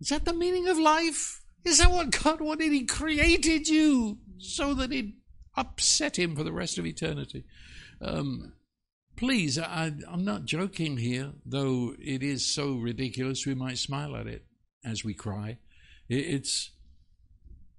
is 0.00 0.08
that 0.08 0.24
the 0.24 0.32
meaning 0.32 0.68
of 0.68 0.78
life? 0.78 1.42
Is 1.68 1.78
that 1.78 1.90
what 1.90 2.10
God 2.10 2.40
wanted? 2.40 2.72
He 2.72 2.84
created 2.84 3.68
you 3.68 4.18
so 4.38 4.72
that 4.74 4.92
it 4.92 5.06
upset 5.54 6.18
him 6.18 6.34
for 6.34 6.42
the 6.42 6.52
rest 6.52 6.78
of 6.78 6.86
eternity. 6.86 7.44
Um, 8.00 8.54
please, 9.16 9.58
I, 9.58 9.92
I'm 10.10 10.24
not 10.24 10.46
joking 10.46 10.96
here, 10.96 11.32
though 11.44 11.94
it 12.00 12.22
is 12.22 12.46
so 12.46 12.76
ridiculous 12.76 13.44
we 13.44 13.54
might 13.54 13.78
smile 13.78 14.16
at 14.16 14.26
it 14.26 14.46
as 14.84 15.04
we 15.04 15.12
cry. 15.12 15.58
It's, 16.08 16.70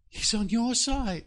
He's 0.08 0.34
on 0.34 0.50
your 0.50 0.76
side. 0.76 1.26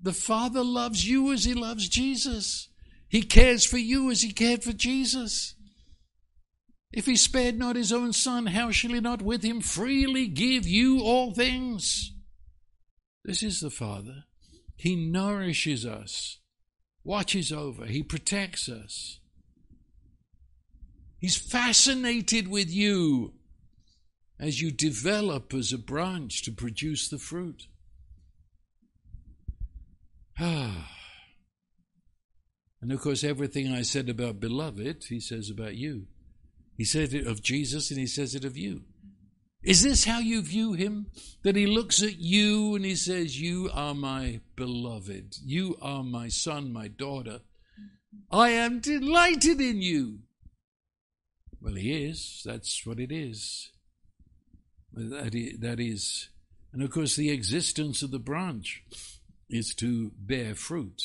The 0.00 0.12
Father 0.12 0.62
loves 0.62 1.08
you 1.08 1.32
as 1.32 1.44
He 1.44 1.54
loves 1.54 1.88
Jesus. 1.88 2.68
He 3.08 3.22
cares 3.22 3.64
for 3.64 3.78
you 3.78 4.10
as 4.10 4.22
He 4.22 4.32
cared 4.32 4.62
for 4.62 4.72
Jesus. 4.72 5.54
If 6.92 7.06
he 7.06 7.16
spared 7.16 7.58
not 7.58 7.76
his 7.76 7.92
own 7.92 8.12
son, 8.12 8.46
how 8.46 8.70
shall 8.70 8.92
he 8.92 9.00
not 9.00 9.22
with 9.22 9.42
him 9.42 9.60
freely 9.60 10.26
give 10.26 10.66
you 10.66 11.00
all 11.00 11.32
things? 11.32 12.12
This 13.24 13.42
is 13.42 13.60
the 13.60 13.70
Father. 13.70 14.24
He 14.76 14.94
nourishes 14.96 15.86
us, 15.86 16.40
watches 17.02 17.50
over, 17.52 17.86
he 17.86 18.02
protects 18.02 18.68
us. 18.68 19.20
He's 21.18 21.36
fascinated 21.36 22.48
with 22.48 22.68
you 22.68 23.34
as 24.40 24.60
you 24.60 24.72
develop 24.72 25.54
as 25.54 25.72
a 25.72 25.78
branch 25.78 26.42
to 26.42 26.50
produce 26.50 27.08
the 27.08 27.18
fruit. 27.18 27.68
Ah. 30.38 30.90
And 32.80 32.90
of 32.90 33.00
course, 33.00 33.22
everything 33.22 33.72
I 33.72 33.82
said 33.82 34.08
about 34.08 34.40
beloved, 34.40 35.04
he 35.08 35.20
says 35.20 35.48
about 35.48 35.76
you. 35.76 36.08
He 36.82 36.86
said 36.86 37.14
it 37.14 37.28
of 37.28 37.44
Jesus 37.44 37.92
and 37.92 38.00
he 38.00 38.08
says 38.08 38.34
it 38.34 38.44
of 38.44 38.56
you. 38.56 38.82
Is 39.62 39.84
this 39.84 40.04
how 40.04 40.18
you 40.18 40.42
view 40.42 40.72
him? 40.72 41.12
That 41.44 41.54
he 41.54 41.64
looks 41.64 42.02
at 42.02 42.18
you 42.18 42.74
and 42.74 42.84
he 42.84 42.96
says, 42.96 43.40
You 43.40 43.70
are 43.72 43.94
my 43.94 44.40
beloved. 44.56 45.36
You 45.44 45.76
are 45.80 46.02
my 46.02 46.26
son, 46.26 46.72
my 46.72 46.88
daughter. 46.88 47.42
I 48.32 48.48
am 48.48 48.80
delighted 48.80 49.60
in 49.60 49.80
you. 49.80 50.22
Well, 51.60 51.74
he 51.74 52.06
is. 52.06 52.42
That's 52.44 52.84
what 52.84 52.98
it 52.98 53.12
is. 53.12 53.70
That 54.92 55.76
is. 55.78 56.30
And 56.72 56.82
of 56.82 56.90
course, 56.90 57.14
the 57.14 57.30
existence 57.30 58.02
of 58.02 58.10
the 58.10 58.18
branch 58.18 58.82
is 59.48 59.72
to 59.76 60.10
bear 60.18 60.56
fruit. 60.56 61.00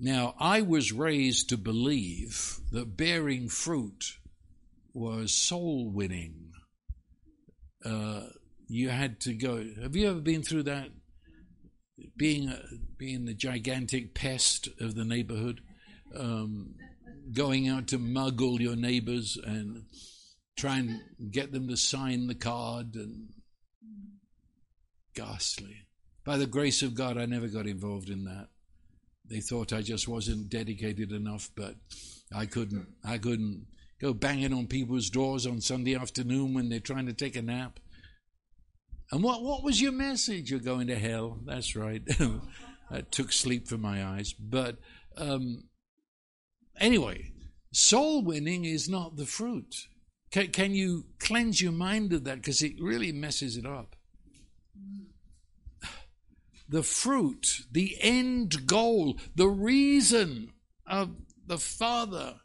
Now, 0.00 0.34
I 0.38 0.62
was 0.62 0.92
raised 0.92 1.48
to 1.48 1.56
believe 1.56 2.60
that 2.70 2.96
bearing 2.96 3.48
fruit 3.48 4.18
was 4.94 5.32
soul 5.32 5.90
winning. 5.90 6.52
Uh, 7.84 8.22
you 8.68 8.90
had 8.90 9.20
to 9.20 9.34
go. 9.34 9.64
Have 9.82 9.96
you 9.96 10.08
ever 10.08 10.20
been 10.20 10.42
through 10.42 10.64
that? 10.64 10.90
Being 12.16 12.52
being 12.96 13.24
the 13.24 13.34
gigantic 13.34 14.14
pest 14.14 14.68
of 14.80 14.94
the 14.94 15.04
neighborhood, 15.04 15.60
um, 16.16 16.74
going 17.32 17.68
out 17.68 17.88
to 17.88 17.98
mug 17.98 18.40
all 18.40 18.60
your 18.60 18.76
neighbors 18.76 19.36
and 19.44 19.84
try 20.56 20.78
and 20.78 21.00
get 21.32 21.50
them 21.50 21.66
to 21.68 21.76
sign 21.76 22.28
the 22.28 22.34
card 22.36 22.94
and 22.94 23.30
ghastly. 25.14 25.86
By 26.24 26.36
the 26.36 26.46
grace 26.46 26.82
of 26.82 26.94
God, 26.94 27.16
I 27.16 27.26
never 27.26 27.48
got 27.48 27.66
involved 27.66 28.10
in 28.10 28.24
that. 28.24 28.48
They 29.30 29.40
thought 29.40 29.72
I 29.72 29.82
just 29.82 30.08
wasn't 30.08 30.48
dedicated 30.48 31.12
enough, 31.12 31.50
but 31.54 31.76
I 32.34 32.46
couldn't. 32.46 32.86
I 33.04 33.18
couldn't 33.18 33.66
go 34.00 34.14
banging 34.14 34.52
on 34.52 34.66
people's 34.66 35.10
doors 35.10 35.46
on 35.46 35.60
Sunday 35.60 35.94
afternoon 35.94 36.54
when 36.54 36.68
they're 36.68 36.80
trying 36.80 37.06
to 37.06 37.12
take 37.12 37.36
a 37.36 37.42
nap. 37.42 37.80
And 39.10 39.22
what, 39.22 39.42
what 39.42 39.64
was 39.64 39.80
your 39.80 39.92
message? 39.92 40.50
You're 40.50 40.60
going 40.60 40.86
to 40.88 40.98
hell. 40.98 41.38
That's 41.44 41.74
right. 41.74 42.02
that 42.90 43.10
took 43.10 43.32
sleep 43.32 43.66
from 43.66 43.80
my 43.80 44.04
eyes. 44.04 44.32
But 44.32 44.76
um, 45.16 45.64
anyway, 46.78 47.32
soul 47.72 48.22
winning 48.22 48.64
is 48.64 48.88
not 48.88 49.16
the 49.16 49.26
fruit. 49.26 49.74
Can, 50.30 50.48
can 50.48 50.74
you 50.74 51.04
cleanse 51.18 51.60
your 51.60 51.72
mind 51.72 52.12
of 52.12 52.24
that? 52.24 52.36
Because 52.36 52.62
it 52.62 52.74
really 52.80 53.12
messes 53.12 53.56
it 53.56 53.66
up 53.66 53.96
the 56.68 56.82
fruit, 56.82 57.62
the 57.72 57.96
end 58.00 58.66
goal, 58.66 59.18
the 59.34 59.48
reason 59.48 60.52
of 60.86 61.10
the 61.46 61.58
Father 61.58 62.36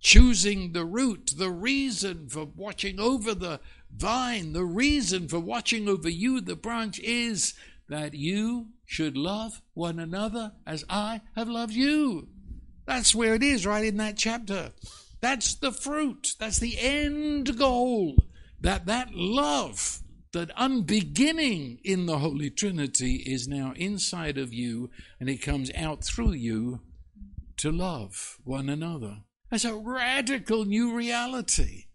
choosing 0.00 0.72
the 0.72 0.84
root, 0.84 1.34
the 1.36 1.50
reason 1.50 2.28
for 2.28 2.44
watching 2.44 2.98
over 2.98 3.34
the 3.34 3.60
vine, 3.94 4.52
the 4.52 4.64
reason 4.64 5.28
for 5.28 5.38
watching 5.38 5.88
over 5.88 6.08
you, 6.08 6.40
the 6.40 6.56
branch, 6.56 6.98
is 7.00 7.54
that 7.88 8.14
you 8.14 8.68
should 8.84 9.16
love 9.16 9.60
one 9.74 9.98
another 9.98 10.52
as 10.66 10.84
I 10.88 11.20
have 11.36 11.48
loved 11.48 11.74
you. 11.74 12.28
That's 12.86 13.14
where 13.14 13.34
it 13.34 13.42
is, 13.42 13.66
right 13.66 13.84
in 13.84 13.98
that 13.98 14.16
chapter. 14.16 14.72
That's 15.20 15.54
the 15.54 15.72
fruit. 15.72 16.34
That's 16.38 16.58
the 16.58 16.78
end 16.78 17.58
goal. 17.58 18.16
That 18.60 18.86
that 18.86 19.14
love 19.14 20.00
that 20.32 20.50
unbeginning 20.56 21.80
in 21.82 22.06
the 22.06 22.18
Holy 22.18 22.50
Trinity 22.50 23.24
is 23.26 23.48
now 23.48 23.72
inside 23.76 24.38
of 24.38 24.52
you 24.52 24.90
and 25.18 25.28
it 25.28 25.42
comes 25.42 25.70
out 25.74 26.04
through 26.04 26.32
you 26.32 26.80
to 27.56 27.72
love 27.72 28.38
one 28.44 28.68
another. 28.68 29.18
That's 29.50 29.64
a 29.64 29.74
radical 29.74 30.64
new 30.64 30.94
reality. 30.94 31.86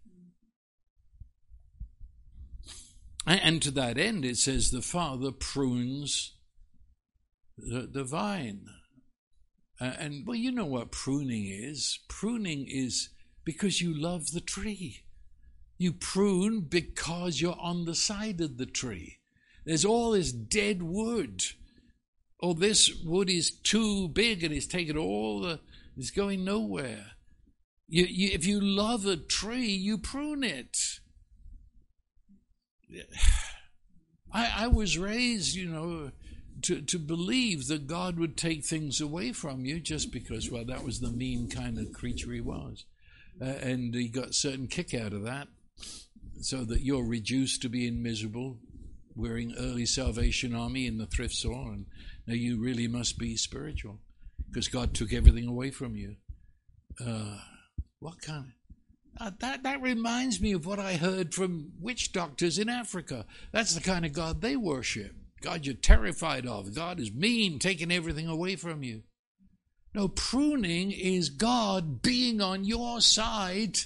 And 3.26 3.62
to 3.64 3.72
that 3.72 3.98
end, 3.98 4.24
it 4.24 4.38
says 4.38 4.70
the 4.70 4.82
Father 4.84 5.32
prunes 5.32 6.36
the, 7.58 7.90
the 7.92 8.04
vine. 8.04 8.66
Uh, 9.82 9.94
and 9.98 10.28
well, 10.28 10.36
you 10.36 10.52
know 10.52 10.66
what 10.66 10.92
pruning 10.92 11.48
is. 11.48 12.00
Pruning 12.08 12.68
is 12.70 13.10
because 13.44 13.82
you 13.82 14.00
love 14.00 14.32
the 14.32 14.42
tree. 14.42 15.05
You 15.78 15.92
prune 15.92 16.62
because 16.62 17.42
you're 17.42 17.60
on 17.60 17.86
the 17.86 17.96
side 17.96 18.42
of 18.42 18.58
the 18.58 18.66
tree. 18.66 19.20
There's 19.66 19.86
all 19.86 20.12
this 20.12 20.32
dead 20.32 20.84
wood. 20.84 21.44
Oh, 22.42 22.54
this 22.54 22.94
wood 23.04 23.30
is 23.30 23.52
too 23.52 24.08
big 24.08 24.44
and 24.44 24.54
it's 24.54 24.68
taken 24.68 24.98
all 24.98 25.42
the, 25.42 25.60
it's 25.98 26.12
going 26.12 26.46
nowhere. 26.46 27.12
You, 27.88 28.06
you, 28.06 28.30
if 28.34 28.46
you 28.46 28.60
love 28.62 29.06
a 29.06 29.18
tree, 29.18 29.68
you 29.68 29.98
prune 29.98 30.44
it. 30.44 30.78
I, 34.32 34.52
I 34.64 34.68
was 34.68 34.98
raised, 34.98 35.56
you 35.56 35.70
know, 35.70 36.12
to, 36.64 36.82
to 36.82 37.00
believe 37.00 37.68
that 37.68 37.88
God 37.88 38.18
would 38.20 38.38
take 38.38 38.66
things 38.66 39.00
away 39.00 39.32
from 39.32 39.66
you 39.66 39.80
just 39.80 40.12
because, 40.12 40.50
well, 40.50 40.66
that 40.66 40.84
was 40.84 41.00
the 41.00 41.12
mean 41.12 41.50
kind 41.50 41.78
of 41.78 41.94
creature 41.94 42.32
he 42.32 42.42
was. 42.42 42.86
Uh, 43.42 43.46
and 43.46 43.94
he 43.94 44.08
got 44.08 44.30
a 44.30 44.34
certain 44.34 44.68
kick 44.68 44.94
out 44.94 45.14
of 45.14 45.24
that, 45.24 45.48
so 46.46 46.64
that 46.64 46.82
you're 46.82 47.04
reduced 47.04 47.64
to 47.64 47.70
being 47.70 48.04
miserable, 48.04 48.60
wearing 49.16 49.56
early 49.58 49.86
Salvation 49.86 50.54
Army 50.54 50.86
in 50.86 51.00
the 51.00 51.08
thrift 51.08 51.34
store, 51.34 51.72
and 51.72 51.88
now 52.28 52.36
you 52.36 52.62
really 52.62 52.88
must 52.88 53.18
be 53.18 53.36
spiritual 53.36 54.00
because 54.48 54.68
God 54.68 54.94
took 54.94 55.12
everything 55.12 55.48
away 55.48 55.72
from 55.72 55.96
you. 55.96 56.18
Uh, 57.04 57.40
what 58.00 58.22
kind 58.22 58.46
of 58.46 59.28
uh, 59.28 59.32
that, 59.40 59.64
that 59.64 59.82
reminds 59.82 60.40
me 60.40 60.52
of 60.52 60.66
what 60.66 60.78
I 60.78 60.96
heard 60.96 61.34
from 61.34 61.72
witch 61.80 62.12
doctors 62.12 62.60
in 62.60 62.70
Africa. 62.70 63.26
That's 63.52 63.74
the 63.74 63.82
kind 63.82 64.06
of 64.06 64.14
God 64.14 64.42
they 64.42 64.56
worship. 64.56 65.16
God 65.42 65.66
you're 65.66 65.74
terrified 65.74 66.46
of. 66.46 66.76
God 66.76 67.00
is 67.00 67.12
mean, 67.12 67.58
taking 67.58 67.92
everything 67.92 68.28
away 68.28 68.56
from 68.56 68.84
you. 68.84 69.04
No, 69.96 70.10
pruning 70.10 70.92
is 70.92 71.30
God 71.30 72.02
being 72.02 72.42
on 72.42 72.66
your 72.66 73.00
side 73.00 73.80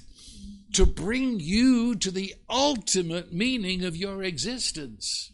to 0.73 0.85
bring 0.85 1.39
you 1.39 1.95
to 1.95 2.11
the 2.11 2.35
ultimate 2.49 3.33
meaning 3.33 3.83
of 3.83 3.95
your 3.95 4.23
existence. 4.23 5.31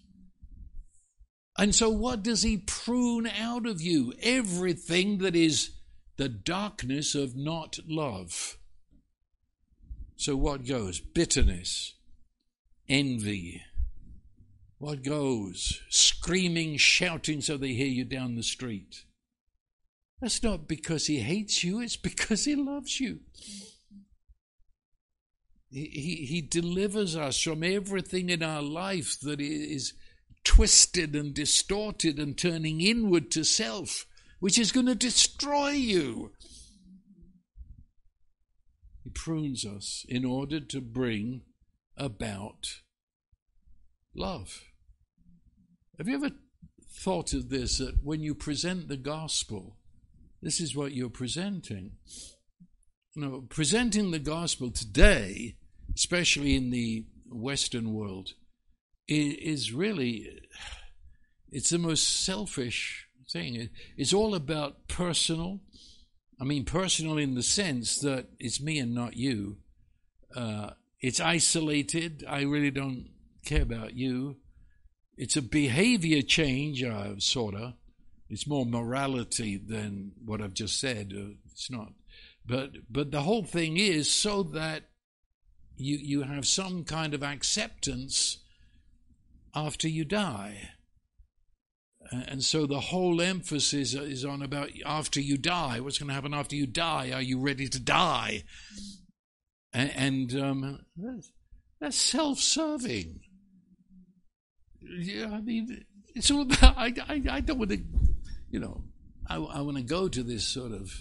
And 1.58 1.74
so, 1.74 1.90
what 1.90 2.24
does 2.24 2.44
He 2.44 2.58
prune 2.58 3.28
out 3.28 3.66
of 3.66 3.82
you? 3.82 4.14
Everything 4.22 5.20
that 5.20 5.36
is 5.36 5.72
the 6.18 6.30
darkness 6.30 7.16
of 7.16 7.36
not 7.36 7.80
love. 7.88 8.58
So, 10.18 10.36
what 10.36 10.66
goes? 10.66 11.00
Bitterness, 11.00 11.96
envy. 12.88 13.64
What 14.78 15.04
goes? 15.04 15.82
Screaming, 15.90 16.78
shouting 16.78 17.42
so 17.42 17.58
they 17.58 17.74
hear 17.74 17.88
you 17.88 18.04
down 18.04 18.36
the 18.36 18.44
street. 18.44 19.06
That's 20.22 20.44
not 20.44 20.68
because 20.68 21.08
he 21.08 21.20
hates 21.20 21.64
you, 21.64 21.80
it's 21.82 21.98
because 21.98 22.46
he 22.46 22.56
loves 22.56 23.00
you. 23.00 23.20
He, 25.76 26.26
he, 26.26 26.40
delivers 26.40 27.18
us 27.18 27.42
from 27.42 27.62
everything 27.62 28.30
in 28.30 28.42
our 28.42 28.62
life 28.62 29.20
that 29.20 29.42
is 29.42 29.92
twisted 30.46 31.14
and 31.14 31.34
distorted 31.34 32.18
and 32.18 32.38
turning 32.38 32.80
inward 32.80 33.30
to 33.32 33.44
self, 33.44 34.06
which 34.40 34.58
is 34.58 34.72
going 34.72 34.86
to 34.86 34.96
destroy 34.96 35.72
you. 35.72 36.32
He 39.04 39.10
prunes 39.10 39.66
us 39.66 40.06
in 40.08 40.24
order 40.24 40.62
to 40.62 40.80
bring 40.80 41.42
about 41.98 42.80
love. 44.16 44.64
Have 45.98 46.08
you 46.08 46.16
ever 46.16 46.32
thought 46.90 47.34
of 47.34 47.50
this 47.50 47.80
that 47.80 48.02
when 48.02 48.22
you 48.22 48.34
present 48.34 48.88
the 48.88 48.96
gospel, 48.96 49.76
this 50.42 50.62
is 50.62 50.74
what 50.74 50.94
you're 50.94 51.10
presenting? 51.10 51.98
You 53.14 53.22
know, 53.22 53.46
presenting 53.50 54.12
the 54.12 54.20
gospel 54.20 54.72
today, 54.72 55.58
especially 55.96 56.56
in 56.56 56.72
the 56.72 57.06
Western 57.30 57.94
world, 57.94 58.34
is 59.08 59.72
really 59.72 60.42
it's 61.52 61.70
the 61.70 61.78
most 61.78 62.26
selfish 62.26 63.08
thing. 63.32 63.70
It's 63.98 64.14
all 64.14 64.36
about 64.36 64.88
personal 64.88 65.62
I 66.40 66.44
mean, 66.44 66.66
personal 66.66 67.18
in 67.18 67.36
the 67.36 67.44
sense 67.44 68.00
that 68.00 68.28
it's 68.40 68.62
me 68.62 68.80
and 68.80 68.94
not 68.94 69.16
you. 69.16 69.58
Uh, 70.36 70.72
it's 71.00 71.20
isolated. 71.20 72.26
I 72.28 72.42
really 72.42 72.72
don't 72.72 73.10
care 73.46 73.62
about 73.62 73.96
you. 73.96 74.38
It's 75.18 75.38
a 75.38 75.42
behavior 75.42 76.22
change, 76.22 76.84
uh, 76.84 77.20
sort 77.20 77.56
of. 77.56 77.74
It's 78.30 78.48
more 78.48 78.66
morality 78.66 79.56
than 79.58 80.12
what 80.26 80.42
I've 80.42 80.54
just 80.54 80.80
said. 80.80 81.14
Uh, 81.16 81.36
it's 81.52 81.72
not. 81.72 81.94
But 82.46 82.72
but 82.90 83.12
the 83.12 83.22
whole 83.22 83.44
thing 83.44 83.78
is 83.78 84.12
so 84.12 84.44
that 84.44 84.84
you 85.78 85.98
you 85.98 86.22
have 86.24 86.48
some 86.48 86.84
kind 86.84 87.14
of 87.14 87.24
acceptance 87.24 88.40
after 89.54 89.88
you 89.88 90.06
die. 90.06 90.70
And 92.12 92.44
so 92.44 92.68
the 92.68 92.80
whole 92.80 93.20
emphasis 93.20 93.96
is 93.96 94.24
on 94.24 94.44
about 94.44 94.70
after 94.86 95.20
you 95.20 95.38
die. 95.38 95.80
What's 95.80 95.98
going 95.98 96.10
to 96.10 96.14
happen 96.14 96.36
after 96.36 96.56
you 96.56 96.68
die? 96.68 97.12
Are 97.12 97.22
you 97.22 97.40
ready 97.40 97.68
to 97.68 97.80
die? 97.80 98.44
And, 99.74 99.92
and 99.96 100.42
um, 100.42 100.80
that's, 100.96 101.32
that's 101.82 101.98
self-serving. 101.98 103.22
Yeah, 104.82 105.32
I 105.34 105.42
mean, 105.42 105.84
it's 106.14 106.30
all 106.30 106.42
about. 106.42 106.78
I, 106.78 106.94
I, 107.10 107.22
I 107.30 107.40
don't 107.40 107.58
want 107.58 107.72
to, 107.72 107.82
you 108.52 108.60
know, 108.60 108.84
I, 109.28 109.38
I 109.38 109.62
want 109.62 109.78
to 109.78 109.84
go 109.84 110.08
to 110.08 110.22
this 110.22 110.46
sort 110.46 110.72
of 110.72 110.92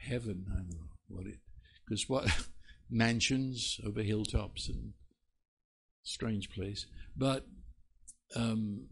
heaven. 0.00 0.46
I 0.50 0.56
don't 0.56 0.70
know 0.70 0.88
what 1.06 1.26
it, 1.26 1.38
because 1.86 2.08
what 2.08 2.26
mansions 2.90 3.80
over 3.86 4.02
hilltops 4.02 4.68
and 4.68 4.92
strange 6.02 6.50
place, 6.50 6.86
but. 7.16 7.46
Um, 8.36 8.88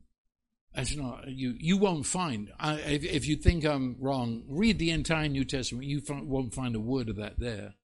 that's 0.76 0.94
not 0.94 1.26
you. 1.28 1.54
You 1.58 1.78
won't 1.78 2.04
find. 2.04 2.52
I, 2.60 2.74
if, 2.74 3.02
if, 3.02 3.26
you 3.26 3.36
think 3.36 3.64
I'm 3.64 3.96
wrong, 3.98 4.44
read 4.46 4.78
the 4.78 4.90
entire 4.90 5.26
New 5.26 5.46
Testament. 5.46 5.86
You 5.86 6.02
won't 6.06 6.52
find 6.52 6.76
a 6.76 6.80
word 6.80 7.08
of 7.08 7.16
that 7.16 7.40
there. 7.40 7.74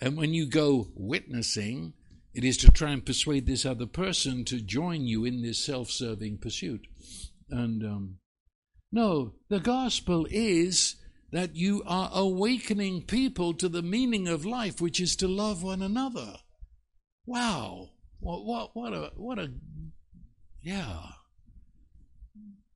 And 0.00 0.16
when 0.16 0.34
you 0.34 0.46
go 0.46 0.88
witnessing, 0.96 1.92
it 2.34 2.42
is 2.42 2.56
to 2.58 2.70
try 2.72 2.90
and 2.90 3.06
persuade 3.06 3.46
this 3.46 3.64
other 3.64 3.86
person 3.86 4.44
to 4.46 4.60
join 4.60 5.06
you 5.06 5.24
in 5.24 5.42
this 5.42 5.64
self-serving 5.64 6.38
pursuit. 6.38 6.86
And 7.48 7.84
um, 7.84 8.16
no, 8.90 9.34
the 9.48 9.60
gospel 9.60 10.26
is 10.30 10.96
that 11.32 11.54
you 11.54 11.82
are 11.86 12.10
awakening 12.12 13.02
people 13.02 13.54
to 13.54 13.68
the 13.68 13.82
meaning 13.82 14.26
of 14.26 14.44
life, 14.44 14.80
which 14.80 15.00
is 15.00 15.14
to 15.16 15.28
love 15.28 15.62
one 15.62 15.82
another. 15.82 16.36
Wow! 17.26 17.90
What 18.18 18.44
what 18.44 18.70
what 18.74 18.92
a 18.92 19.12
what 19.16 19.38
a 19.38 19.52
yeah. 20.62 21.00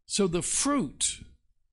So 0.06 0.26
the 0.26 0.42
fruit, 0.42 1.20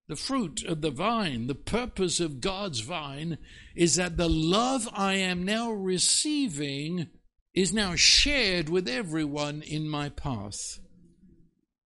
the 0.08 0.16
fruit 0.16 0.64
of 0.64 0.82
the 0.82 0.90
vine, 0.90 1.48
the 1.48 1.56
purpose 1.56 2.20
of 2.20 2.42
God's 2.42 2.80
vine 2.80 3.38
is 3.76 3.96
that 3.96 4.18
the 4.18 4.30
love 4.30 4.90
I 4.94 5.16
am 5.16 5.46
now 5.46 5.72
receiving 5.72 7.08
is 7.54 7.74
now 7.74 7.96
shared 7.96 8.70
with 8.70 8.88
everyone 8.88 9.62
in 9.62 9.88
my 9.88 10.10
path. 10.10 10.80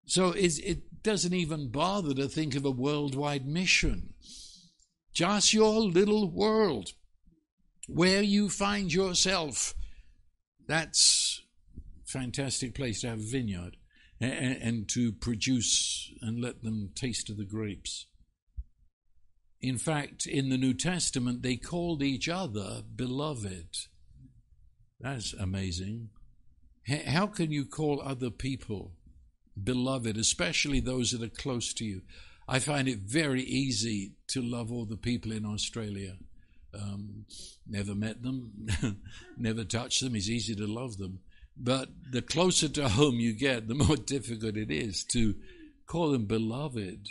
So 0.05 0.33
it 0.35 1.03
doesn't 1.03 1.33
even 1.33 1.69
bother 1.69 2.13
to 2.13 2.27
think 2.27 2.55
of 2.55 2.63
a 2.65 2.71
worldwide 2.71 3.47
mission. 3.47 4.13
Just 5.15 5.53
your 5.53 5.79
little 5.79 6.29
world, 6.29 6.91
where 7.87 8.21
you 8.21 8.49
find 8.49 8.93
yourself, 8.93 9.73
that's 10.67 11.41
a 11.77 12.11
fantastic 12.11 12.75
place 12.75 13.01
to 13.01 13.09
have 13.09 13.19
a 13.19 13.23
vineyard 13.23 13.77
and, 14.19 14.57
and 14.61 14.89
to 14.89 15.13
produce 15.13 16.11
and 16.21 16.41
let 16.41 16.63
them 16.63 16.91
taste 16.95 17.29
of 17.29 17.37
the 17.37 17.45
grapes. 17.45 18.07
In 19.61 19.77
fact, 19.77 20.27
in 20.27 20.49
the 20.49 20.57
New 20.57 20.73
Testament, 20.73 21.43
they 21.43 21.55
called 21.55 22.03
each 22.03 22.27
other 22.27 22.83
beloved. 22.93 23.69
That's 24.99 25.33
amazing. 25.33 26.09
How 27.07 27.27
can 27.27 27.51
you 27.51 27.65
call 27.65 28.01
other 28.01 28.29
people 28.29 28.91
beloved, 29.61 30.17
especially 30.17 30.81
those 30.81 31.11
that 31.11 31.23
are 31.23 31.29
close 31.29 31.73
to 31.75 31.85
you? 31.85 32.01
I 32.47 32.59
find 32.59 32.87
it 32.87 32.99
very 32.99 33.41
easy 33.41 34.13
to 34.27 34.41
love 34.41 34.71
all 34.71 34.85
the 34.85 34.97
people 34.97 35.31
in 35.31 35.45
Australia. 35.45 36.17
Um, 36.73 37.25
never 37.67 37.95
met 37.95 38.21
them, 38.21 38.67
never 39.37 39.63
touched 39.63 40.01
them. 40.01 40.15
It's 40.15 40.29
easy 40.29 40.55
to 40.55 40.67
love 40.67 40.97
them. 40.97 41.19
But 41.57 41.89
the 42.11 42.21
closer 42.21 42.67
to 42.69 42.89
home 42.89 43.15
you 43.15 43.33
get, 43.33 43.67
the 43.67 43.73
more 43.87 43.95
difficult 43.95 44.57
it 44.57 44.69
is 44.69 45.03
to 45.05 45.35
call 45.87 46.11
them 46.11 46.25
beloved. 46.25 47.07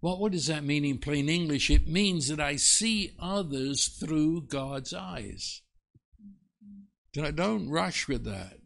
Well, 0.00 0.18
what 0.18 0.32
does 0.32 0.46
that 0.46 0.62
mean 0.62 0.84
in 0.84 0.98
plain 0.98 1.28
English? 1.28 1.70
It 1.70 1.88
means 1.88 2.28
that 2.28 2.40
I 2.40 2.56
see 2.56 3.16
others 3.18 3.88
through 3.88 4.42
God's 4.42 4.92
eyes. 4.92 5.62
Don't 7.12 7.70
rush 7.70 8.06
with 8.06 8.24
that. 8.24 8.58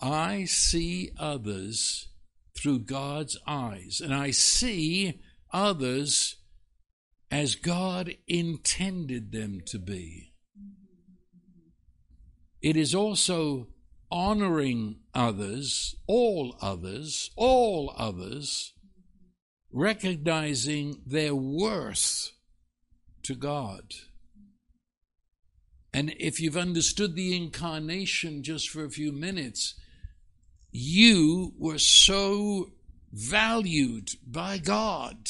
I 0.00 0.44
see 0.44 1.10
others 1.18 2.08
through 2.56 2.80
God's 2.80 3.36
eyes, 3.46 4.00
and 4.02 4.14
I 4.14 4.30
see 4.30 5.20
others 5.52 6.36
as 7.30 7.54
God 7.54 8.14
intended 8.26 9.32
them 9.32 9.60
to 9.66 9.78
be. 9.78 10.32
It 12.62 12.76
is 12.76 12.94
also 12.94 13.68
honoring 14.10 15.00
others, 15.12 15.96
all 16.06 16.56
others, 16.60 17.30
all 17.36 17.92
others, 17.96 18.72
recognizing 19.72 21.02
their 21.04 21.34
worth 21.34 22.30
to 23.24 23.34
God. 23.34 23.92
And 25.92 26.14
if 26.18 26.40
you've 26.40 26.56
understood 26.56 27.14
the 27.14 27.36
incarnation 27.36 28.42
just 28.42 28.68
for 28.68 28.84
a 28.84 28.90
few 28.90 29.12
minutes, 29.12 29.74
you 30.76 31.54
were 31.56 31.78
so 31.78 32.72
valued 33.12 34.10
by 34.26 34.58
God 34.58 35.28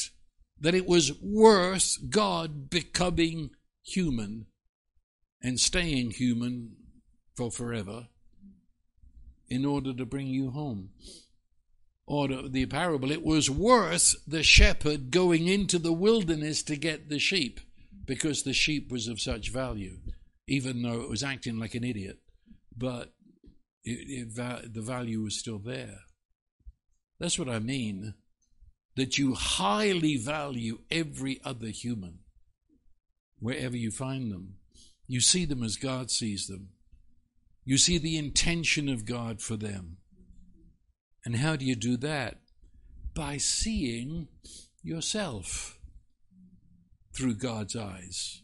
that 0.59 0.73
it 0.73 0.87
was 0.87 1.21
worth 1.21 1.97
God 2.09 2.67
becoming 2.67 3.51
human 3.83 4.47
and 5.43 5.59
staying 5.59 6.09
human 6.09 6.75
for 7.35 7.51
forever 7.51 8.07
in 9.47 9.65
order 9.65 9.93
to 9.93 10.03
bring 10.03 10.25
you 10.25 10.49
home. 10.49 10.89
Or 12.07 12.27
the 12.27 12.65
parable, 12.65 13.11
it 13.11 13.23
was 13.23 13.47
worth 13.47 14.15
the 14.27 14.41
shepherd 14.41 15.11
going 15.11 15.47
into 15.47 15.77
the 15.77 15.93
wilderness 15.93 16.63
to 16.63 16.75
get 16.75 17.09
the 17.09 17.19
sheep 17.19 17.59
because 18.03 18.41
the 18.41 18.53
sheep 18.53 18.91
was 18.91 19.07
of 19.07 19.21
such 19.21 19.51
value, 19.51 19.99
even 20.47 20.81
though 20.81 21.01
it 21.01 21.09
was 21.09 21.21
acting 21.21 21.59
like 21.59 21.75
an 21.75 21.83
idiot. 21.83 22.17
But 22.75 23.13
it, 23.85 24.35
it, 24.35 24.73
the 24.73 24.81
value 24.81 25.21
was 25.21 25.39
still 25.39 25.59
there. 25.59 25.99
That's 27.19 27.39
what 27.39 27.49
I 27.49 27.59
mean. 27.59 28.15
That 28.95 29.17
you 29.17 29.35
highly 29.35 30.17
value 30.17 30.79
every 30.89 31.41
other 31.43 31.67
human, 31.67 32.19
wherever 33.39 33.75
you 33.75 33.91
find 33.91 34.31
them. 34.31 34.55
You 35.07 35.19
see 35.19 35.45
them 35.45 35.61
as 35.63 35.75
God 35.75 36.09
sees 36.09 36.47
them. 36.47 36.69
You 37.63 37.77
see 37.77 37.97
the 37.97 38.17
intention 38.17 38.89
of 38.89 39.05
God 39.05 39.41
for 39.41 39.57
them. 39.57 39.97
And 41.25 41.37
how 41.37 41.55
do 41.55 41.65
you 41.65 41.75
do 41.75 41.97
that? 41.97 42.37
By 43.13 43.37
seeing 43.37 44.27
yourself 44.81 45.79
through 47.13 47.35
God's 47.35 47.75
eyes, 47.75 48.41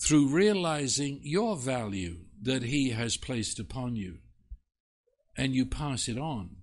through 0.00 0.28
realizing 0.28 1.20
your 1.22 1.56
value 1.56 2.18
that 2.42 2.64
He 2.64 2.90
has 2.90 3.16
placed 3.16 3.58
upon 3.58 3.96
you, 3.96 4.18
and 5.36 5.54
you 5.54 5.66
pass 5.66 6.08
it 6.08 6.18
on. 6.18 6.56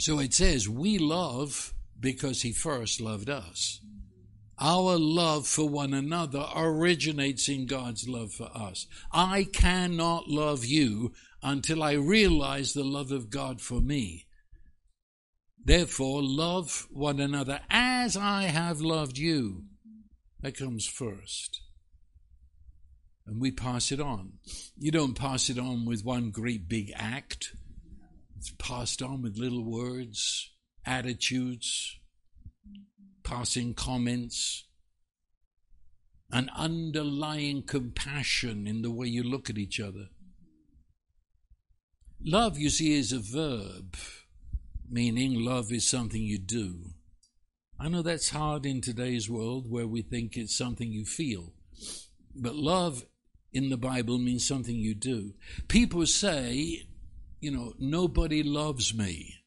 So 0.00 0.18
it 0.18 0.34
says, 0.34 0.68
We 0.68 0.98
love 0.98 1.74
because 1.98 2.42
He 2.42 2.52
first 2.52 3.00
loved 3.00 3.30
us. 3.30 3.80
Our 4.58 4.96
love 4.96 5.46
for 5.46 5.68
one 5.68 5.92
another 5.94 6.46
originates 6.54 7.48
in 7.48 7.66
God's 7.66 8.08
love 8.08 8.32
for 8.32 8.50
us. 8.54 8.86
I 9.12 9.44
cannot 9.52 10.28
love 10.28 10.64
you 10.64 11.12
until 11.42 11.82
I 11.82 11.92
realize 11.92 12.72
the 12.72 12.84
love 12.84 13.10
of 13.10 13.30
God 13.30 13.60
for 13.60 13.80
me. 13.80 14.26
Therefore, 15.64 16.22
love 16.22 16.86
one 16.90 17.20
another 17.20 17.60
as 17.70 18.16
I 18.16 18.44
have 18.44 18.80
loved 18.80 19.18
you. 19.18 19.64
That 20.40 20.56
comes 20.56 20.86
first. 20.86 21.60
And 23.32 23.40
we 23.40 23.50
pass 23.50 23.90
it 23.90 23.98
on. 23.98 24.34
You 24.76 24.90
don't 24.90 25.14
pass 25.14 25.48
it 25.48 25.58
on 25.58 25.86
with 25.86 26.04
one 26.04 26.30
great 26.30 26.68
big 26.68 26.92
act, 26.94 27.56
it's 28.36 28.50
passed 28.58 29.00
on 29.00 29.22
with 29.22 29.38
little 29.38 29.64
words, 29.64 30.50
attitudes, 30.84 31.98
passing 33.24 33.72
comments, 33.72 34.66
an 36.30 36.50
underlying 36.54 37.62
compassion 37.62 38.66
in 38.66 38.82
the 38.82 38.90
way 38.90 39.06
you 39.06 39.22
look 39.22 39.48
at 39.48 39.56
each 39.56 39.80
other. 39.80 40.08
Love, 42.22 42.58
you 42.58 42.68
see, 42.68 42.92
is 42.92 43.12
a 43.12 43.18
verb, 43.18 43.96
meaning 44.90 45.42
love 45.42 45.72
is 45.72 45.88
something 45.88 46.20
you 46.20 46.38
do. 46.38 46.90
I 47.80 47.88
know 47.88 48.02
that's 48.02 48.28
hard 48.28 48.66
in 48.66 48.82
today's 48.82 49.30
world 49.30 49.70
where 49.70 49.86
we 49.86 50.02
think 50.02 50.36
it's 50.36 50.54
something 50.54 50.92
you 50.92 51.06
feel. 51.06 51.54
But 52.34 52.54
love 52.54 53.04
in 53.52 53.70
the 53.70 53.76
Bible 53.76 54.18
means 54.18 54.46
something 54.46 54.74
you 54.74 54.94
do. 54.94 55.34
People 55.68 56.06
say, 56.06 56.86
you 57.40 57.50
know, 57.50 57.74
nobody 57.78 58.42
loves 58.42 58.94
me. 58.94 59.44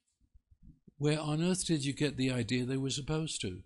Where 0.98 1.20
on 1.20 1.44
earth 1.44 1.66
did 1.66 1.84
you 1.84 1.94
get 1.94 2.18
the 2.18 2.32
idea 2.32 2.66
they 2.66 2.78
were 2.78 2.90
supposed 2.90 3.42
to? 3.42 3.62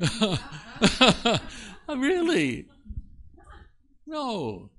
really? 1.88 2.66
No, 4.06 4.70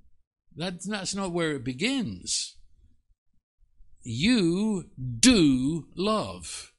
that's, 0.56 0.88
that's 0.88 1.16
not 1.16 1.32
where 1.32 1.52
it 1.52 1.64
begins. 1.64 2.56
You 4.04 4.90
do 5.20 5.88
love, 5.96 6.74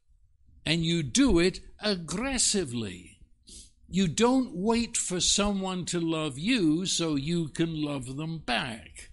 and 0.66 0.85
you 0.85 1.03
do 1.03 1.39
it 1.39 1.61
aggressively. 1.81 3.13
You 3.95 4.09
don't 4.09 4.57
wait 4.57 4.97
for 4.97 5.20
someone 5.20 5.84
to 5.84 6.01
love 6.01 6.36
you 6.36 6.84
so 6.84 7.14
you 7.14 7.47
can 7.47 7.80
love 7.80 8.16
them 8.16 8.38
back. 8.38 9.11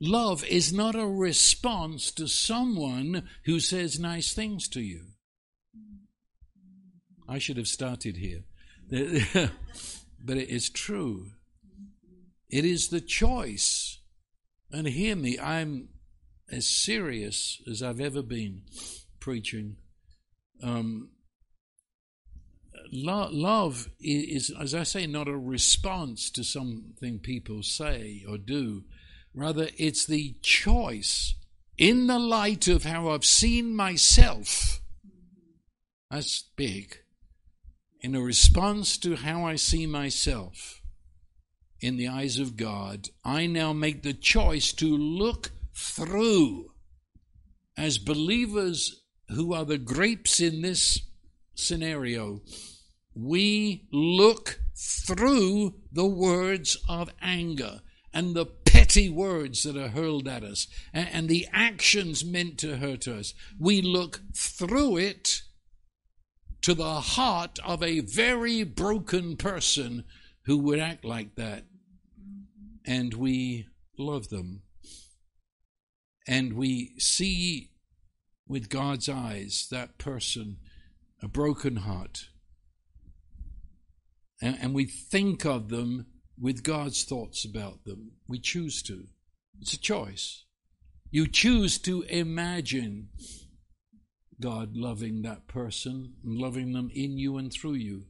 Love 0.00 0.44
is 0.46 0.72
not 0.72 0.96
a 0.96 1.06
response 1.06 2.10
to 2.10 2.26
someone 2.26 3.28
who 3.44 3.60
says 3.60 4.00
nice 4.00 4.32
things 4.32 4.66
to 4.70 4.80
you. 4.80 5.10
I 7.28 7.38
should 7.38 7.58
have 7.58 7.68
started 7.68 8.16
here. 8.16 8.42
but 8.90 10.36
it 10.36 10.48
is 10.48 10.68
true. 10.68 11.28
It 12.48 12.64
is 12.64 12.88
the 12.88 13.00
choice. 13.00 14.00
And 14.72 14.88
hear 14.88 15.14
me, 15.14 15.38
I'm 15.38 15.90
as 16.50 16.68
serious 16.68 17.62
as 17.70 17.84
I've 17.84 18.00
ever 18.00 18.22
been 18.22 18.62
preaching. 19.20 19.76
Um, 20.60 21.10
lo- 22.90 23.30
love 23.30 23.88
is, 24.00 24.50
as 24.60 24.74
I 24.74 24.82
say, 24.82 25.06
not 25.06 25.28
a 25.28 25.36
response 25.36 26.30
to 26.30 26.44
something 26.44 27.18
people 27.18 27.62
say 27.62 28.24
or 28.28 28.38
do. 28.38 28.84
Rather, 29.34 29.68
it's 29.76 30.06
the 30.06 30.34
choice 30.42 31.34
in 31.78 32.06
the 32.06 32.18
light 32.18 32.68
of 32.68 32.84
how 32.84 33.08
I've 33.08 33.24
seen 33.24 33.74
myself. 33.74 34.80
That's 36.10 36.42
big 36.56 36.98
in 38.00 38.14
a 38.14 38.20
response 38.20 38.96
to 38.98 39.16
how 39.16 39.44
I 39.44 39.56
see 39.56 39.86
myself 39.86 40.80
in 41.80 41.96
the 41.96 42.08
eyes 42.08 42.38
of 42.38 42.56
God, 42.56 43.08
I 43.24 43.46
now 43.46 43.72
make 43.72 44.02
the 44.02 44.12
choice 44.12 44.72
to 44.74 44.86
look 44.86 45.50
through 45.74 46.72
as 47.76 47.98
believers 47.98 49.02
who 49.28 49.54
are 49.54 49.64
the 49.64 49.78
grapes 49.78 50.40
in 50.40 50.60
this 50.60 51.00
scenario. 51.54 52.42
We 53.14 53.88
look 53.92 54.60
through 54.76 55.74
the 55.92 56.06
words 56.06 56.76
of 56.88 57.10
anger 57.20 57.80
and 58.12 58.34
the 58.34 58.46
petty 58.46 59.08
words 59.08 59.62
that 59.64 59.76
are 59.76 59.88
hurled 59.88 60.26
at 60.26 60.42
us 60.42 60.66
and, 60.92 61.28
the 61.28 61.46
actions 61.52 62.24
meant 62.24 62.58
to 62.58 62.78
hurt 62.78 63.06
us. 63.06 63.34
We 63.58 63.82
look 63.82 64.20
through 64.34 64.96
it 64.96 65.42
to 66.62 66.74
the 66.74 67.00
heart 67.00 67.58
of 67.64 67.82
a 67.82 68.00
very 68.00 68.64
broken 68.64 69.36
person 69.36 70.04
who 70.44 70.58
would 70.58 70.78
act 70.78 71.04
like 71.04 71.36
that. 71.36 71.64
And 72.84 73.14
we 73.14 73.66
love 73.98 74.28
them. 74.28 74.62
And 76.26 76.54
we 76.54 76.94
see 76.98 77.70
with 78.48 78.68
God's 78.68 79.08
eyes 79.08 79.68
that 79.70 79.98
person, 79.98 80.56
a 81.22 81.28
broken 81.28 81.76
heart. 81.76 82.29
And, 84.40 84.58
and 84.60 84.74
we 84.74 84.84
think 84.84 85.44
of 85.44 85.68
them 85.68 86.06
with 86.38 86.62
God's 86.62 87.04
thoughts 87.04 87.44
about 87.44 87.84
them. 87.84 88.12
We 88.26 88.38
choose 88.38 88.82
to. 88.84 89.08
It's 89.60 89.74
a 89.74 89.78
choice. 89.78 90.44
You 91.10 91.26
choose 91.26 91.78
to 91.78 92.02
imagine 92.02 93.08
God 94.40 94.76
loving 94.76 95.22
that 95.22 95.46
person 95.46 96.14
and 96.24 96.38
loving 96.38 96.72
them 96.72 96.90
in 96.94 97.18
you 97.18 97.36
and 97.36 97.52
through 97.52 97.74
you. 97.74 98.04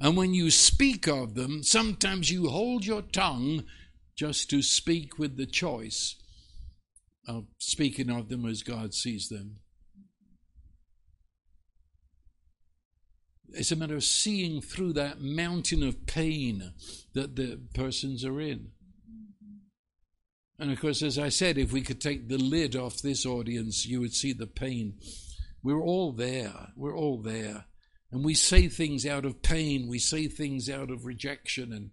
And 0.00 0.16
when 0.16 0.34
you 0.34 0.50
speak 0.50 1.06
of 1.06 1.34
them, 1.34 1.62
sometimes 1.62 2.30
you 2.30 2.48
hold 2.48 2.84
your 2.84 3.02
tongue 3.02 3.64
just 4.14 4.48
to 4.50 4.62
speak 4.62 5.18
with 5.18 5.36
the 5.36 5.46
choice 5.46 6.16
of 7.28 7.46
speaking 7.58 8.10
of 8.10 8.28
them 8.28 8.46
as 8.46 8.62
God 8.62 8.94
sees 8.94 9.28
them. 9.28 9.58
It's 13.50 13.72
a 13.72 13.76
matter 13.76 13.96
of 13.96 14.04
seeing 14.04 14.60
through 14.60 14.94
that 14.94 15.20
mountain 15.20 15.82
of 15.82 16.06
pain 16.06 16.72
that 17.14 17.36
the 17.36 17.60
persons 17.74 18.24
are 18.24 18.40
in. 18.40 18.68
And 20.58 20.72
of 20.72 20.80
course, 20.80 21.02
as 21.02 21.18
I 21.18 21.28
said, 21.28 21.58
if 21.58 21.72
we 21.72 21.82
could 21.82 22.00
take 22.00 22.28
the 22.28 22.38
lid 22.38 22.76
off 22.76 23.02
this 23.02 23.26
audience, 23.26 23.86
you 23.86 24.00
would 24.00 24.14
see 24.14 24.32
the 24.32 24.46
pain. 24.46 24.94
We're 25.62 25.82
all 25.82 26.12
there. 26.12 26.68
We're 26.76 26.96
all 26.96 27.20
there. 27.20 27.66
And 28.10 28.24
we 28.24 28.34
say 28.34 28.68
things 28.68 29.04
out 29.04 29.24
of 29.24 29.42
pain. 29.42 29.88
We 29.88 29.98
say 29.98 30.28
things 30.28 30.70
out 30.70 30.90
of 30.90 31.04
rejection. 31.04 31.72
And 31.72 31.90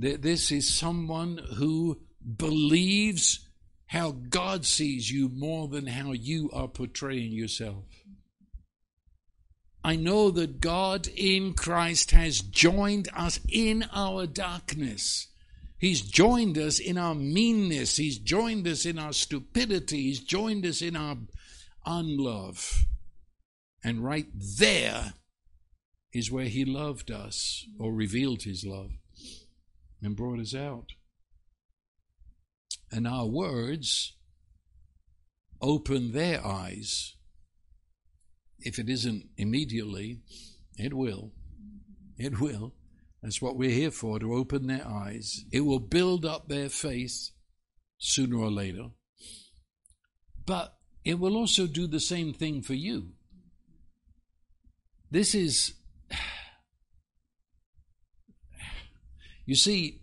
th- 0.00 0.20
this 0.20 0.50
is 0.52 0.72
someone 0.72 1.40
who 1.56 2.00
believes 2.36 3.48
how 3.86 4.10
God 4.10 4.66
sees 4.66 5.10
you 5.10 5.28
more 5.28 5.68
than 5.68 5.86
how 5.86 6.12
you 6.12 6.50
are 6.52 6.68
portraying 6.68 7.32
yourself. 7.32 7.84
I 9.86 9.94
know 9.94 10.32
that 10.32 10.60
God 10.60 11.06
in 11.06 11.54
Christ 11.54 12.10
has 12.10 12.40
joined 12.40 13.08
us 13.16 13.38
in 13.48 13.84
our 13.92 14.26
darkness. 14.26 15.28
He's 15.78 16.00
joined 16.00 16.58
us 16.58 16.80
in 16.80 16.98
our 16.98 17.14
meanness. 17.14 17.96
He's 17.96 18.18
joined 18.18 18.66
us 18.66 18.84
in 18.84 18.98
our 18.98 19.12
stupidity. 19.12 20.02
He's 20.02 20.18
joined 20.18 20.66
us 20.66 20.82
in 20.82 20.96
our 20.96 21.18
unlove. 21.86 22.84
And 23.84 24.02
right 24.02 24.26
there 24.58 25.14
is 26.12 26.32
where 26.32 26.46
He 26.46 26.64
loved 26.64 27.12
us 27.12 27.64
or 27.78 27.92
revealed 27.92 28.42
His 28.42 28.64
love 28.64 28.90
and 30.02 30.16
brought 30.16 30.40
us 30.40 30.52
out. 30.52 30.94
And 32.90 33.06
our 33.06 33.26
words 33.26 34.16
open 35.62 36.10
their 36.10 36.44
eyes 36.44 37.15
if 38.60 38.78
it 38.78 38.88
isn't 38.88 39.28
immediately, 39.36 40.20
it 40.78 40.94
will. 40.94 41.32
It 42.18 42.40
will. 42.40 42.74
That's 43.22 43.42
what 43.42 43.56
we're 43.56 43.70
here 43.70 43.90
for, 43.90 44.18
to 44.18 44.34
open 44.34 44.66
their 44.66 44.86
eyes. 44.86 45.44
It 45.52 45.60
will 45.60 45.80
build 45.80 46.24
up 46.24 46.48
their 46.48 46.68
faith 46.68 47.30
sooner 47.98 48.36
or 48.36 48.50
later. 48.50 48.90
But 50.44 50.76
it 51.04 51.18
will 51.18 51.36
also 51.36 51.66
do 51.66 51.86
the 51.86 52.00
same 52.00 52.32
thing 52.32 52.62
for 52.62 52.74
you. 52.74 53.12
This 55.10 55.34
is, 55.34 55.74
you 59.46 59.54
see, 59.54 60.00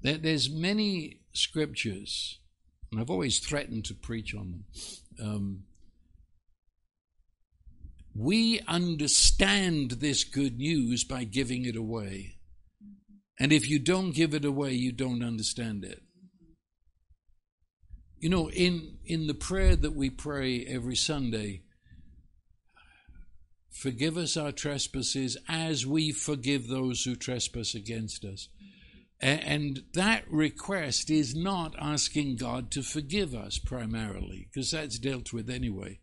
there's 0.00 0.50
many 0.50 1.20
scriptures, 1.32 2.38
and 2.90 3.00
I've 3.00 3.10
always 3.10 3.38
threatened 3.38 3.84
to 3.86 3.94
preach 3.94 4.34
on 4.34 4.50
them. 4.50 4.64
Um, 5.20 5.62
we 8.14 8.60
understand 8.68 9.92
this 9.92 10.24
good 10.24 10.58
news 10.58 11.04
by 11.04 11.24
giving 11.24 11.64
it 11.64 11.76
away. 11.76 12.36
And 13.40 13.52
if 13.52 13.68
you 13.68 13.78
don't 13.78 14.12
give 14.14 14.34
it 14.34 14.44
away, 14.44 14.72
you 14.72 14.92
don't 14.92 15.24
understand 15.24 15.84
it. 15.84 16.02
You 18.18 18.28
know, 18.28 18.50
in, 18.50 18.98
in 19.04 19.26
the 19.26 19.34
prayer 19.34 19.74
that 19.74 19.96
we 19.96 20.10
pray 20.10 20.64
every 20.64 20.94
Sunday, 20.94 21.62
forgive 23.70 24.16
us 24.16 24.36
our 24.36 24.52
trespasses 24.52 25.36
as 25.48 25.86
we 25.86 26.12
forgive 26.12 26.68
those 26.68 27.02
who 27.02 27.16
trespass 27.16 27.74
against 27.74 28.24
us. 28.24 28.48
And 29.20 29.84
that 29.94 30.24
request 30.30 31.08
is 31.08 31.34
not 31.34 31.74
asking 31.80 32.36
God 32.36 32.70
to 32.72 32.82
forgive 32.82 33.34
us 33.34 33.58
primarily, 33.58 34.48
because 34.52 34.72
that's 34.72 34.98
dealt 34.98 35.32
with 35.32 35.48
anyway. 35.48 36.00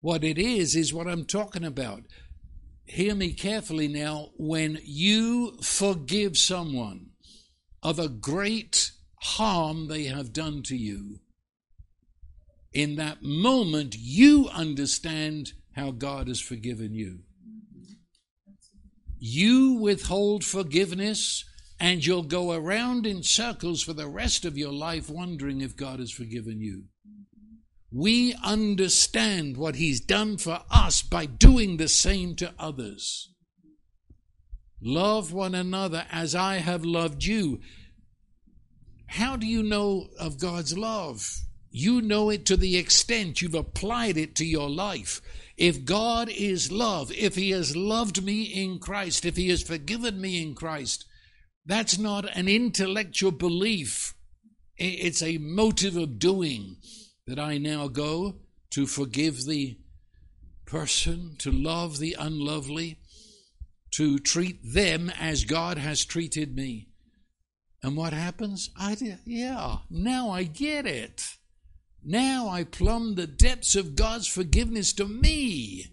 What 0.00 0.24
it 0.24 0.38
is, 0.38 0.74
is 0.74 0.94
what 0.94 1.06
I'm 1.06 1.24
talking 1.26 1.64
about. 1.64 2.02
Hear 2.84 3.14
me 3.14 3.32
carefully 3.32 3.86
now. 3.86 4.30
When 4.36 4.78
you 4.82 5.58
forgive 5.62 6.36
someone 6.36 7.10
of 7.82 7.98
a 7.98 8.08
great 8.08 8.92
harm 9.20 9.88
they 9.88 10.04
have 10.04 10.32
done 10.32 10.62
to 10.64 10.76
you, 10.76 11.20
in 12.72 12.96
that 12.96 13.22
moment 13.22 13.94
you 13.98 14.48
understand 14.48 15.52
how 15.72 15.90
God 15.90 16.28
has 16.28 16.40
forgiven 16.40 16.94
you. 16.94 17.20
You 19.18 19.74
withhold 19.74 20.44
forgiveness 20.44 21.44
and 21.78 22.04
you'll 22.04 22.22
go 22.22 22.52
around 22.52 23.06
in 23.06 23.22
circles 23.22 23.82
for 23.82 23.92
the 23.92 24.08
rest 24.08 24.44
of 24.44 24.56
your 24.56 24.72
life 24.72 25.10
wondering 25.10 25.60
if 25.60 25.76
God 25.76 25.98
has 25.98 26.10
forgiven 26.10 26.60
you 26.60 26.84
we 27.92 28.34
understand 28.42 29.56
what 29.56 29.76
He's 29.76 30.00
done 30.00 30.36
for 30.36 30.62
us 30.70 31.02
by 31.02 31.26
doing 31.26 31.76
the 31.76 31.88
same 31.88 32.36
to 32.36 32.54
others. 32.58 33.32
Love 34.80 35.32
one 35.32 35.54
another 35.54 36.06
as 36.10 36.34
I 36.34 36.56
have 36.56 36.84
loved 36.84 37.24
you. 37.24 37.60
How 39.06 39.36
do 39.36 39.46
you 39.46 39.62
know 39.62 40.08
of 40.18 40.38
God's 40.38 40.78
love? 40.78 41.28
You 41.70 42.00
know 42.00 42.30
it 42.30 42.46
to 42.46 42.56
the 42.56 42.76
extent 42.76 43.42
you've 43.42 43.54
applied 43.54 44.16
it 44.16 44.34
to 44.36 44.44
your 44.44 44.70
life. 44.70 45.20
If 45.56 45.84
God 45.84 46.28
is 46.28 46.72
love, 46.72 47.12
if 47.12 47.34
He 47.34 47.50
has 47.50 47.76
loved 47.76 48.24
me 48.24 48.44
in 48.44 48.78
Christ, 48.78 49.24
if 49.24 49.36
He 49.36 49.48
has 49.50 49.62
forgiven 49.62 50.20
me 50.20 50.40
in 50.40 50.54
Christ, 50.54 51.04
that's 51.66 51.98
not 51.98 52.24
an 52.36 52.48
intellectual 52.48 53.32
belief. 53.32 54.14
It's 54.76 55.22
a 55.22 55.38
motive 55.38 55.96
of 55.96 56.18
doing 56.18 56.76
that 57.30 57.38
I 57.38 57.58
now 57.58 57.86
go 57.86 58.34
to 58.70 58.86
forgive 58.86 59.44
the 59.44 59.78
person, 60.66 61.36
to 61.38 61.52
love 61.52 61.98
the 61.98 62.16
unlovely, 62.18 62.98
to 63.92 64.18
treat 64.18 64.58
them 64.64 65.10
as 65.10 65.44
God 65.44 65.78
has 65.78 66.04
treated 66.04 66.56
me. 66.56 66.88
And 67.84 67.96
what 67.96 68.12
happens? 68.12 68.70
I 68.76 68.96
yeah, 69.24 69.78
now 69.88 70.30
I 70.30 70.42
get 70.42 70.86
it. 70.86 71.36
Now 72.04 72.48
I 72.48 72.64
plumb 72.64 73.14
the 73.14 73.28
depths 73.28 73.76
of 73.76 73.94
God's 73.94 74.26
forgiveness 74.26 74.92
to 74.94 75.06
me. 75.06 75.86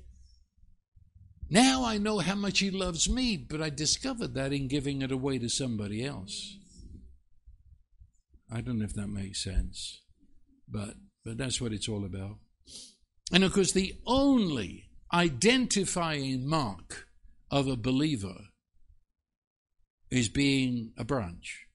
Now 1.51 1.85
I 1.85 1.99
know 1.99 2.17
how 2.17 2.35
much 2.35 2.59
He 2.59 2.71
loves 2.71 3.07
me, 3.07 3.37
but 3.37 3.61
I 3.61 3.69
discovered 3.69 4.33
that 4.33 4.51
in 4.51 4.67
giving 4.67 5.03
it 5.03 5.11
away 5.11 5.37
to 5.37 5.49
somebody 5.49 6.03
else. 6.03 6.57
I 8.51 8.61
don't 8.61 8.79
know 8.79 8.85
if 8.85 8.95
that 8.95 9.07
makes 9.07 9.43
sense, 9.43 10.01
but 10.67 10.95
but 11.27 11.37
that's 11.37 11.59
what 11.59 11.73
it's 11.73 11.89
all 11.89 12.05
about. 12.05 12.37
And 13.33 13.43
of 13.43 13.51
course, 13.51 13.73
the 13.73 13.95
only 14.05 14.89
identifying 15.13 16.47
mark 16.47 17.09
of 17.51 17.67
a 17.67 17.75
believer 17.75 18.37
is 20.09 20.29
being 20.29 20.93
a 20.97 21.03
branch. 21.03 21.65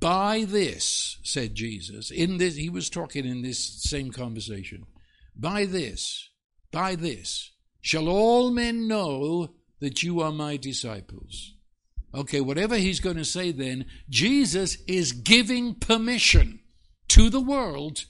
By 0.00 0.46
this, 0.48 1.18
said 1.22 1.54
Jesus, 1.54 2.10
in 2.10 2.38
this, 2.38 2.56
he 2.56 2.70
was 2.70 2.88
talking 2.88 3.26
in 3.26 3.42
this 3.42 3.82
same 3.82 4.10
conversation. 4.10 4.86
By 5.36 5.66
this, 5.66 6.30
by 6.70 6.94
this, 6.94 7.52
shall 7.82 8.08
all 8.08 8.50
men 8.50 8.88
know 8.88 9.52
that 9.80 10.02
you 10.02 10.22
are 10.22 10.32
my 10.32 10.56
disciples. 10.56 11.56
Okay, 12.14 12.40
whatever 12.40 12.76
he's 12.76 13.00
going 13.00 13.16
to 13.18 13.24
say 13.26 13.52
then, 13.52 13.84
Jesus 14.08 14.78
is 14.86 15.12
giving 15.12 15.74
permission 15.74 16.60
to 17.12 17.28
the 17.28 17.42
world 17.42 18.06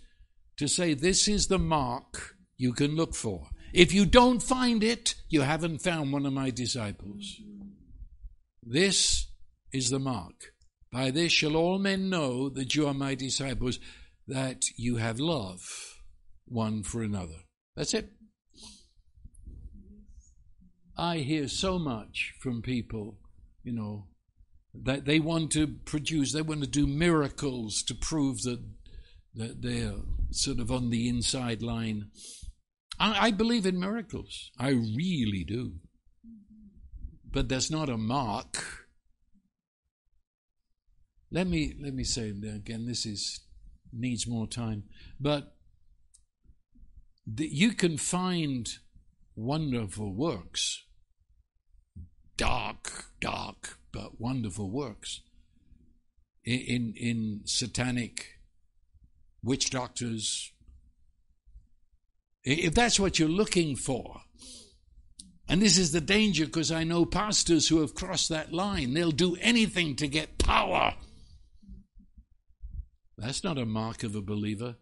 to 0.57 0.68
say, 0.68 0.94
This 0.94 1.26
is 1.26 1.48
the 1.48 1.59
mark 1.59 2.36
you 2.57 2.72
can 2.72 2.94
look 2.94 3.16
for. 3.16 3.48
If 3.72 3.92
you 3.92 4.07
don't 4.07 4.40
find 4.40 4.84
it, 4.84 5.16
you 5.28 5.40
haven't 5.40 5.82
found 5.82 6.12
one 6.12 6.24
of 6.24 6.32
my 6.32 6.50
disciples. 6.50 7.40
This 8.62 9.26
is 9.72 9.90
the 9.90 9.98
mark. 9.98 10.53
By 10.92 11.11
this 11.11 11.32
shall 11.32 11.57
all 11.57 11.80
men 11.80 12.11
know 12.11 12.48
that 12.50 12.76
you 12.76 12.86
are 12.86 12.94
my 12.94 13.16
disciples, 13.16 13.80
that 14.28 14.62
you 14.76 14.98
have 14.98 15.18
love 15.18 15.98
one 16.46 16.84
for 16.84 17.03
another. 17.03 17.40
That's 17.74 17.94
it. 17.94 18.09
I 20.96 21.18
hear 21.18 21.48
so 21.48 21.76
much 21.76 22.34
from 22.40 22.62
people, 22.62 23.18
you 23.64 23.72
know, 23.72 24.07
that 24.74 25.07
they 25.07 25.18
want 25.18 25.50
to 25.53 25.66
produce, 25.66 26.32
they 26.32 26.42
want 26.42 26.61
to 26.61 26.68
do 26.68 26.86
miracles 26.86 27.82
to 27.88 27.96
prove 27.96 28.42
that 28.42 28.61
they're 29.35 29.95
sort 30.30 30.59
of 30.59 30.70
on 30.70 30.91
the 30.91 31.09
inside 31.09 31.62
line. 31.62 32.11
I, 32.99 33.26
I 33.26 33.30
believe 33.30 33.66
in 33.66 33.78
miracles. 33.78 34.51
I 34.59 34.70
really 34.70 35.45
do. 35.47 35.74
But 37.30 37.49
there's 37.49 37.70
not 37.70 37.89
a 37.89 37.97
mark. 37.97 38.87
Let 41.30 41.47
me 41.47 41.74
let 41.83 41.95
me 41.95 42.05
say 42.05 42.28
again. 42.28 42.87
This 42.87 43.07
is 43.07 43.41
needs 43.91 44.26
more 44.26 44.47
time, 44.47 44.85
but 45.18 45.55
the, 47.26 47.47
you 47.47 47.72
can 47.72 47.97
find 47.97 48.68
wonderful 49.35 50.14
works, 50.14 50.85
dark, 52.37 53.07
dark, 53.18 53.78
but 53.93 54.20
wonderful 54.20 54.70
works 54.70 55.22
in 56.45 56.61
in, 56.61 56.95
in 56.97 57.41
satanic 57.45 58.41
witch 59.43 59.70
doctors. 59.70 60.53
If 62.45 62.74
that's 62.74 62.99
what 62.99 63.18
you're 63.18 63.28
looking 63.28 63.76
for, 63.76 64.20
and 65.49 65.61
this 65.61 65.76
is 65.76 65.93
the 65.93 66.01
danger 66.01 66.47
because 66.47 66.72
I 66.72 66.84
know 66.84 67.05
pastors 67.05 67.68
who 67.68 67.80
have 67.80 67.95
crossed 67.95 68.30
that 68.30 68.53
line. 68.53 68.95
They'll 68.95 69.11
do 69.11 69.36
anything 69.40 69.97
to 69.97 70.09
get 70.09 70.38
power. 70.38 70.95
That's 73.18 73.45
not 73.45 73.59
a 73.59 73.66
mark 73.66 74.03
of 74.03 74.14
a 74.14 74.22
believer. 74.22 74.76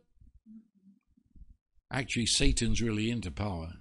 Actually, 1.93 2.27
Satan's 2.27 2.81
really 2.81 3.11
into 3.11 3.31
power. 3.31 3.73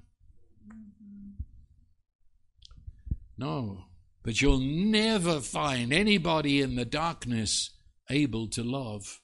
No, 3.38 3.86
but 4.24 4.42
you'll 4.42 4.60
never 4.60 5.40
find 5.40 5.94
anybody 5.94 6.60
in 6.60 6.76
the 6.76 6.86
darkness 6.86 7.70
able 8.10 8.48
to 8.48 8.64
love 8.64 9.22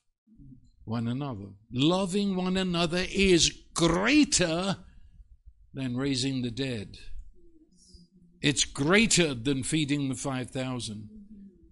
one 0.85 1.07
another. 1.07 1.49
Loving 1.71 2.35
one 2.35 2.57
another 2.57 3.05
is 3.11 3.51
greater 3.73 4.77
than 5.73 5.97
raising 5.97 6.41
the 6.41 6.51
dead. 6.51 6.97
It's 8.41 8.63
greater 8.63 9.33
than 9.33 9.63
feeding 9.63 10.07
the 10.07 10.15
5,000. 10.15 11.09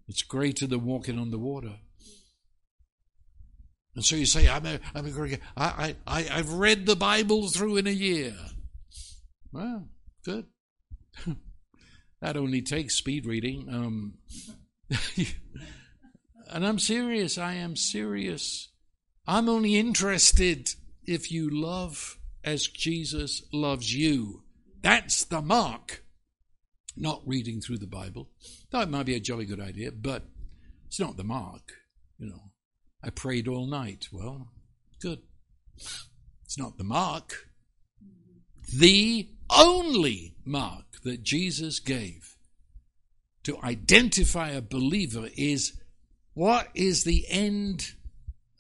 It's 0.08 0.24
greater 0.24 0.68
than 0.68 0.84
walking 0.84 1.20
on 1.20 1.32
the 1.32 1.38
water. 1.38 1.76
And 3.96 4.04
so 4.04 4.16
you 4.16 4.26
say, 4.26 4.50
I'm 4.50 4.66
a, 4.66 4.80
I'm 4.96 5.06
a 5.06 5.38
I, 5.56 5.96
I, 6.08 6.28
I've 6.32 6.54
read 6.54 6.88
the 6.88 6.96
Bible 6.96 7.48
through 7.48 7.78
in 7.78 7.88
a 7.88 7.92
year. 7.92 8.34
Well, 9.52 9.88
good. 10.26 10.48
that 12.22 12.36
only 12.36 12.64
takes 12.64 12.96
speed 12.96 13.28
reading. 13.28 13.68
Um, 13.72 14.14
and 16.50 16.66
I'm 16.66 16.80
serious. 16.80 17.38
I 17.38 17.54
am 17.54 17.76
serious. 17.76 18.73
I'm 19.26 19.48
only 19.48 19.76
interested 19.76 20.76
if 21.06 21.32
you 21.32 21.50
love 21.50 22.18
as 22.44 22.68
Jesus 22.68 23.44
loves 23.54 23.94
you. 23.96 24.44
That's 24.82 25.24
the 25.24 25.42
mark. 25.42 26.04
Not 26.96 27.22
reading 27.26 27.62
through 27.62 27.78
the 27.78 27.88
Bible. 27.88 28.30
That 28.72 28.90
might 28.90 29.06
be 29.06 29.16
a 29.16 29.20
jolly 29.20 29.46
good 29.46 29.62
idea, 29.62 29.92
but 29.92 30.24
it's 30.88 31.00
not 31.00 31.18
the 31.18 31.24
mark, 31.24 31.74
you 32.20 32.28
know. 32.28 32.52
I 33.04 33.10
prayed 33.10 33.48
all 33.48 33.66
night. 33.66 34.08
Well, 34.12 34.50
good. 35.02 35.20
It's 35.76 36.58
not 36.58 36.78
the 36.78 36.84
mark. 36.84 37.48
The 38.78 39.30
only 39.50 40.36
mark 40.46 41.02
that 41.04 41.24
Jesus 41.24 41.80
gave 41.80 42.36
to 43.44 43.58
identify 43.64 44.50
a 44.50 44.62
believer 44.62 45.30
is 45.36 45.82
what 46.34 46.70
is 46.74 47.04
the 47.04 47.26
end 47.30 47.94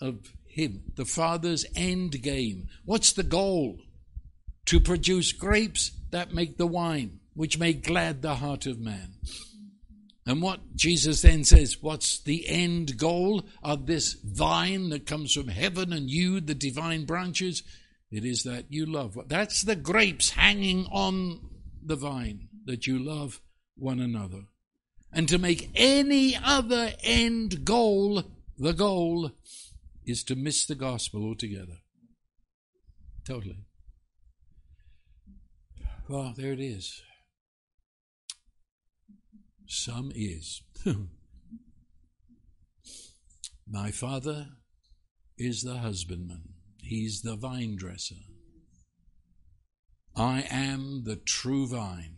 of 0.01 0.33
him, 0.53 0.83
the 0.95 1.05
Father's 1.05 1.65
end 1.75 2.21
game? 2.21 2.67
What's 2.85 3.11
the 3.11 3.23
goal? 3.23 3.79
To 4.67 4.79
produce 4.79 5.31
grapes 5.31 5.91
that 6.11 6.33
make 6.33 6.57
the 6.57 6.67
wine, 6.67 7.19
which 7.33 7.57
may 7.57 7.73
glad 7.73 8.21
the 8.21 8.35
heart 8.35 8.65
of 8.65 8.79
man. 8.79 9.15
And 10.25 10.41
what 10.41 10.75
Jesus 10.75 11.21
then 11.21 11.43
says, 11.43 11.81
what's 11.81 12.21
the 12.21 12.47
end 12.47 12.97
goal 12.97 13.43
of 13.61 13.87
this 13.87 14.13
vine 14.13 14.89
that 14.89 15.05
comes 15.05 15.33
from 15.33 15.49
heaven 15.49 15.91
and 15.91 16.09
you, 16.09 16.39
the 16.39 16.55
divine 16.55 17.05
branches? 17.05 17.63
It 18.09 18.23
is 18.23 18.43
that 18.43 18.65
you 18.69 18.85
love. 18.85 19.17
That's 19.27 19.63
the 19.63 19.75
grapes 19.75 20.29
hanging 20.29 20.85
on 20.91 21.41
the 21.83 21.95
vine, 21.95 22.47
that 22.65 22.87
you 22.87 22.99
love 22.99 23.41
one 23.75 23.99
another. 23.99 24.43
And 25.11 25.27
to 25.29 25.37
make 25.37 25.71
any 25.75 26.37
other 26.37 26.93
end 27.03 27.65
goal 27.65 28.23
the 28.57 28.73
goal 28.73 29.31
is 30.05 30.23
to 30.25 30.35
miss 30.35 30.65
the 30.65 30.75
gospel 30.75 31.23
altogether. 31.23 31.79
Totally. 33.25 33.65
Well, 36.09 36.33
there 36.35 36.51
it 36.51 36.59
is. 36.59 37.01
Some 39.67 40.11
is. 40.13 40.61
My 43.67 43.91
father 43.91 44.47
is 45.37 45.61
the 45.61 45.77
husbandman, 45.77 46.49
he's 46.81 47.21
the 47.21 47.35
vine 47.35 47.75
dresser. 47.77 48.15
I 50.15 50.45
am 50.49 51.05
the 51.05 51.15
true 51.15 51.67
vine, 51.67 52.17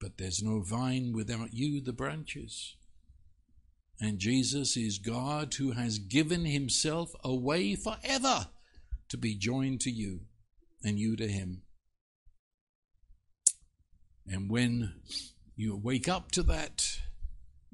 but 0.00 0.18
there's 0.18 0.42
no 0.42 0.60
vine 0.60 1.12
without 1.14 1.54
you, 1.54 1.80
the 1.80 1.94
branches. 1.94 2.76
And 4.00 4.18
Jesus 4.18 4.76
is 4.76 4.98
God 4.98 5.54
who 5.54 5.72
has 5.72 5.98
given 5.98 6.44
himself 6.44 7.12
away 7.24 7.74
forever 7.74 8.48
to 9.08 9.16
be 9.16 9.34
joined 9.34 9.80
to 9.82 9.90
you 9.90 10.20
and 10.84 10.98
you 10.98 11.16
to 11.16 11.26
him. 11.26 11.62
And 14.26 14.50
when 14.50 14.92
you 15.56 15.76
wake 15.76 16.08
up 16.08 16.30
to 16.32 16.42
that, 16.44 16.86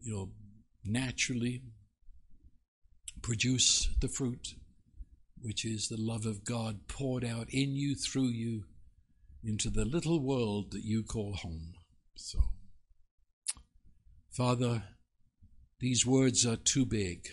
you'll 0.01 0.33
naturally 0.85 1.62
produce 3.20 3.89
the 4.01 4.09
fruit, 4.09 4.55
which 5.41 5.64
is 5.64 5.89
the 5.89 6.01
love 6.01 6.25
of 6.25 6.45
God 6.45 6.87
poured 6.89 7.25
out 7.25 7.49
in 7.51 7.75
you, 7.75 7.95
through 7.95 8.29
you, 8.29 8.64
into 9.43 9.68
the 9.68 9.85
little 9.85 10.20
world 10.20 10.72
that 10.72 10.85
you 10.85 11.03
call 11.03 11.35
home. 11.35 11.75
So, 12.16 12.39
Father, 14.31 14.85
these 15.85 16.07
words 16.07 16.47
are 16.47 16.57
too 16.57 16.87
big, 16.87 17.28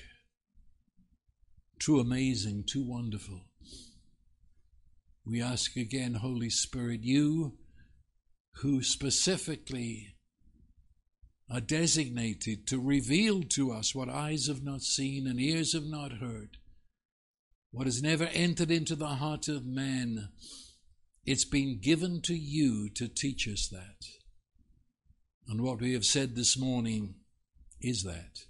too 1.79 2.01
amazing, 2.01 2.65
too 2.67 2.83
wonderful. 2.83 3.45
We 5.25 5.41
ask 5.41 5.77
again, 5.77 6.15
Holy 6.15 6.49
Spirit, 6.49 6.99
you 7.01 7.53
who 8.55 8.83
specifically 8.83 10.15
are 11.49 11.61
designated 11.61 12.67
to 12.67 12.77
reveal 12.77 13.41
to 13.43 13.71
us 13.71 13.95
what 13.95 14.09
eyes 14.09 14.47
have 14.47 14.63
not 14.63 14.81
seen 14.81 15.27
and 15.27 15.39
ears 15.39 15.71
have 15.71 15.85
not 15.85 16.19
heard, 16.19 16.57
what 17.71 17.87
has 17.87 18.03
never 18.03 18.25
entered 18.25 18.69
into 18.69 18.97
the 18.97 19.15
heart 19.15 19.47
of 19.47 19.65
man. 19.65 20.27
It's 21.25 21.45
been 21.45 21.79
given 21.79 22.21
to 22.23 22.35
you 22.35 22.89
to 22.95 23.07
teach 23.07 23.47
us 23.47 23.69
that. 23.69 24.05
And 25.47 25.61
what 25.61 25.79
we 25.79 25.93
have 25.93 26.05
said 26.05 26.35
this 26.35 26.59
morning 26.59 27.15
is 27.81 28.03
that. 28.03 28.45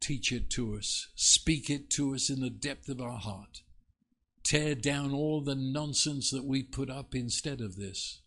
Teach 0.00 0.32
it 0.32 0.48
to 0.50 0.76
us, 0.76 1.08
speak 1.14 1.68
it 1.68 1.90
to 1.90 2.14
us 2.14 2.30
in 2.30 2.40
the 2.40 2.50
depth 2.50 2.88
of 2.88 3.00
our 3.00 3.18
heart. 3.18 3.62
Tear 4.42 4.74
down 4.74 5.12
all 5.12 5.42
the 5.42 5.54
nonsense 5.54 6.30
that 6.30 6.44
we 6.44 6.62
put 6.62 6.88
up 6.88 7.14
instead 7.14 7.60
of 7.60 7.76
this 7.76 8.22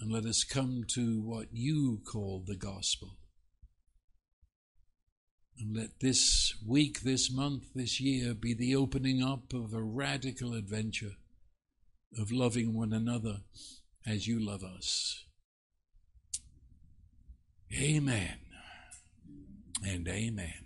and 0.00 0.12
let 0.12 0.24
us 0.24 0.42
come 0.42 0.82
to 0.88 1.20
what 1.20 1.46
you 1.52 2.00
call 2.04 2.42
the 2.44 2.56
gospel. 2.56 3.18
And 5.58 5.76
let 5.76 6.00
this 6.00 6.54
week, 6.66 7.02
this 7.02 7.30
month, 7.30 7.72
this 7.74 8.00
year 8.00 8.34
be 8.34 8.52
the 8.52 8.74
opening 8.74 9.22
up 9.22 9.52
of 9.52 9.72
a 9.72 9.82
radical 9.82 10.54
adventure 10.54 11.12
of 12.18 12.32
loving 12.32 12.74
one 12.74 12.92
another 12.92 13.42
as 14.04 14.26
you 14.26 14.44
love 14.44 14.64
us. 14.64 15.24
Amen 17.72 18.41
and 19.84 20.08
amen. 20.08 20.61